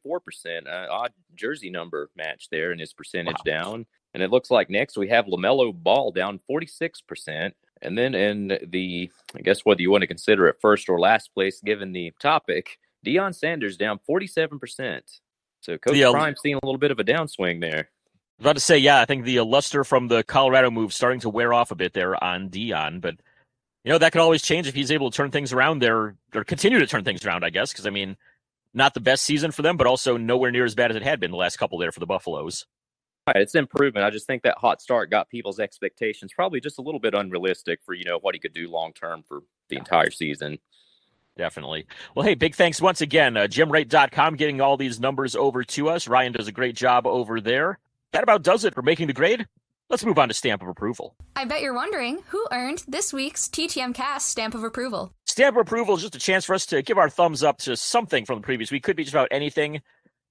Uh, 0.66 0.86
odd 0.90 1.12
jersey 1.34 1.70
number 1.70 2.10
match 2.16 2.48
there 2.50 2.72
in 2.72 2.78
his 2.78 2.92
percentage 2.92 3.36
wow. 3.46 3.52
down. 3.52 3.86
And 4.12 4.22
it 4.22 4.30
looks 4.30 4.50
like 4.50 4.70
next 4.70 4.96
we 4.96 5.08
have 5.08 5.26
LaMelo 5.26 5.72
Ball 5.74 6.12
down 6.12 6.40
46%. 6.50 7.52
And 7.82 7.98
then 7.98 8.14
in 8.14 8.58
the, 8.66 9.10
I 9.34 9.40
guess 9.40 9.64
whether 9.64 9.82
you 9.82 9.90
want 9.90 10.02
to 10.02 10.06
consider 10.06 10.46
it 10.46 10.56
first 10.60 10.88
or 10.88 11.00
last 11.00 11.32
place, 11.32 11.60
given 11.60 11.92
the 11.92 12.12
topic, 12.20 12.78
Deion 13.04 13.34
Sanders 13.34 13.76
down 13.76 13.98
47%. 14.08 15.00
So 15.60 15.78
Coach 15.78 15.94
the, 15.94 16.10
Prime 16.10 16.34
seeing 16.36 16.56
a 16.62 16.66
little 16.66 16.78
bit 16.78 16.90
of 16.90 16.98
a 16.98 17.04
downswing 17.04 17.60
there. 17.60 17.88
I 17.88 18.42
was 18.42 18.44
about 18.44 18.56
to 18.56 18.60
say, 18.60 18.78
yeah, 18.78 19.00
I 19.00 19.04
think 19.04 19.24
the 19.24 19.40
luster 19.40 19.84
from 19.84 20.08
the 20.08 20.22
Colorado 20.22 20.70
move 20.70 20.92
starting 20.92 21.20
to 21.20 21.30
wear 21.30 21.54
off 21.54 21.70
a 21.70 21.76
bit 21.76 21.92
there 21.92 22.22
on 22.22 22.50
Deion, 22.50 23.00
but– 23.00 23.16
you 23.84 23.92
know 23.92 23.98
that 23.98 24.12
could 24.12 24.20
always 24.20 24.42
change 24.42 24.66
if 24.66 24.74
he's 24.74 24.90
able 24.90 25.10
to 25.10 25.16
turn 25.16 25.30
things 25.30 25.52
around 25.52 25.80
there 25.80 26.16
or 26.34 26.44
continue 26.44 26.78
to 26.78 26.86
turn 26.86 27.04
things 27.04 27.24
around. 27.24 27.44
I 27.44 27.50
guess 27.50 27.72
because 27.72 27.86
I 27.86 27.90
mean, 27.90 28.16
not 28.72 28.94
the 28.94 29.00
best 29.00 29.24
season 29.24 29.52
for 29.52 29.62
them, 29.62 29.76
but 29.76 29.86
also 29.86 30.16
nowhere 30.16 30.50
near 30.50 30.64
as 30.64 30.74
bad 30.74 30.90
as 30.90 30.96
it 30.96 31.02
had 31.02 31.20
been 31.20 31.30
the 31.30 31.36
last 31.36 31.58
couple 31.58 31.78
there 31.78 31.92
for 31.92 32.00
the 32.00 32.06
Buffaloes. 32.06 32.66
Right, 33.26 33.36
it's 33.36 33.54
improvement. 33.54 34.04
I 34.04 34.10
just 34.10 34.26
think 34.26 34.42
that 34.42 34.58
hot 34.58 34.82
start 34.82 35.10
got 35.10 35.30
people's 35.30 35.58
expectations 35.58 36.32
probably 36.34 36.60
just 36.60 36.78
a 36.78 36.82
little 36.82 37.00
bit 37.00 37.14
unrealistic 37.14 37.80
for 37.84 37.94
you 37.94 38.04
know 38.04 38.18
what 38.18 38.34
he 38.34 38.38
could 38.38 38.54
do 38.54 38.70
long 38.70 38.92
term 38.92 39.22
for 39.26 39.42
the 39.68 39.76
entire 39.76 40.10
season. 40.10 40.58
Definitely. 41.36 41.86
Well, 42.14 42.24
hey, 42.24 42.34
big 42.34 42.54
thanks 42.54 42.80
once 42.80 43.00
again, 43.00 43.36
uh, 43.36 43.48
GemRate.com, 43.48 44.36
getting 44.36 44.60
all 44.60 44.76
these 44.76 45.00
numbers 45.00 45.34
over 45.34 45.64
to 45.64 45.88
us. 45.88 46.06
Ryan 46.06 46.32
does 46.32 46.46
a 46.46 46.52
great 46.52 46.76
job 46.76 47.06
over 47.06 47.40
there. 47.40 47.80
That 48.12 48.22
about 48.22 48.44
does 48.44 48.64
it 48.64 48.74
for 48.74 48.82
making 48.82 49.08
the 49.08 49.12
grade. 49.12 49.48
Let's 49.90 50.04
move 50.04 50.18
on 50.18 50.28
to 50.28 50.34
stamp 50.34 50.62
of 50.62 50.68
approval. 50.68 51.14
I 51.36 51.44
bet 51.44 51.60
you're 51.60 51.74
wondering 51.74 52.20
who 52.28 52.46
earned 52.50 52.82
this 52.88 53.12
week's 53.12 53.48
TTM 53.48 53.94
Cast 53.94 54.28
stamp 54.28 54.54
of 54.54 54.64
approval. 54.64 55.12
Stamp 55.26 55.56
of 55.56 55.60
approval 55.60 55.94
is 55.94 56.02
just 56.02 56.16
a 56.16 56.18
chance 56.18 56.46
for 56.46 56.54
us 56.54 56.64
to 56.66 56.80
give 56.80 56.96
our 56.96 57.10
thumbs 57.10 57.42
up 57.42 57.58
to 57.58 57.76
something 57.76 58.24
from 58.24 58.40
the 58.40 58.44
previous 58.44 58.70
week. 58.70 58.82
Could 58.82 58.96
be 58.96 59.04
just 59.04 59.14
about 59.14 59.28
anything. 59.30 59.82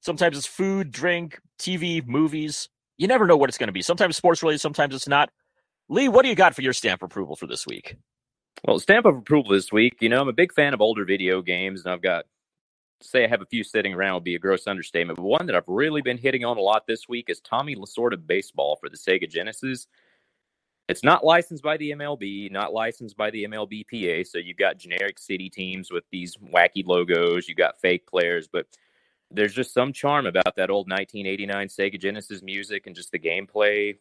Sometimes 0.01 0.37
it's 0.37 0.47
food, 0.47 0.91
drink, 0.91 1.39
TV, 1.59 2.05
movies. 2.05 2.67
You 2.97 3.07
never 3.07 3.27
know 3.27 3.37
what 3.37 3.47
it's 3.47 3.59
going 3.59 3.67
to 3.67 3.73
be. 3.73 3.83
Sometimes 3.83 4.17
sports 4.17 4.41
related, 4.41 4.59
sometimes 4.59 4.95
it's 4.95 5.07
not. 5.07 5.29
Lee, 5.87 6.09
what 6.09 6.23
do 6.23 6.29
you 6.29 6.35
got 6.35 6.55
for 6.55 6.61
your 6.63 6.73
stamp 6.73 7.03
of 7.03 7.11
approval 7.11 7.35
for 7.35 7.45
this 7.45 7.67
week? 7.67 7.95
Well, 8.65 8.79
stamp 8.79 9.05
of 9.05 9.17
approval 9.17 9.51
this 9.51 9.71
week, 9.71 9.97
you 9.99 10.09
know, 10.09 10.19
I'm 10.19 10.29
a 10.29 10.33
big 10.33 10.51
fan 10.53 10.73
of 10.73 10.81
older 10.81 11.05
video 11.05 11.41
games, 11.41 11.83
and 11.85 11.93
I've 11.93 12.01
got 12.01 12.25
say 13.03 13.23
I 13.23 13.27
have 13.27 13.41
a 13.41 13.45
few 13.45 13.63
sitting 13.63 13.93
around 13.93 14.15
would 14.15 14.23
be 14.23 14.35
a 14.35 14.39
gross 14.39 14.67
understatement. 14.67 15.17
But 15.17 15.25
one 15.25 15.45
that 15.45 15.55
I've 15.55 15.67
really 15.67 16.01
been 16.01 16.17
hitting 16.17 16.45
on 16.45 16.57
a 16.57 16.61
lot 16.61 16.87
this 16.87 17.07
week 17.07 17.29
is 17.29 17.39
Tommy 17.41 17.75
Lasorda 17.75 18.17
Baseball 18.25 18.77
for 18.77 18.89
the 18.89 18.97
Sega 18.97 19.29
Genesis. 19.29 19.87
It's 20.89 21.03
not 21.03 21.23
licensed 21.23 21.63
by 21.63 21.77
the 21.77 21.91
MLB, 21.91 22.51
not 22.51 22.73
licensed 22.73 23.15
by 23.15 23.31
the 23.31 23.45
MLBPA. 23.45 24.27
So 24.27 24.37
you've 24.37 24.57
got 24.57 24.77
generic 24.77 25.17
city 25.17 25.49
teams 25.49 25.91
with 25.91 26.03
these 26.11 26.35
wacky 26.37 26.85
logos. 26.85 27.47
you've 27.47 27.57
got 27.57 27.79
fake 27.79 28.05
players, 28.05 28.47
but 28.47 28.67
there's 29.31 29.53
just 29.53 29.73
some 29.73 29.93
charm 29.93 30.25
about 30.25 30.55
that 30.57 30.69
old 30.69 30.89
1989 30.89 31.67
Sega 31.67 31.99
Genesis 31.99 32.41
music 32.41 32.85
and 32.85 32.95
just 32.95 33.11
the 33.11 33.19
gameplay. 33.19 33.97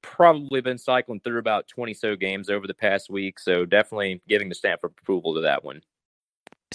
probably 0.00 0.60
been 0.60 0.78
cycling 0.78 1.20
through 1.20 1.38
about 1.38 1.68
20 1.68 1.92
so 1.92 2.16
games 2.16 2.48
over 2.48 2.66
the 2.66 2.74
past 2.74 3.10
week. 3.10 3.38
So 3.38 3.64
definitely 3.66 4.20
giving 4.28 4.48
the 4.48 4.54
stamp 4.54 4.80
of 4.84 4.92
approval 4.98 5.34
to 5.34 5.40
that 5.42 5.64
one. 5.64 5.82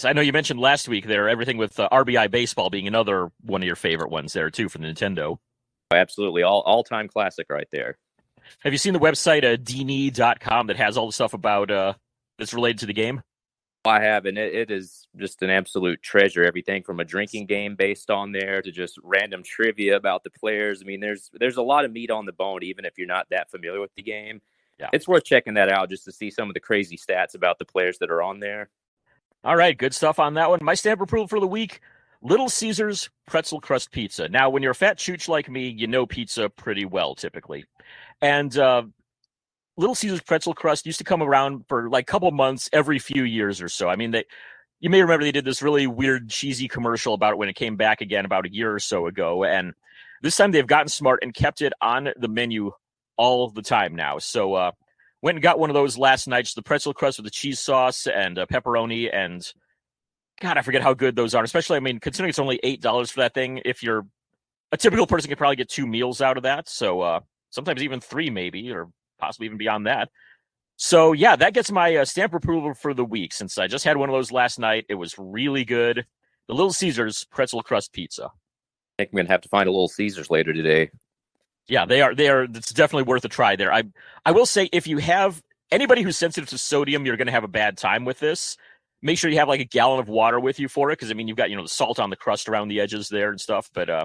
I 0.02 0.12
know 0.12 0.22
you 0.22 0.32
mentioned 0.32 0.58
last 0.58 0.88
week 0.88 1.06
there 1.06 1.28
everything 1.28 1.56
with 1.56 1.78
uh, 1.78 1.88
RBI 1.92 2.30
baseball 2.30 2.70
being 2.70 2.88
another 2.88 3.30
one 3.42 3.62
of 3.62 3.66
your 3.66 3.76
favorite 3.76 4.10
ones 4.10 4.32
there 4.32 4.50
too 4.50 4.68
for 4.68 4.78
the 4.78 4.86
Nintendo. 4.86 5.38
Absolutely, 5.92 6.42
all 6.42 6.60
all 6.62 6.82
time 6.82 7.06
classic 7.06 7.46
right 7.48 7.68
there. 7.70 7.98
Have 8.60 8.72
you 8.72 8.78
seen 8.78 8.92
the 8.92 8.98
website 8.98 9.44
uh, 9.44 9.56
dne.com 9.56 10.66
that 10.66 10.76
has 10.76 10.96
all 10.96 11.06
the 11.06 11.12
stuff 11.12 11.32
about 11.32 11.70
uh, 11.70 11.94
that's 12.38 12.54
related 12.54 12.80
to 12.80 12.86
the 12.86 12.92
game? 12.92 13.22
I 13.86 14.00
have, 14.00 14.24
and 14.24 14.38
it, 14.38 14.54
it 14.54 14.70
is 14.70 15.06
just 15.16 15.42
an 15.42 15.50
absolute 15.50 16.02
treasure. 16.02 16.42
Everything 16.42 16.82
from 16.82 17.00
a 17.00 17.04
drinking 17.04 17.46
game 17.46 17.76
based 17.76 18.10
on 18.10 18.32
there 18.32 18.62
to 18.62 18.72
just 18.72 18.98
random 19.02 19.42
trivia 19.42 19.96
about 19.96 20.24
the 20.24 20.30
players. 20.30 20.80
I 20.82 20.86
mean, 20.86 21.00
there's 21.00 21.30
there's 21.34 21.58
a 21.58 21.62
lot 21.62 21.84
of 21.84 21.92
meat 21.92 22.10
on 22.10 22.24
the 22.24 22.32
bone, 22.32 22.62
even 22.62 22.84
if 22.84 22.98
you're 22.98 23.06
not 23.06 23.26
that 23.30 23.50
familiar 23.50 23.80
with 23.80 23.94
the 23.94 24.02
game. 24.02 24.40
Yeah. 24.80 24.88
It's 24.92 25.06
worth 25.06 25.24
checking 25.24 25.54
that 25.54 25.70
out 25.70 25.90
just 25.90 26.04
to 26.06 26.12
see 26.12 26.30
some 26.30 26.48
of 26.48 26.54
the 26.54 26.60
crazy 26.60 26.96
stats 26.96 27.34
about 27.34 27.58
the 27.58 27.64
players 27.64 27.98
that 27.98 28.10
are 28.10 28.22
on 28.22 28.40
there. 28.40 28.70
All 29.44 29.56
right, 29.56 29.76
good 29.76 29.94
stuff 29.94 30.18
on 30.18 30.34
that 30.34 30.48
one. 30.48 30.60
My 30.62 30.74
stamp 30.74 31.02
approval 31.02 31.28
for 31.28 31.38
the 31.38 31.46
week 31.46 31.80
Little 32.22 32.48
Caesars 32.48 33.10
pretzel 33.26 33.60
crust 33.60 33.90
pizza. 33.90 34.26
Now, 34.26 34.48
when 34.48 34.62
you're 34.62 34.72
a 34.72 34.74
fat 34.74 34.96
chooch 34.96 35.28
like 35.28 35.50
me, 35.50 35.68
you 35.68 35.86
know 35.86 36.06
pizza 36.06 36.48
pretty 36.48 36.86
well 36.86 37.14
typically. 37.14 37.66
And 38.22 38.56
uh, 38.56 38.84
Little 39.76 39.94
Caesars 39.94 40.22
pretzel 40.22 40.54
crust 40.54 40.86
used 40.86 40.96
to 40.98 41.04
come 41.04 41.22
around 41.22 41.66
for 41.68 41.90
like 41.90 42.04
a 42.04 42.10
couple 42.10 42.30
months 42.30 42.70
every 42.72 42.98
few 42.98 43.24
years 43.24 43.60
or 43.60 43.68
so. 43.68 43.90
I 43.90 43.96
mean, 43.96 44.12
they 44.12 44.24
you 44.80 44.88
may 44.88 45.02
remember 45.02 45.24
they 45.24 45.32
did 45.32 45.44
this 45.44 45.60
really 45.60 45.86
weird 45.86 46.30
cheesy 46.30 46.66
commercial 46.66 47.12
about 47.12 47.32
it 47.34 47.38
when 47.38 47.50
it 47.50 47.56
came 47.56 47.76
back 47.76 48.00
again 48.00 48.24
about 48.24 48.46
a 48.46 48.52
year 48.52 48.74
or 48.74 48.80
so 48.80 49.06
ago 49.06 49.44
and 49.44 49.74
this 50.22 50.36
time 50.36 50.52
they've 50.52 50.66
gotten 50.66 50.88
smart 50.88 51.20
and 51.22 51.34
kept 51.34 51.60
it 51.60 51.72
on 51.82 52.08
the 52.16 52.28
menu 52.28 52.70
all 53.18 53.50
the 53.50 53.62
time 53.62 53.94
now. 53.94 54.18
So 54.18 54.54
uh 54.54 54.70
went 55.24 55.36
and 55.36 55.42
got 55.42 55.58
one 55.58 55.70
of 55.70 55.74
those 55.74 55.96
last 55.96 56.28
night, 56.28 56.42
just 56.44 56.54
the 56.54 56.62
pretzel 56.62 56.92
crust 56.92 57.16
with 57.16 57.24
the 57.24 57.30
cheese 57.30 57.58
sauce 57.58 58.06
and 58.06 58.38
uh, 58.38 58.44
pepperoni 58.44 59.08
and 59.10 59.50
God, 60.38 60.58
I 60.58 60.62
forget 60.62 60.82
how 60.82 60.92
good 60.92 61.16
those 61.16 61.34
are. 61.34 61.42
Especially, 61.42 61.78
I 61.78 61.80
mean, 61.80 61.98
considering 61.98 62.28
it's 62.28 62.38
only 62.38 62.60
eight 62.62 62.82
dollars 62.82 63.10
for 63.10 63.20
that 63.20 63.32
thing, 63.32 63.62
if 63.64 63.82
you're 63.82 64.04
a 64.70 64.76
typical 64.76 65.06
person, 65.06 65.30
could 65.30 65.38
probably 65.38 65.56
get 65.56 65.70
two 65.70 65.86
meals 65.86 66.20
out 66.20 66.36
of 66.36 66.42
that. 66.42 66.68
So 66.68 67.00
uh, 67.00 67.20
sometimes 67.48 67.82
even 67.82 68.00
three, 68.00 68.28
maybe, 68.28 68.70
or 68.70 68.88
possibly 69.18 69.46
even 69.46 69.56
beyond 69.56 69.86
that. 69.86 70.10
So 70.76 71.12
yeah, 71.12 71.36
that 71.36 71.54
gets 71.54 71.70
my 71.70 71.96
uh, 71.96 72.04
stamp 72.04 72.34
approval 72.34 72.74
for 72.74 72.92
the 72.92 73.04
week. 73.04 73.32
Since 73.32 73.56
I 73.56 73.66
just 73.66 73.84
had 73.84 73.96
one 73.96 74.10
of 74.10 74.12
those 74.12 74.30
last 74.30 74.58
night, 74.58 74.84
it 74.90 74.96
was 74.96 75.14
really 75.16 75.64
good. 75.64 76.04
The 76.48 76.54
Little 76.54 76.72
Caesars 76.72 77.24
pretzel 77.30 77.62
crust 77.62 77.94
pizza. 77.94 78.24
I 78.26 78.30
think 78.98 79.10
I'm 79.12 79.16
gonna 79.18 79.30
have 79.30 79.40
to 79.40 79.48
find 79.48 79.68
a 79.68 79.72
Little 79.72 79.88
Caesars 79.88 80.30
later 80.30 80.52
today. 80.52 80.90
Yeah, 81.68 81.86
they 81.86 82.02
are. 82.02 82.14
They 82.14 82.28
are. 82.28 82.42
It's 82.44 82.72
definitely 82.72 83.04
worth 83.04 83.24
a 83.24 83.28
try. 83.28 83.56
There, 83.56 83.72
I 83.72 83.84
I 84.24 84.32
will 84.32 84.46
say, 84.46 84.68
if 84.72 84.86
you 84.86 84.98
have 84.98 85.42
anybody 85.70 86.02
who's 86.02 86.16
sensitive 86.16 86.48
to 86.50 86.58
sodium, 86.58 87.06
you're 87.06 87.16
going 87.16 87.26
to 87.26 87.32
have 87.32 87.44
a 87.44 87.48
bad 87.48 87.78
time 87.78 88.04
with 88.04 88.18
this. 88.18 88.56
Make 89.02 89.18
sure 89.18 89.30
you 89.30 89.38
have 89.38 89.48
like 89.48 89.60
a 89.60 89.64
gallon 89.64 90.00
of 90.00 90.08
water 90.08 90.38
with 90.40 90.58
you 90.58 90.68
for 90.68 90.90
it, 90.90 90.98
because 90.98 91.10
I 91.10 91.14
mean, 91.14 91.28
you've 91.28 91.36
got 91.36 91.50
you 91.50 91.56
know 91.56 91.62
the 91.62 91.68
salt 91.68 91.98
on 91.98 92.10
the 92.10 92.16
crust 92.16 92.48
around 92.48 92.68
the 92.68 92.80
edges 92.80 93.08
there 93.08 93.30
and 93.30 93.40
stuff. 93.40 93.70
But 93.72 93.88
uh, 93.88 94.04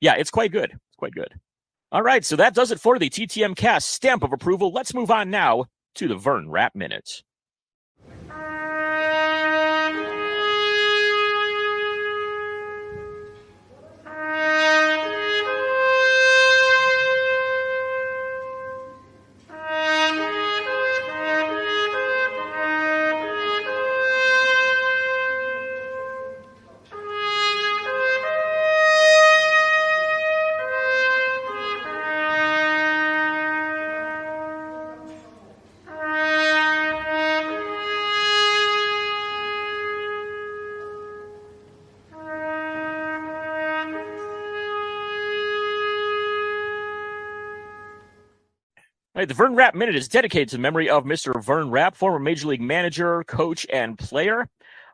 yeah, 0.00 0.14
it's 0.16 0.30
quite 0.30 0.52
good. 0.52 0.70
It's 0.70 0.96
quite 0.98 1.14
good. 1.14 1.32
All 1.90 2.02
right, 2.02 2.24
so 2.24 2.36
that 2.36 2.54
does 2.54 2.70
it 2.70 2.80
for 2.80 2.98
the 2.98 3.10
TTM 3.10 3.54
cast 3.54 3.90
stamp 3.90 4.22
of 4.22 4.32
approval. 4.32 4.72
Let's 4.72 4.94
move 4.94 5.10
on 5.10 5.30
now 5.30 5.66
to 5.96 6.08
the 6.08 6.16
Vern 6.16 6.50
Rapp 6.50 6.74
Minute. 6.74 7.22
Right, 49.22 49.28
the 49.28 49.34
Vern 49.34 49.54
Rapp 49.54 49.76
Minute 49.76 49.94
is 49.94 50.08
dedicated 50.08 50.48
to 50.48 50.56
the 50.56 50.62
memory 50.62 50.90
of 50.90 51.04
Mr. 51.04 51.40
Vern 51.40 51.70
Rapp, 51.70 51.94
former 51.94 52.18
Major 52.18 52.48
League 52.48 52.60
manager, 52.60 53.22
coach, 53.22 53.64
and 53.72 53.96
player. 53.96 54.48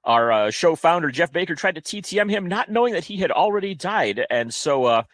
Our 0.04 0.30
uh, 0.30 0.50
show 0.50 0.76
founder, 0.76 1.10
Jeff 1.10 1.32
Baker, 1.32 1.54
tried 1.54 1.76
to 1.76 1.80
TTM 1.80 2.28
him, 2.28 2.46
not 2.46 2.70
knowing 2.70 2.92
that 2.92 3.04
he 3.04 3.16
had 3.16 3.30
already 3.30 3.74
died. 3.74 4.26
And 4.28 4.52
so, 4.52 4.84
uh, 4.84 5.04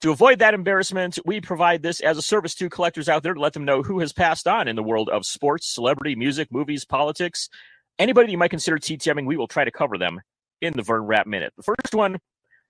to 0.00 0.10
avoid 0.10 0.38
that 0.38 0.54
embarrassment, 0.54 1.18
we 1.26 1.42
provide 1.42 1.82
this 1.82 2.00
as 2.00 2.16
a 2.16 2.22
service 2.22 2.54
to 2.54 2.70
collectors 2.70 3.10
out 3.10 3.22
there 3.22 3.34
to 3.34 3.40
let 3.40 3.52
them 3.52 3.66
know 3.66 3.82
who 3.82 3.98
has 3.98 4.14
passed 4.14 4.48
on 4.48 4.68
in 4.68 4.76
the 4.76 4.82
world 4.82 5.10
of 5.10 5.26
sports, 5.26 5.66
celebrity, 5.66 6.14
music, 6.14 6.50
movies, 6.50 6.86
politics. 6.86 7.50
Anybody 7.98 8.32
you 8.32 8.38
might 8.38 8.48
consider 8.48 8.78
TTMing, 8.78 9.26
we 9.26 9.36
will 9.36 9.48
try 9.48 9.66
to 9.66 9.70
cover 9.70 9.98
them 9.98 10.22
in 10.62 10.72
the 10.72 10.82
Vern 10.82 11.02
Rapp 11.02 11.26
Minute. 11.26 11.52
The 11.58 11.62
first 11.62 11.94
one 11.94 12.20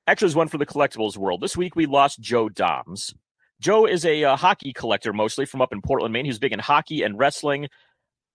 actually 0.08 0.30
is 0.30 0.34
one 0.34 0.48
for 0.48 0.58
the 0.58 0.66
collectibles 0.66 1.16
world. 1.16 1.42
This 1.42 1.56
week 1.56 1.76
we 1.76 1.86
lost 1.86 2.18
Joe 2.18 2.48
Doms. 2.48 3.14
Joe 3.60 3.86
is 3.86 4.04
a 4.04 4.24
uh, 4.24 4.36
hockey 4.36 4.72
collector, 4.72 5.12
mostly 5.12 5.46
from 5.46 5.62
up 5.62 5.72
in 5.72 5.80
Portland, 5.80 6.12
Maine. 6.12 6.24
He's 6.24 6.38
big 6.38 6.52
in 6.52 6.58
hockey 6.58 7.02
and 7.02 7.18
wrestling, 7.18 7.68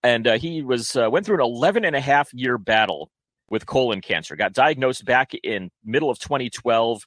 and 0.02 0.26
uh, 0.26 0.38
he 0.38 0.62
was 0.62 0.96
uh, 0.96 1.08
went 1.10 1.26
through 1.26 1.36
an 1.36 1.42
11 1.42 1.84
and 1.84 1.94
a 1.94 2.00
half 2.00 2.32
year 2.34 2.58
battle 2.58 3.10
with 3.48 3.66
colon 3.66 4.00
cancer. 4.00 4.34
Got 4.34 4.52
diagnosed 4.52 5.04
back 5.04 5.32
in 5.42 5.70
middle 5.84 6.10
of 6.10 6.18
2012. 6.18 7.02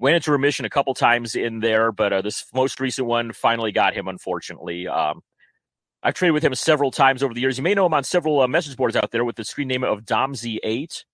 Went 0.00 0.16
into 0.16 0.32
remission 0.32 0.64
a 0.64 0.70
couple 0.70 0.94
times 0.94 1.34
in 1.34 1.60
there, 1.60 1.92
but 1.92 2.12
uh, 2.12 2.22
this 2.22 2.44
most 2.54 2.80
recent 2.80 3.06
one 3.06 3.32
finally 3.32 3.72
got 3.72 3.94
him. 3.94 4.08
Unfortunately, 4.08 4.86
um, 4.86 5.20
I've 6.02 6.14
traded 6.14 6.34
with 6.34 6.44
him 6.44 6.54
several 6.54 6.90
times 6.90 7.22
over 7.22 7.34
the 7.34 7.40
years. 7.40 7.58
You 7.58 7.64
may 7.64 7.74
know 7.74 7.86
him 7.86 7.94
on 7.94 8.04
several 8.04 8.40
uh, 8.40 8.48
message 8.48 8.76
boards 8.76 8.94
out 8.94 9.10
there 9.10 9.24
with 9.24 9.36
the 9.36 9.44
screen 9.44 9.68
name 9.68 9.82
of 9.84 10.02
Domsy8. 10.02 11.04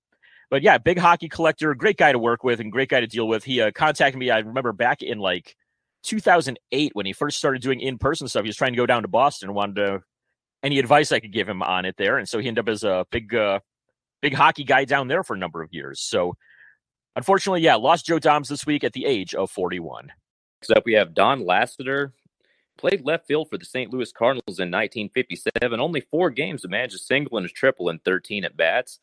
But 0.51 0.63
yeah, 0.63 0.79
big 0.79 0.99
hockey 0.99 1.29
collector, 1.29 1.75
great 1.75 1.97
guy 1.97 2.11
to 2.13 2.19
work 2.19 2.43
with 2.43 2.61
and 2.61 2.73
great 2.73 2.89
guy 2.89 3.01
to 3.01 3.07
deal 3.07 3.27
with. 3.29 3.45
He 3.45 3.61
uh, 3.61 3.71
contacted 3.71 4.19
me. 4.19 4.31
I 4.31 4.39
remember 4.39 4.73
back 4.73 5.01
in 5.01 5.19
like 5.19 5.57
2008 6.03 6.93
when 6.95 7.07
he 7.07 7.13
first 7.13 7.39
started 7.39 7.63
doing 7.63 7.81
in 7.81 7.99
person 7.99 8.29
stuff. 8.29 8.43
He 8.43 8.49
was 8.49 8.57
trying 8.57 8.73
to 8.73 8.77
go 8.77 8.87
down 8.87 9.03
to 9.03 9.09
Boston 9.09 9.55
wanted 9.55 9.77
to, 9.77 10.03
any 10.63 10.79
advice 10.79 11.13
I 11.13 11.21
could 11.21 11.33
give 11.33 11.49
him 11.49 11.63
on 11.63 11.85
it 11.85 11.97
there. 11.97 12.19
And 12.19 12.29
so 12.29 12.39
he 12.39 12.49
ended 12.49 12.65
up 12.65 12.73
as 12.73 12.85
a 12.85 13.07
big, 13.11 13.35
uh, 13.35 13.61
big 14.21 14.35
hockey 14.35 14.65
guy 14.65 14.85
down 14.85 15.09
there 15.09 15.25
for 15.25 15.35
a 15.35 15.39
number 15.39 15.63
of 15.63 15.73
years. 15.73 16.01
So 16.01 16.37
unfortunately, 17.17 17.63
yeah, 17.63 17.77
lost 17.77 18.07
Joe 18.07 18.19
Doms 18.19 18.49
this 18.49 18.67
week 18.67 18.85
at 18.85 18.93
the 18.93 19.07
age 19.07 19.35
of 19.35 19.51
41. 19.51 20.13
Next 20.61 20.77
up, 20.77 20.85
we 20.85 20.95
have 20.95 21.15
Don 21.15 21.45
Lassiter. 21.45 22.13
Played 22.77 23.05
left 23.05 23.27
field 23.27 23.51
for 23.51 23.59
the 23.59 23.65
St. 23.65 23.93
Louis 23.93 24.11
Cardinals 24.13 24.59
in 24.59 24.71
1957. 24.71 25.81
Only 25.81 26.01
four 26.01 26.31
games 26.31 26.63
to 26.63 26.69
manage 26.69 26.95
a 26.95 26.99
single 26.99 27.37
and 27.37 27.45
a 27.47 27.51
triple 27.51 27.91
in 27.91 27.99
13 27.99 28.45
at 28.45 28.57
bats. 28.57 28.99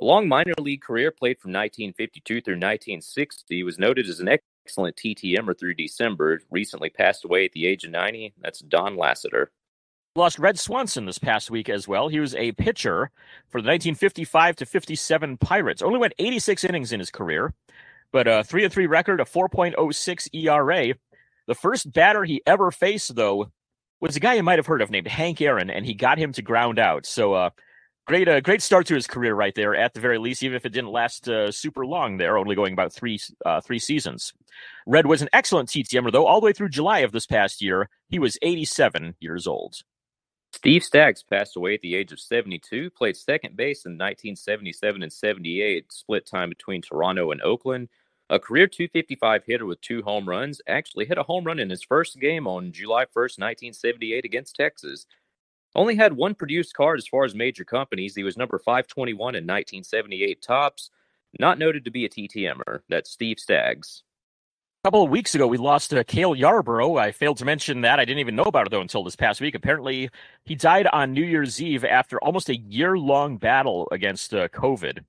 A 0.00 0.04
long 0.04 0.28
minor 0.28 0.54
league 0.58 0.82
career 0.82 1.10
played 1.10 1.38
from 1.40 1.50
1952 1.50 2.40
through 2.40 2.54
1960. 2.54 3.54
He 3.54 3.62
was 3.62 3.78
noted 3.78 4.08
as 4.08 4.20
an 4.20 4.28
excellent 4.64 4.96
TTMer 4.96 5.58
through 5.58 5.74
December. 5.74 6.40
Recently 6.50 6.90
passed 6.90 7.24
away 7.24 7.44
at 7.44 7.52
the 7.52 7.66
age 7.66 7.84
of 7.84 7.90
90. 7.90 8.34
That's 8.40 8.60
Don 8.60 8.96
Lassiter. 8.96 9.50
Lost 10.16 10.40
Red 10.40 10.58
Swanson 10.58 11.06
this 11.06 11.18
past 11.18 11.50
week 11.50 11.68
as 11.68 11.86
well. 11.86 12.08
He 12.08 12.18
was 12.18 12.34
a 12.34 12.52
pitcher 12.52 13.10
for 13.48 13.60
the 13.60 13.68
1955 13.68 14.56
to 14.56 14.66
57 14.66 15.36
Pirates. 15.36 15.82
Only 15.82 15.98
went 15.98 16.14
86 16.18 16.64
innings 16.64 16.92
in 16.92 16.98
his 16.98 17.12
career, 17.12 17.54
but 18.12 18.26
a 18.26 18.42
3 18.42 18.68
3 18.68 18.86
record, 18.86 19.20
a 19.20 19.24
4.06 19.24 20.28
ERA. 20.34 20.94
The 21.46 21.54
first 21.54 21.92
batter 21.92 22.24
he 22.24 22.42
ever 22.44 22.72
faced, 22.72 23.14
though, 23.14 23.52
was 24.00 24.16
a 24.16 24.20
guy 24.20 24.34
you 24.34 24.42
might 24.42 24.58
have 24.58 24.66
heard 24.66 24.82
of 24.82 24.90
named 24.90 25.06
Hank 25.06 25.40
Aaron, 25.40 25.70
and 25.70 25.86
he 25.86 25.94
got 25.94 26.18
him 26.18 26.32
to 26.32 26.42
ground 26.42 26.80
out. 26.80 27.06
So, 27.06 27.34
uh, 27.34 27.50
great, 28.10 28.28
uh, 28.28 28.40
great 28.40 28.60
start 28.60 28.86
to 28.86 28.94
his 28.94 29.06
career 29.06 29.36
right 29.36 29.54
there. 29.54 29.72
At 29.72 29.94
the 29.94 30.00
very 30.00 30.18
least, 30.18 30.42
even 30.42 30.56
if 30.56 30.66
it 30.66 30.72
didn't 30.72 30.90
last 30.90 31.28
uh, 31.28 31.52
super 31.52 31.86
long, 31.86 32.16
there, 32.16 32.36
only 32.36 32.56
going 32.56 32.72
about 32.72 32.92
three 32.92 33.20
uh, 33.46 33.60
three 33.60 33.78
seasons. 33.78 34.32
Red 34.84 35.06
was 35.06 35.22
an 35.22 35.28
excellent 35.32 35.68
TTMer, 35.68 36.10
though. 36.10 36.26
All 36.26 36.40
the 36.40 36.46
way 36.46 36.52
through 36.52 36.70
July 36.70 37.00
of 37.00 37.12
this 37.12 37.26
past 37.26 37.62
year, 37.62 37.88
he 38.08 38.18
was 38.18 38.36
87 38.42 39.14
years 39.20 39.46
old. 39.46 39.76
Steve 40.52 40.82
Staggs 40.82 41.22
passed 41.22 41.56
away 41.56 41.74
at 41.74 41.82
the 41.82 41.94
age 41.94 42.10
of 42.10 42.18
72. 42.18 42.90
Played 42.90 43.16
second 43.16 43.56
base 43.56 43.86
in 43.86 43.92
1977 43.92 45.04
and 45.04 45.12
78. 45.12 45.92
Split 45.92 46.26
time 46.26 46.48
between 46.48 46.82
Toronto 46.82 47.30
and 47.30 47.40
Oakland. 47.42 47.88
A 48.28 48.40
career 48.40 48.66
255 48.66 49.44
hitter 49.46 49.66
with 49.66 49.80
two 49.82 50.02
home 50.02 50.28
runs. 50.28 50.60
Actually 50.66 51.06
hit 51.06 51.18
a 51.18 51.22
home 51.22 51.44
run 51.44 51.60
in 51.60 51.70
his 51.70 51.84
first 51.84 52.18
game 52.18 52.48
on 52.48 52.72
July 52.72 53.04
1st, 53.04 53.38
1978 53.38 54.24
against 54.24 54.56
Texas. 54.56 55.06
Only 55.74 55.94
had 55.94 56.14
one 56.14 56.34
produced 56.34 56.74
card 56.74 56.98
as 56.98 57.06
far 57.06 57.24
as 57.24 57.34
major 57.34 57.64
companies. 57.64 58.16
He 58.16 58.24
was 58.24 58.36
number 58.36 58.58
521 58.58 59.34
in 59.34 59.44
1978 59.44 60.42
Topps. 60.42 60.90
Not 61.38 61.58
noted 61.58 61.84
to 61.84 61.90
be 61.90 62.04
a 62.04 62.08
TTMer. 62.08 62.80
That's 62.88 63.10
Steve 63.10 63.38
Staggs. 63.38 64.02
A 64.82 64.88
couple 64.88 65.04
of 65.04 65.10
weeks 65.10 65.34
ago, 65.34 65.46
we 65.46 65.58
lost 65.58 65.92
uh, 65.92 66.02
Cale 66.04 66.34
Yarborough. 66.34 66.96
I 66.96 67.12
failed 67.12 67.36
to 67.36 67.44
mention 67.44 67.82
that. 67.82 68.00
I 68.00 68.04
didn't 68.04 68.20
even 68.20 68.34
know 68.34 68.44
about 68.44 68.66
it, 68.66 68.70
though, 68.70 68.80
until 68.80 69.04
this 69.04 69.14
past 69.14 69.40
week. 69.40 69.54
Apparently, 69.54 70.08
he 70.44 70.54
died 70.54 70.86
on 70.86 71.12
New 71.12 71.22
Year's 71.22 71.60
Eve 71.60 71.84
after 71.84 72.18
almost 72.18 72.48
a 72.48 72.56
year 72.56 72.96
long 72.96 73.36
battle 73.36 73.86
against 73.92 74.34
uh, 74.34 74.48
COVID. 74.48 75.04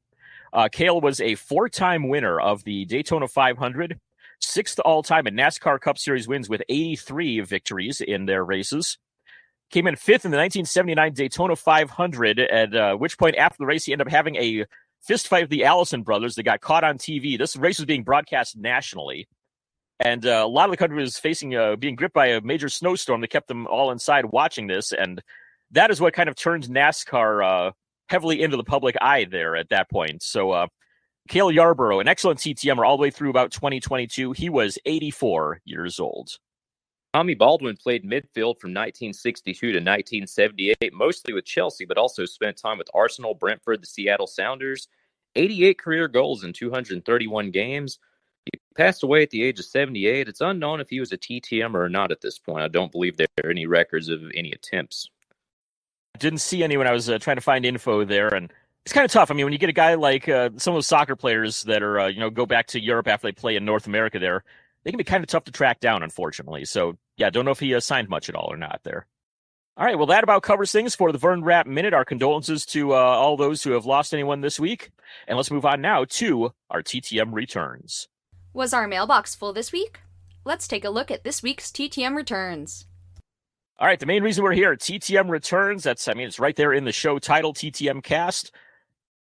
Uh, 0.54 0.68
Cale 0.70 1.00
was 1.00 1.22
a 1.22 1.36
four 1.36 1.70
time 1.70 2.10
winner 2.10 2.40
of 2.40 2.66
the 2.66 2.86
Daytona 2.86 3.28
500, 3.28 4.00
sixth 4.42 4.80
all 4.82 5.02
time 5.02 5.26
in 5.26 5.36
NASCAR 5.36 5.80
Cup 5.80 5.98
Series 5.98 6.28
wins 6.28 6.50
with 6.50 6.62
83 6.68 7.40
victories 7.40 8.02
in 8.02 8.26
their 8.26 8.44
races. 8.44 8.98
Came 9.72 9.88
in 9.88 9.96
fifth 9.96 10.26
in 10.26 10.32
the 10.32 10.38
1979 10.38 11.14
Daytona 11.14 11.56
500, 11.56 12.40
at 12.40 12.76
uh, 12.76 12.96
which 12.96 13.18
point, 13.18 13.38
after 13.38 13.58
the 13.60 13.66
race, 13.66 13.86
he 13.86 13.94
ended 13.94 14.08
up 14.08 14.12
having 14.12 14.36
a 14.36 14.66
fist 15.02 15.28
fight 15.28 15.44
with 15.44 15.50
the 15.50 15.66
Allison 15.66 16.04
brothers 16.04 16.36
that 16.36 16.44
got 16.44 16.62
caught 16.62 16.84
on 16.84 16.98
TV. 16.98 17.38
This 17.38 17.56
race 17.56 17.80
was 17.80 17.86
being 17.86 18.04
broadcast 18.04 18.58
nationally 18.58 19.28
and 20.02 20.26
uh, 20.26 20.42
a 20.44 20.48
lot 20.48 20.66
of 20.66 20.72
the 20.72 20.78
country 20.78 21.00
was 21.00 21.18
facing 21.18 21.56
uh, 21.56 21.76
being 21.76 21.96
gripped 21.96 22.16
by 22.16 22.28
a 22.28 22.42
major 22.42 22.70
snowstorm 22.70 23.22
that 23.22 23.30
kept 23.30 23.48
them 23.48 23.68
all 23.68 23.92
inside 23.92 24.26
watching 24.26 24.68
this, 24.68 24.92
and 24.92 25.22
that 25.72 25.92
is 25.92 26.02
what 26.02 26.14
kind 26.14 26.28
of 26.28 26.36
turned 26.36 26.64
NASCAR 26.64 27.46
uh, 27.46 27.72
heavily 28.10 28.42
into 28.42 28.58
the 28.58 28.64
public 28.64 28.96
eye 29.00 29.26
there 29.30 29.56
at 29.56 29.70
that 29.70 29.90
point. 29.90 30.24
So, 30.24 30.52
uh, 30.52 30.68
Cale 31.30 31.52
Yarborough, 31.52 32.00
an 32.00 32.08
excellent 32.08 32.40
TTMer 32.40 32.86
all 32.86 32.98
the 32.98 33.02
way 33.02 33.12
through 33.12 33.30
about 33.30 33.52
2022, 33.52 34.32
he 34.32 34.50
was 34.50 34.80
84 34.86 35.62
years 35.66 36.00
old. 36.00 36.32
Tommy 37.14 37.36
Baldwin 37.36 37.76
played 37.76 38.06
midfield 38.06 38.60
from 38.60 38.72
1962 38.72 39.60
to 39.60 39.80
1978, 39.80 40.94
mostly 40.94 41.34
with 41.34 41.44
Chelsea, 41.44 41.84
but 41.84 41.98
also 41.98 42.26
spent 42.26 42.56
time 42.56 42.78
with 42.78 42.88
Arsenal, 42.94 43.34
Brentford, 43.34 43.82
the 43.82 43.88
Seattle 43.88 44.28
Sounders. 44.28 44.88
88 45.36 45.78
career 45.78 46.08
goals 46.08 46.44
in 46.44 46.54
231 46.54 47.52
games. 47.52 48.00
He 48.46 48.60
passed 48.76 49.04
away 49.04 49.24
at 49.24 49.30
the 49.30 49.44
age 49.44 49.60
of 49.60 49.66
78. 49.66 50.28
It's 50.28 50.42
unknown 50.42 50.82
if 50.82 50.90
he 50.90 51.00
was 51.00 51.12
a 51.12 51.18
TTM 51.18 51.76
or 51.76 51.90
not 51.90 52.12
at 52.12 52.22
this 52.22 52.40
point. 52.40 52.64
I 52.64 52.68
don't 52.68 52.92
believe 52.92 53.18
there 53.18 53.28
are 53.44 53.50
any 53.50 53.66
records 53.66 54.10
of 54.10 54.24
any 54.34 54.52
attempts. 54.52 55.10
I 56.16 56.18
Didn't 56.18 56.40
see 56.40 56.64
any 56.64 56.78
when 56.78 56.88
I 56.88 56.92
was 56.92 57.10
uh, 57.10 57.20
trying 57.20 57.38
to 57.38 57.42
find 57.42 57.66
info 57.66 58.04
there, 58.04 58.34
and 58.34 58.52
it's 58.86 58.94
kind 58.94 59.06
of 59.06 59.12
tough. 59.12 59.32
I 59.32 59.34
mean, 59.34 59.46
when 59.46 59.54
you 59.54 59.60
get 59.60 59.70
a 59.70 59.74
guy 59.74 59.94
like 59.96 60.28
uh, 60.28 60.50
some 60.58 60.74
of 60.74 60.78
those 60.78 60.88
soccer 60.88 61.16
players 61.16 61.64
that 61.64 61.84
are, 61.84 62.00
uh, 62.00 62.08
you 62.08 62.20
know, 62.20 62.30
go 62.30 62.46
back 62.46 62.68
to 62.68 62.80
Europe 62.82 63.08
after 63.08 63.28
they 63.28 63.32
play 63.32 63.56
in 63.56 63.64
North 63.64 63.86
America, 63.86 64.18
there 64.20 64.44
they 64.84 64.92
can 64.92 64.98
be 64.98 65.04
kind 65.04 65.24
of 65.24 65.28
tough 65.28 65.46
to 65.46 65.52
track 65.52 65.80
down, 65.80 66.04
unfortunately. 66.04 66.66
So, 66.66 66.98
yeah, 67.18 67.30
don't 67.30 67.46
know 67.46 67.52
if 67.52 67.60
he 67.60 67.76
uh, 67.76 67.80
signed 67.80 68.10
much 68.10 68.30
at 68.30 68.36
all 68.36 68.52
or 68.52 68.58
not 68.58 68.82
there. 68.84 69.06
All 69.78 69.86
right, 69.86 69.98
well, 69.98 70.08
that 70.08 70.24
about 70.24 70.44
covers 70.44 70.72
things 70.72 70.96
for 70.96 71.12
the 71.12 71.18
Vern 71.18 71.44
Rapp 71.44 71.66
Minute. 71.66 71.94
Our 71.94 72.06
condolences 72.06 72.66
to 72.68 72.94
uh, 72.94 72.98
all 72.98 73.38
those 73.38 73.64
who 73.64 73.72
have 73.72 73.86
lost 73.86 74.14
anyone 74.14 74.42
this 74.42 74.60
week. 74.60 74.92
And 75.28 75.38
let's 75.38 75.52
move 75.52 75.66
on 75.66 75.82
now 75.82 76.06
to 76.06 76.54
our 76.70 76.84
TTM 76.84 77.34
returns. 77.34 78.08
Was 78.54 78.74
our 78.74 78.88
mailbox 78.88 79.34
full 79.34 79.54
this 79.54 79.72
week? 79.72 80.02
Let's 80.44 80.68
take 80.68 80.84
a 80.84 80.90
look 80.90 81.10
at 81.10 81.24
this 81.24 81.42
week's 81.42 81.72
TTM 81.72 82.16
returns. 82.16 82.86
All 83.80 83.88
right, 83.88 84.00
the 84.00 84.06
main 84.06 84.24
reason 84.24 84.44
we're 84.44 84.52
here, 84.54 84.76
TTM 84.76 85.30
returns. 85.30 85.84
That's, 85.84 86.08
I 86.08 86.14
mean, 86.14 86.28
it's 86.28 86.40
right 86.40 86.56
there 86.56 86.74
in 86.74 86.84
the 86.84 86.92
show 86.92 87.18
title, 87.18 87.54
TTM 87.54 88.04
cast. 88.04 88.52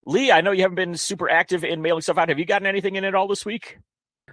Lee, 0.06 0.32
I 0.32 0.40
know 0.40 0.52
you 0.52 0.62
haven't 0.62 0.76
been 0.76 0.96
super 0.96 1.28
active 1.28 1.62
in 1.62 1.82
mailing 1.82 2.02
stuff 2.02 2.18
out. 2.18 2.30
Have 2.30 2.38
you 2.38 2.46
gotten 2.46 2.66
anything 2.66 2.96
in 2.96 3.04
at 3.04 3.14
all 3.14 3.28
this 3.28 3.44
week? 3.44 3.78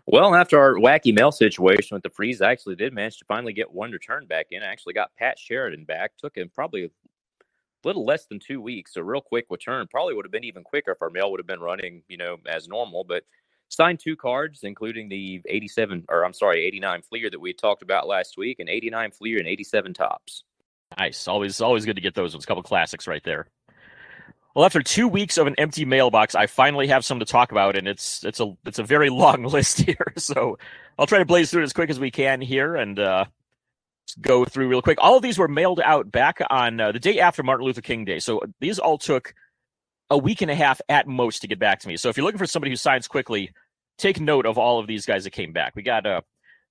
Well, 0.06 0.36
after 0.36 0.60
our 0.60 0.76
wacky 0.76 1.14
mail 1.14 1.32
situation 1.32 1.96
with 1.96 2.04
the 2.04 2.10
freeze, 2.10 2.42
I 2.42 2.52
actually 2.52 2.76
did 2.76 2.94
manage 2.94 3.18
to 3.20 3.26
finally 3.26 3.54
get 3.54 3.72
one 3.72 3.92
return 3.92 4.26
back 4.28 4.48
in. 4.52 4.64
I 4.64 4.68
actually 4.68 4.94
got 4.94 5.16
Pat 5.18 5.40
Sheridan 5.40 5.86
back. 5.86 6.12
Took 6.18 6.38
him 6.38 6.52
probably 6.54 6.86
a 6.86 6.90
little 7.84 8.06
less 8.06 8.26
than 8.26 8.40
two 8.40 8.62
weeks. 8.62 8.94
So 8.94 9.02
real 9.02 9.22
quick 9.22 9.46
return. 9.50 9.88
Probably 9.90 10.14
would 10.14 10.26
have 10.26 10.32
been 10.32 10.44
even 10.44 10.64
quicker 10.64 10.92
if 10.92 11.02
our 11.02 11.10
mail 11.10 11.32
would 11.32 11.40
have 11.40 11.48
been 11.48 11.60
running, 11.60 12.04
you 12.08 12.18
know, 12.18 12.38
as 12.48 12.68
normal. 12.68 13.04
But 13.04 13.24
signed 13.70 14.00
two 14.00 14.16
cards, 14.16 14.62
including 14.64 15.10
the 15.10 15.42
87, 15.46 16.06
or 16.10 16.26
I'm 16.26 16.34
sorry, 16.34 16.66
89 16.66 17.02
Fleer 17.04 17.30
that 17.30 17.40
we 17.40 17.54
talked 17.54 17.82
about 17.82 18.08
last 18.08 18.38
week, 18.38 18.60
and 18.60 18.70
89 18.70 19.12
Fleer 19.12 19.40
and 19.40 19.48
87 19.48 19.94
Topps. 19.94 20.44
Nice. 20.98 21.28
Always, 21.28 21.62
always 21.62 21.86
good 21.86 21.96
to 21.96 22.02
get 22.02 22.14
those 22.14 22.34
ones. 22.34 22.44
A 22.44 22.48
couple 22.48 22.64
classics 22.64 23.08
right 23.08 23.24
there. 23.24 23.48
Well, 24.56 24.64
after 24.64 24.82
two 24.82 25.10
weeks 25.10 25.38
of 25.38 25.48
an 25.48 25.56
empty 25.58 25.84
mailbox, 25.84 26.34
I 26.34 26.48
finally 26.48 26.88
have 26.88 27.04
some 27.04 27.20
to 27.20 27.26
talk 27.26 27.52
about, 27.52 27.76
and 27.76 27.90
it's 27.90 28.24
it's 28.24 28.40
a 28.40 28.54
it's 28.66 28.80
a 28.80 28.84
very 28.84 29.10
long 29.12 29.44
list 29.44 29.80
here. 29.80 30.14
So 30.18 30.58
I'll 30.98 31.08
try 31.08 31.20
to 31.20 31.26
blaze 31.26 31.52
through 31.52 31.62
it 31.62 31.66
as 31.66 31.74
quick 31.74 31.90
as 31.90 32.00
we 32.00 32.10
can 32.10 32.40
here, 32.40 32.76
and 32.76 32.98
uh, 32.98 33.26
go 34.22 34.46
through 34.46 34.70
real 34.70 34.82
quick. 34.82 34.98
All 35.02 35.18
of 35.18 35.24
these 35.24 35.38
were 35.38 35.50
mailed 35.50 35.82
out 35.82 36.10
back 36.10 36.40
on 36.50 36.80
uh, 36.80 36.94
the 36.94 37.00
day 37.00 37.20
after 37.20 37.44
Martin 37.44 37.66
Luther 37.66 37.82
King 37.82 38.06
Day, 38.06 38.20
so 38.20 38.42
these 38.62 38.80
all 38.80 38.98
took 38.98 39.34
a 40.10 40.18
week 40.18 40.42
and 40.42 40.50
a 40.50 40.56
half 40.56 40.80
at 40.88 41.06
most 41.06 41.42
to 41.42 41.48
get 41.48 41.60
back 41.60 41.80
to 41.82 41.88
me. 41.90 41.98
So 41.98 42.08
if 42.08 42.16
you're 42.16 42.26
looking 42.26 42.40
for 42.40 42.48
somebody 42.48 42.72
who 42.72 42.78
signs 42.78 43.10
quickly, 43.10 43.52
take 43.98 44.22
note 44.22 44.46
of 44.46 44.58
all 44.58 44.80
of 44.80 44.88
these 44.88 45.06
guys 45.06 45.26
that 45.26 45.32
came 45.32 45.52
back. 45.52 45.76
We 45.76 45.84
got 45.84 46.06
a 46.06 46.24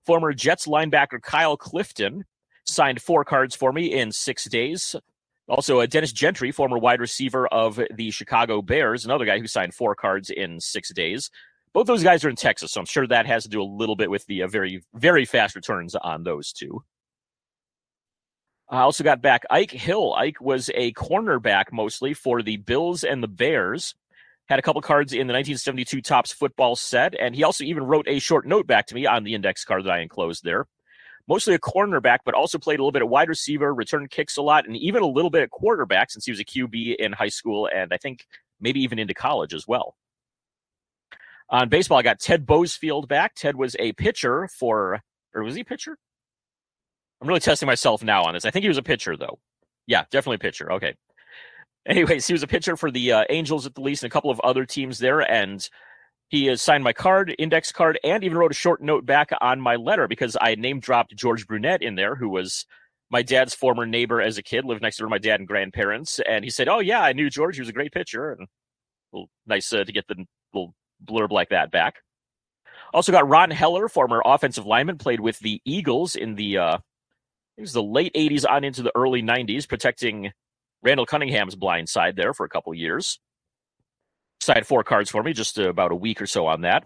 former 0.07 0.33
Jets 0.33 0.67
linebacker 0.67 1.21
Kyle 1.21 1.57
Clifton 1.57 2.25
signed 2.65 3.03
four 3.03 3.25
cards 3.25 3.55
for 3.55 3.73
me 3.73 3.93
in 3.93 4.11
six 4.11 4.49
days. 4.49 4.97
Also, 5.49 5.81
uh, 5.81 5.87
Dennis 5.87 6.13
Gentry, 6.13 6.53
former 6.53 6.79
wide 6.79 7.01
receiver 7.01 7.47
of 7.49 7.79
the 7.95 8.11
Chicago 8.11 8.63
Bears, 8.63 9.05
another 9.05 9.27
guy 9.27 9.39
who 9.39 9.47
signed 9.47 9.75
four 9.75 9.95
cards 9.95 10.31
in 10.31 10.59
six 10.59 10.93
days. 10.93 11.31
Both 11.75 11.87
those 11.87 12.03
guys 12.03 12.25
are 12.25 12.31
in 12.31 12.37
Texas, 12.37 12.73
so 12.73 12.81
I'm 12.81 12.87
sure 12.87 13.07
that 13.07 13.27
has 13.27 13.43
to 13.43 13.49
do 13.49 13.61
a 13.61 13.65
little 13.65 13.97
bit 13.97 14.11
with 14.11 14.25
the 14.27 14.43
uh, 14.43 14.49
very, 14.49 14.83
very 14.95 15.25
fast 15.25 15.55
returns 15.55 15.95
on 15.95 16.23
those 16.23 16.53
two. 16.53 16.83
I 18.71 18.81
also 18.81 19.05
got 19.05 19.21
back 19.21 19.45
Ike 19.51 19.73
Hill. 19.73 20.15
Ike 20.15 20.41
was 20.41 20.71
a 20.75 20.93
cornerback 20.93 21.65
mostly 21.73 22.15
for 22.15 22.43
the 22.43 22.57
Bills 22.57 23.05
and 23.05 23.23
the 23.23 23.29
Bears. 23.29 23.95
Had 24.47 24.59
a 24.59 24.63
couple 24.63 24.81
cards 24.83 25.13
in 25.13 25.27
the 25.27 25.33
1972 25.33 26.01
Topps 26.01 26.33
football 26.33 26.75
set, 26.77 27.15
and 27.19 27.35
he 27.35 27.45
also 27.45 27.65
even 27.65 27.85
wrote 27.85 28.09
a 28.09 28.19
short 28.19 28.47
note 28.47 28.67
back 28.67 28.87
to 28.87 28.95
me 28.95 29.05
on 29.05 29.25
the 29.25 29.35
index 29.35 29.65
card 29.65 29.85
that 29.85 29.93
I 29.93 30.01
enclosed 30.01 30.45
there. 30.45 30.67
Mostly 31.27 31.55
a 31.55 31.59
cornerback, 31.59 32.19
but 32.25 32.35
also 32.35 32.59
played 32.59 32.79
a 32.79 32.83
little 32.83 32.93
bit 32.93 33.03
of 33.03 33.09
wide 33.09 33.29
receiver, 33.29 33.73
returned 33.73 34.11
kicks 34.11 34.37
a 34.37 34.43
lot, 34.43 34.67
and 34.67 34.77
even 34.77 35.03
a 35.03 35.07
little 35.07 35.31
bit 35.31 35.43
at 35.43 35.51
quarterback 35.51 36.11
since 36.11 36.27
he 36.27 36.33
was 36.33 36.41
a 36.41 36.45
QB 36.45 36.97
in 36.97 37.13
high 37.13 37.29
school 37.29 37.69
and 37.75 37.93
I 37.93 37.97
think 37.97 38.27
maybe 38.61 38.81
even 38.81 38.99
into 38.99 39.15
college 39.15 39.55
as 39.55 39.67
well. 39.67 39.97
On 41.51 41.69
baseball, 41.69 41.99
I 41.99 42.03
got 42.03 42.21
Ted 42.21 42.47
Bowsfield 42.47 43.09
back. 43.09 43.35
Ted 43.35 43.57
was 43.57 43.77
a 43.79 43.93
pitcher 43.93 44.49
for, 44.49 45.01
or 45.35 45.43
was 45.43 45.55
he 45.55 45.61
a 45.61 45.65
pitcher? 45.65 45.97
I'm 47.21 47.29
really 47.29 47.41
testing 47.41 47.67
myself 47.67 48.03
now 48.03 48.25
on 48.25 48.35
this. 48.35 48.45
I 48.45 48.51
think 48.51 48.63
he 48.63 48.69
was 48.69 48.79
a 48.79 48.83
pitcher, 48.83 49.17
though. 49.17 49.39
Yeah, 49.87 50.05
definitely 50.11 50.37
a 50.37 50.39
pitcher. 50.39 50.73
Okay. 50.73 50.95
Anyways, 51.87 52.27
he 52.27 52.33
was 52.33 52.43
a 52.43 52.47
pitcher 52.47 52.77
for 52.77 52.91
the 52.91 53.13
uh, 53.13 53.25
Angels 53.29 53.67
at 53.67 53.75
the 53.75 53.83
least 53.83 54.03
and 54.03 54.11
a 54.11 54.13
couple 54.13 54.31
of 54.31 54.41
other 54.41 54.65
teams 54.65 54.99
there. 54.99 55.21
And 55.21 55.67
he 56.35 56.47
has 56.47 56.61
signed 56.61 56.83
my 56.83 56.93
card, 56.93 57.33
index 57.39 57.71
card, 57.71 57.99
and 58.03 58.25
even 58.25 58.37
wrote 58.37 58.51
a 58.51 58.55
short 58.55 58.83
note 58.83 59.07
back 59.07 59.31
on 59.41 59.61
my 59.61 59.77
letter 59.77 60.09
because 60.09 60.37
I 60.41 60.57
name 60.57 60.81
dropped 60.81 61.15
George 61.15 61.47
Brunet 61.47 61.81
in 61.81 61.95
there, 61.95 62.17
who 62.17 62.29
was 62.29 62.67
my 63.09 63.23
dad's 63.23 63.55
former 63.55 63.87
neighbor 63.87 64.21
as 64.21 64.37
a 64.37 64.43
kid, 64.43 64.65
lived 64.65 64.83
next 64.83 64.97
door 64.97 65.07
to 65.07 65.11
my 65.11 65.19
dad 65.19 65.39
and 65.39 65.47
grandparents. 65.47 66.19
And 66.29 66.45
he 66.45 66.51
said, 66.51 66.69
Oh, 66.69 66.81
yeah, 66.81 67.01
I 67.01 67.13
knew 67.13 67.31
George. 67.31 67.55
He 67.55 67.61
was 67.61 67.69
a 67.69 67.73
great 67.73 67.93
pitcher. 67.93 68.33
And 68.33 68.49
well, 69.13 69.27
nice 69.47 69.73
uh, 69.73 69.85
to 69.85 69.93
get 69.93 70.09
the 70.09 70.27
little 70.53 70.75
blurb 71.05 71.31
like 71.31 71.51
that 71.51 71.71
back. 71.71 71.97
Also 72.93 73.13
got 73.13 73.29
Ron 73.29 73.53
Heller, 73.53 73.89
former 73.89 74.21
offensive 74.25 74.67
lineman, 74.67 74.99
played 74.99 75.21
with 75.21 75.39
the 75.39 75.63
Eagles 75.65 76.17
in 76.17 76.35
the 76.35 76.59
uh, 76.59 76.79
it 77.57 77.61
was 77.61 77.73
the 77.73 77.83
late 77.83 78.13
80s 78.15 78.45
on 78.49 78.65
into 78.65 78.83
the 78.83 78.93
early 78.97 79.23
90s, 79.23 79.69
protecting 79.69 80.33
Randall 80.83 81.07
Cunningham's 81.07 81.55
blind 81.55 81.89
side 81.89 82.17
there 82.17 82.35
for 82.35 82.45
a 82.45 82.49
couple 82.49 82.75
years. 82.75 83.21
Side 84.41 84.67
four 84.67 84.85
cards 84.85 85.11
for 85.11 85.23
me, 85.23 85.33
just 85.33 85.59
about 85.59 85.93
a 85.93 85.97
week 85.97 86.21
or 86.21 86.27
so 86.27 86.47
on 86.47 86.63
that. 86.63 86.85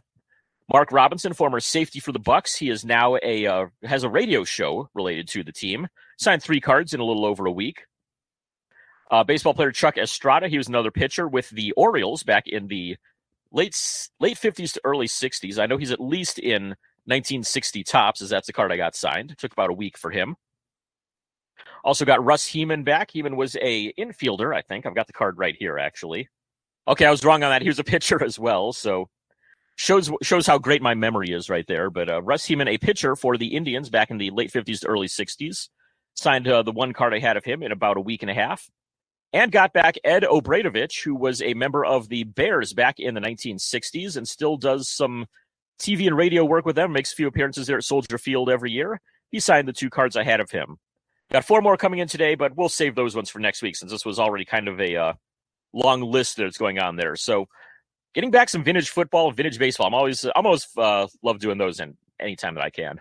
Mark 0.71 0.93
Robinson, 0.93 1.33
former 1.33 1.61
safety 1.61 1.99
for 1.99 2.13
the 2.13 2.21
Bucs, 2.21 2.57
he 2.57 2.69
is 2.69 2.85
now 2.85 3.17
a 3.23 3.47
uh, 3.47 3.67
has 3.85 4.05
a 4.05 4.09
radio 4.09 4.45
show 4.45 4.89
related 4.95 5.27
to 5.29 5.43
the 5.43 5.53
team. 5.53 5.89
Signed 6.19 6.43
three 6.43 6.61
cards 6.61 6.93
in 6.93 7.01
a 7.01 7.05
little 7.05 7.25
over 7.25 7.47
a 7.47 7.53
week. 7.53 7.85
Uh, 9.11 9.25
baseball 9.25 9.55
player 9.55 9.73
Chuck 9.73 9.97
Estrada, 9.97 10.49
he 10.49 10.59
was 10.59 10.69
another 10.69 10.91
pitcher 10.91 11.27
with 11.27 11.49
the 11.51 11.73
Orioles 11.73 12.23
back 12.23 12.47
in 12.47 12.69
the 12.69 12.97
late 13.51 13.75
late 14.21 14.37
50s 14.37 14.75
to 14.75 14.81
early 14.85 15.07
60s. 15.07 15.59
I 15.59 15.67
know 15.67 15.79
he's 15.79 15.91
at 15.91 16.01
least 16.01 16.39
in 16.39 16.77
1960 17.07 17.85
Topps, 17.85 18.21
as 18.21 18.29
that's 18.29 18.47
the 18.47 18.53
card 18.53 18.71
I 18.71 18.77
got 18.77 18.95
signed. 18.95 19.31
It 19.31 19.39
took 19.39 19.53
about 19.53 19.71
a 19.71 19.75
week 19.75 19.97
for 19.97 20.11
him. 20.11 20.37
Also 21.83 22.05
got 22.05 22.23
Russ 22.23 22.47
Heman 22.47 22.85
back. 22.85 23.11
Heman 23.11 23.37
was 23.37 23.57
a 23.63 23.93
infielder, 23.95 24.55
I 24.55 24.61
think. 24.61 24.85
I've 24.85 24.95
got 24.95 25.07
the 25.07 25.15
card 25.15 25.39
right 25.39 25.57
here, 25.59 25.79
actually. 25.79 26.29
Okay, 26.89 27.05
I 27.05 27.11
was 27.11 27.23
wrong 27.23 27.43
on 27.43 27.51
that. 27.51 27.61
He 27.61 27.69
was 27.69 27.79
a 27.79 27.85
pitcher 27.85 28.23
as 28.25 28.39
well, 28.39 28.73
so 28.73 29.11
shows 29.77 30.11
shows 30.23 30.47
how 30.47 30.59
great 30.59 30.81
my 30.81 30.95
memory 30.95 31.31
is 31.31 31.51
right 31.51 31.67
there. 31.69 31.91
But 31.91 32.09
uh, 32.09 32.23
Russ 32.23 32.47
Heman, 32.47 32.67
a 32.67 32.79
pitcher 32.79 33.15
for 33.15 33.37
the 33.37 33.55
Indians 33.55 33.91
back 33.91 34.11
in 34.11 34.17
the 34.17 34.31
late 34.31 34.51
50s 34.51 34.81
to 34.81 34.87
early 34.87 35.07
60s, 35.07 35.69
signed 36.15 36.49
uh, 36.49 36.63
the 36.63 36.73
one 36.73 36.95
card 36.95 37.15
I 37.15 37.19
had 37.19 37.37
of 37.37 37.45
him 37.45 37.63
in 37.63 37.73
about 37.73 37.99
a 37.99 38.01
week 38.01 38.23
and 38.23 38.31
a 38.31 38.35
half. 38.35 38.69
And 39.35 39.53
got 39.53 39.75
back 39.75 39.97
Ed 40.05 40.25
O'Bradovich, 40.25 41.05
who 41.05 41.15
was 41.15 41.43
a 41.43 41.53
member 41.53 41.85
of 41.85 42.09
the 42.09 42.25
Bears 42.25 42.73
back 42.73 42.99
in 42.99 43.15
the 43.15 43.21
1960s 43.21 44.17
and 44.17 44.27
still 44.27 44.57
does 44.57 44.89
some 44.89 45.27
TV 45.79 46.07
and 46.07 46.17
radio 46.17 46.47
work 46.47 46.65
with 46.65 46.77
them, 46.77 46.93
makes 46.93 47.13
a 47.13 47.17
few 47.17 47.27
appearances 47.27 47.67
there 47.67 47.77
at 47.77 47.85
Soldier 47.85 48.17
Field 48.17 48.49
every 48.49 48.73
year. 48.73 49.03
He 49.31 49.39
signed 49.39 49.69
the 49.69 49.75
two 49.75 49.91
cards 49.91 50.17
I 50.17 50.25
had 50.25 50.41
of 50.41 50.51
him. 50.51 50.79
Got 51.31 51.45
four 51.45 51.61
more 51.61 51.77
coming 51.77 51.99
in 51.99 52.09
today, 52.09 52.37
but 52.37 52.57
we'll 52.57 52.71
save 52.71 52.95
those 52.95 53.15
ones 53.15 53.29
for 53.29 53.39
next 53.39 53.61
week 53.61 53.77
since 53.77 53.93
this 53.93 54.07
was 54.07 54.19
already 54.19 54.47
kind 54.47 54.67
of 54.67 54.81
a 54.81 54.97
uh, 54.97 55.13
long 55.73 56.03
list 56.03 56.37
that's 56.37 56.59
going 56.59 56.79
on 56.79 56.97
there. 56.97 57.17
So, 57.17 57.49
getting 58.15 58.31
back 58.31 58.49
some 58.49 58.65
vintage 58.65 58.91
football, 58.91 59.31
vintage 59.31 59.59
baseball. 59.59 59.87
I'm 59.87 59.95
always, 59.95 60.25
I'm 60.25 60.47
always 60.47 60.67
uh, 60.77 61.07
love 61.23 61.39
doing 61.39 61.59
those, 61.59 61.81
and 61.81 61.97
anytime 62.21 62.55
that 62.55 62.65
I 62.65 62.71
can. 62.71 63.01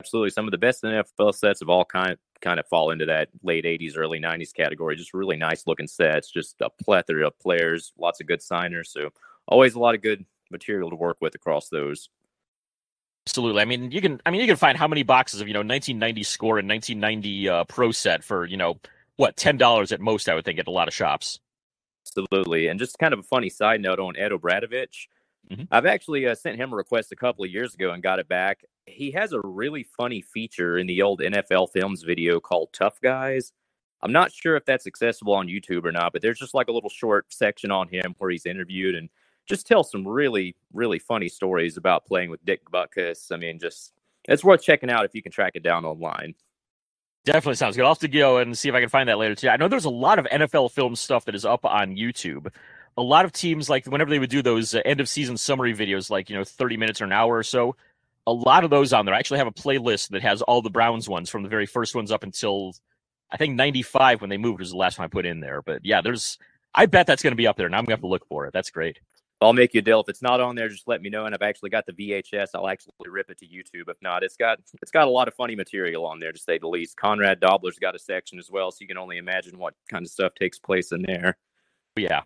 Absolutely, 0.00 0.30
some 0.30 0.46
of 0.46 0.50
the 0.50 0.58
best 0.58 0.82
NFL 0.82 1.34
sets 1.34 1.62
of 1.62 1.68
all 1.68 1.84
kind 1.84 2.16
kind 2.40 2.58
of 2.58 2.66
fall 2.66 2.90
into 2.90 3.06
that 3.06 3.28
late 3.42 3.64
'80s, 3.64 3.96
early 3.96 4.18
'90s 4.18 4.52
category. 4.52 4.96
Just 4.96 5.14
really 5.14 5.36
nice 5.36 5.66
looking 5.66 5.86
sets, 5.86 6.30
just 6.30 6.60
a 6.60 6.70
plethora 6.70 7.26
of 7.28 7.38
players, 7.38 7.92
lots 7.96 8.20
of 8.20 8.26
good 8.26 8.42
signers. 8.42 8.90
So 8.90 9.10
always 9.46 9.74
a 9.74 9.78
lot 9.78 9.94
of 9.94 10.02
good 10.02 10.24
material 10.50 10.90
to 10.90 10.96
work 10.96 11.18
with 11.20 11.34
across 11.34 11.68
those. 11.68 12.08
Absolutely. 13.26 13.62
I 13.62 13.64
mean, 13.64 13.92
you 13.92 14.00
can. 14.00 14.20
I 14.26 14.30
mean, 14.30 14.40
you 14.40 14.46
can 14.46 14.56
find 14.56 14.76
how 14.76 14.88
many 14.88 15.04
boxes 15.04 15.40
of 15.40 15.46
you 15.46 15.54
know 15.54 15.60
1990 15.60 16.22
score 16.24 16.58
and 16.58 16.68
1990 16.68 17.48
uh, 17.48 17.64
pro 17.64 17.92
set 17.92 18.24
for 18.24 18.44
you 18.44 18.56
know 18.56 18.80
what 19.16 19.36
ten 19.36 19.56
dollars 19.56 19.92
at 19.92 20.00
most. 20.00 20.28
I 20.28 20.34
would 20.34 20.44
think 20.44 20.58
at 20.58 20.66
a 20.66 20.72
lot 20.72 20.88
of 20.88 20.94
shops. 20.94 21.38
Absolutely. 22.06 22.68
And 22.68 22.78
just 22.78 22.98
kind 22.98 23.12
of 23.12 23.20
a 23.20 23.24
funny 23.24 23.48
side 23.48 23.80
note 23.80 24.00
on 24.00 24.16
Ed 24.16 24.32
O'Bradovich. 24.32 25.06
Mm-hmm. 25.50 25.64
I've 25.70 25.86
actually 25.86 26.26
uh, 26.26 26.34
sent 26.34 26.56
him 26.56 26.72
a 26.72 26.76
request 26.76 27.12
a 27.12 27.16
couple 27.16 27.44
of 27.44 27.50
years 27.50 27.74
ago 27.74 27.92
and 27.92 28.02
got 28.02 28.18
it 28.18 28.28
back. 28.28 28.64
He 28.86 29.10
has 29.12 29.32
a 29.32 29.40
really 29.40 29.84
funny 29.96 30.22
feature 30.22 30.78
in 30.78 30.86
the 30.86 31.02
old 31.02 31.20
NFL 31.20 31.70
Films 31.72 32.02
video 32.02 32.40
called 32.40 32.70
Tough 32.72 33.00
Guys. 33.00 33.52
I'm 34.02 34.12
not 34.12 34.32
sure 34.32 34.56
if 34.56 34.64
that's 34.64 34.86
accessible 34.86 35.34
on 35.34 35.46
YouTube 35.46 35.84
or 35.84 35.92
not, 35.92 36.12
but 36.12 36.22
there's 36.22 36.38
just 36.38 36.54
like 36.54 36.68
a 36.68 36.72
little 36.72 36.90
short 36.90 37.32
section 37.32 37.70
on 37.70 37.88
him 37.88 38.14
where 38.18 38.30
he's 38.30 38.46
interviewed 38.46 38.96
and 38.96 39.08
just 39.48 39.66
tell 39.66 39.84
some 39.84 40.06
really, 40.06 40.56
really 40.72 40.98
funny 40.98 41.28
stories 41.28 41.76
about 41.76 42.06
playing 42.06 42.30
with 42.30 42.44
Dick 42.44 42.62
Butkus. 42.70 43.30
I 43.30 43.36
mean, 43.36 43.60
just 43.60 43.92
it's 44.28 44.44
worth 44.44 44.62
checking 44.62 44.90
out 44.90 45.04
if 45.04 45.14
you 45.14 45.22
can 45.22 45.32
track 45.32 45.52
it 45.54 45.62
down 45.62 45.84
online. 45.84 46.34
Definitely 47.24 47.54
sounds 47.54 47.76
good. 47.76 47.84
I'll 47.84 47.92
have 47.92 47.98
to 48.00 48.08
go 48.08 48.38
and 48.38 48.56
see 48.58 48.68
if 48.68 48.74
I 48.74 48.80
can 48.80 48.88
find 48.88 49.08
that 49.08 49.18
later 49.18 49.34
too. 49.36 49.48
I 49.48 49.56
know 49.56 49.68
there's 49.68 49.84
a 49.84 49.90
lot 49.90 50.18
of 50.18 50.26
NFL 50.26 50.72
film 50.72 50.96
stuff 50.96 51.24
that 51.26 51.34
is 51.36 51.44
up 51.44 51.64
on 51.64 51.94
YouTube. 51.96 52.48
A 52.96 53.02
lot 53.02 53.24
of 53.24 53.32
teams, 53.32 53.70
like 53.70 53.86
whenever 53.86 54.10
they 54.10 54.18
would 54.18 54.30
do 54.30 54.42
those 54.42 54.74
uh, 54.74 54.82
end 54.84 55.00
of 55.00 55.08
season 55.08 55.36
summary 55.36 55.74
videos, 55.74 56.10
like 56.10 56.28
you 56.28 56.36
know, 56.36 56.44
30 56.44 56.76
minutes 56.76 57.00
or 57.00 57.04
an 57.04 57.12
hour 57.12 57.36
or 57.36 57.44
so, 57.44 57.76
a 58.26 58.32
lot 58.32 58.64
of 58.64 58.70
those 58.70 58.92
on 58.92 59.06
there. 59.06 59.14
I 59.14 59.18
actually 59.18 59.38
have 59.38 59.46
a 59.46 59.52
playlist 59.52 60.08
that 60.10 60.22
has 60.22 60.42
all 60.42 60.62
the 60.62 60.70
Browns 60.70 61.08
ones 61.08 61.30
from 61.30 61.44
the 61.44 61.48
very 61.48 61.66
first 61.66 61.94
ones 61.94 62.10
up 62.10 62.24
until 62.24 62.74
I 63.30 63.36
think 63.36 63.54
95 63.54 64.20
when 64.20 64.30
they 64.30 64.36
moved 64.36 64.58
was 64.60 64.70
the 64.70 64.76
last 64.76 64.98
one 64.98 65.04
I 65.04 65.08
put 65.08 65.24
in 65.24 65.40
there. 65.40 65.62
But 65.62 65.84
yeah, 65.84 66.00
there's 66.00 66.38
I 66.74 66.86
bet 66.86 67.06
that's 67.06 67.22
going 67.22 67.32
to 67.32 67.36
be 67.36 67.46
up 67.46 67.56
there, 67.56 67.66
and 67.66 67.74
I'm 67.74 67.82
going 67.82 67.88
to 67.88 67.92
have 67.94 68.00
to 68.00 68.08
look 68.08 68.26
for 68.28 68.46
it. 68.46 68.52
That's 68.52 68.70
great. 68.70 68.98
I'll 69.42 69.52
make 69.52 69.74
you 69.74 69.78
a 69.78 69.82
deal. 69.82 70.00
If 70.00 70.08
it's 70.08 70.22
not 70.22 70.40
on 70.40 70.54
there, 70.54 70.68
just 70.68 70.86
let 70.86 71.02
me 71.02 71.10
know. 71.10 71.26
And 71.26 71.34
I've 71.34 71.42
actually 71.42 71.70
got 71.70 71.86
the 71.86 71.92
VHS. 71.92 72.48
I'll 72.54 72.68
actually 72.68 72.92
rip 73.06 73.30
it 73.30 73.38
to 73.38 73.46
YouTube. 73.46 73.88
If 73.88 73.96
not, 74.02 74.22
it's 74.22 74.36
got 74.36 74.58
it's 74.80 74.90
got 74.90 75.06
a 75.06 75.10
lot 75.10 75.28
of 75.28 75.34
funny 75.34 75.56
material 75.56 76.06
on 76.06 76.20
there 76.20 76.32
to 76.32 76.38
say 76.38 76.58
the 76.58 76.68
least. 76.68 76.96
Conrad 76.96 77.40
Dobler's 77.40 77.78
got 77.78 77.94
a 77.94 77.98
section 77.98 78.38
as 78.38 78.50
well, 78.50 78.70
so 78.70 78.78
you 78.80 78.88
can 78.88 78.98
only 78.98 79.18
imagine 79.18 79.58
what 79.58 79.74
kind 79.90 80.04
of 80.04 80.10
stuff 80.10 80.34
takes 80.34 80.58
place 80.58 80.92
in 80.92 81.02
there. 81.02 81.36
Yeah. 81.96 82.22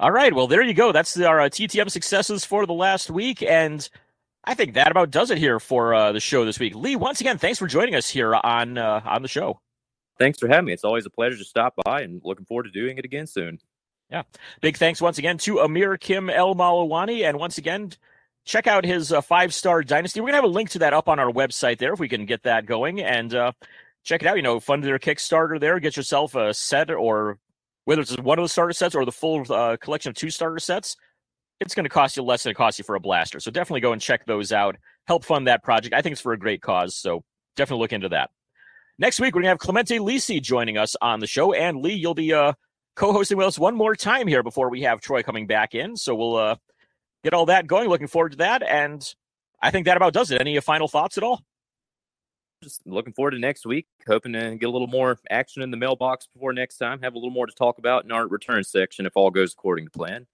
All 0.00 0.12
right. 0.12 0.32
Well, 0.32 0.46
there 0.46 0.62
you 0.62 0.74
go. 0.74 0.92
That's 0.92 1.18
our 1.20 1.40
uh, 1.40 1.48
TTM 1.48 1.90
successes 1.90 2.44
for 2.44 2.66
the 2.66 2.72
last 2.72 3.10
week, 3.10 3.42
and 3.42 3.88
I 4.44 4.54
think 4.54 4.74
that 4.74 4.90
about 4.90 5.10
does 5.10 5.30
it 5.30 5.38
here 5.38 5.58
for 5.58 5.94
uh, 5.94 6.12
the 6.12 6.20
show 6.20 6.44
this 6.44 6.58
week. 6.58 6.74
Lee, 6.74 6.96
once 6.96 7.20
again, 7.20 7.38
thanks 7.38 7.58
for 7.58 7.66
joining 7.66 7.94
us 7.94 8.08
here 8.08 8.34
on 8.34 8.78
uh, 8.78 9.00
on 9.04 9.22
the 9.22 9.28
show. 9.28 9.60
Thanks 10.18 10.38
for 10.38 10.48
having 10.48 10.66
me. 10.66 10.72
It's 10.72 10.84
always 10.84 11.06
a 11.06 11.10
pleasure 11.10 11.36
to 11.36 11.44
stop 11.44 11.74
by, 11.84 12.02
and 12.02 12.20
looking 12.24 12.44
forward 12.44 12.64
to 12.64 12.70
doing 12.70 12.98
it 12.98 13.04
again 13.04 13.26
soon. 13.26 13.58
Yeah. 14.10 14.22
Big 14.60 14.76
thanks 14.76 15.00
once 15.02 15.18
again 15.18 15.38
to 15.38 15.56
Ameer 15.56 15.98
Kim 15.98 16.30
El-Mallawany. 16.30 17.24
And 17.28 17.38
once 17.38 17.58
again, 17.58 17.92
check 18.44 18.66
out 18.66 18.84
his 18.84 19.12
uh, 19.12 19.20
five 19.20 19.52
star 19.52 19.82
dynasty. 19.82 20.20
We're 20.20 20.28
going 20.28 20.40
to 20.40 20.42
have 20.42 20.50
a 20.50 20.54
link 20.54 20.70
to 20.70 20.78
that 20.80 20.94
up 20.94 21.08
on 21.08 21.18
our 21.18 21.30
website 21.30 21.78
there 21.78 21.92
if 21.92 22.00
we 22.00 22.08
can 22.08 22.24
get 22.24 22.44
that 22.44 22.64
going. 22.64 23.00
And 23.00 23.34
uh, 23.34 23.52
check 24.04 24.22
it 24.22 24.26
out. 24.26 24.36
You 24.36 24.42
know, 24.42 24.60
fund 24.60 24.82
their 24.82 24.98
Kickstarter 24.98 25.60
there. 25.60 25.78
Get 25.78 25.96
yourself 25.96 26.34
a 26.34 26.54
set 26.54 26.90
or 26.90 27.38
whether 27.84 28.02
it's 28.02 28.16
one 28.18 28.38
of 28.38 28.44
the 28.44 28.48
starter 28.48 28.72
sets 28.72 28.94
or 28.94 29.04
the 29.04 29.12
full 29.12 29.50
uh, 29.52 29.76
collection 29.76 30.10
of 30.10 30.16
two 30.16 30.30
starter 30.30 30.58
sets. 30.58 30.96
It's 31.60 31.74
going 31.74 31.84
to 31.84 31.90
cost 31.90 32.16
you 32.16 32.22
less 32.22 32.44
than 32.44 32.52
it 32.52 32.54
costs 32.54 32.78
you 32.78 32.84
for 32.84 32.94
a 32.94 33.00
blaster. 33.00 33.40
So 33.40 33.50
definitely 33.50 33.80
go 33.80 33.92
and 33.92 34.00
check 34.00 34.24
those 34.24 34.52
out. 34.52 34.76
Help 35.06 35.24
fund 35.24 35.48
that 35.48 35.64
project. 35.64 35.94
I 35.94 36.02
think 36.02 36.12
it's 36.12 36.20
for 36.20 36.32
a 36.32 36.38
great 36.38 36.62
cause. 36.62 36.96
So 36.96 37.24
definitely 37.56 37.82
look 37.82 37.92
into 37.92 38.10
that. 38.10 38.30
Next 38.98 39.20
week, 39.20 39.34
we're 39.34 39.42
going 39.42 39.44
to 39.44 39.50
have 39.50 39.58
Clemente 39.58 39.98
Lisi 39.98 40.40
joining 40.40 40.76
us 40.78 40.96
on 41.00 41.20
the 41.20 41.26
show. 41.26 41.52
And 41.52 41.78
Lee, 41.78 41.94
you'll 41.94 42.14
be 42.14 42.32
uh, 42.32 42.52
co-hosting 42.98 43.38
with 43.38 43.46
us 43.46 43.58
one 43.58 43.76
more 43.76 43.94
time 43.94 44.26
here 44.26 44.42
before 44.42 44.68
we 44.68 44.82
have 44.82 45.00
Troy 45.00 45.22
coming 45.22 45.46
back 45.46 45.74
in. 45.74 45.96
So 45.96 46.14
we'll 46.16 46.36
uh, 46.36 46.56
get 47.22 47.32
all 47.32 47.46
that 47.46 47.66
going. 47.66 47.88
Looking 47.88 48.08
forward 48.08 48.32
to 48.32 48.38
that. 48.38 48.62
And 48.62 49.02
I 49.62 49.70
think 49.70 49.86
that 49.86 49.96
about 49.96 50.12
does 50.12 50.30
it. 50.32 50.40
Any 50.40 50.58
final 50.60 50.88
thoughts 50.88 51.16
at 51.16 51.22
all? 51.22 51.42
Just 52.62 52.84
looking 52.86 53.12
forward 53.12 53.30
to 53.30 53.38
next 53.38 53.64
week. 53.64 53.86
Hoping 54.08 54.32
to 54.32 54.56
get 54.56 54.68
a 54.68 54.72
little 54.72 54.88
more 54.88 55.16
action 55.30 55.62
in 55.62 55.70
the 55.70 55.76
mailbox 55.76 56.26
before 56.34 56.52
next 56.52 56.76
time. 56.76 57.00
Have 57.02 57.14
a 57.14 57.18
little 57.18 57.30
more 57.30 57.46
to 57.46 57.52
talk 57.52 57.78
about 57.78 58.04
in 58.04 58.10
our 58.10 58.26
return 58.26 58.64
section 58.64 59.06
if 59.06 59.16
all 59.16 59.30
goes 59.30 59.52
according 59.52 59.84
to 59.86 59.90
plan. 59.92 60.26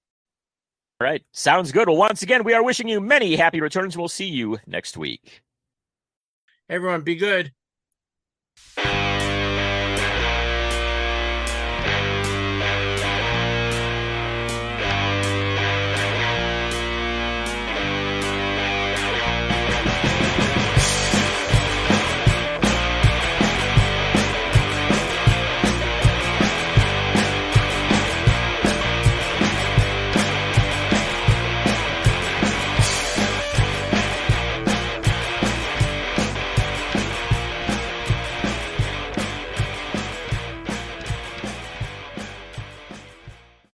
All 1.01 1.07
right. 1.07 1.23
Sounds 1.33 1.71
good. 1.71 1.87
Well, 1.87 1.99
once 1.99 2.23
again, 2.23 2.45
we 2.45 2.55
are 2.55 2.65
wishing 2.65 2.89
you 2.89 2.99
many 2.99 3.37
happy 3.37 3.61
returns. 3.61 3.95
We'll 3.95 4.09
see 4.09 4.29
you 4.29 4.59
next 4.67 4.97
week. 4.97 5.43
Everyone, 6.71 7.03
be 7.03 7.17
good. 7.17 7.53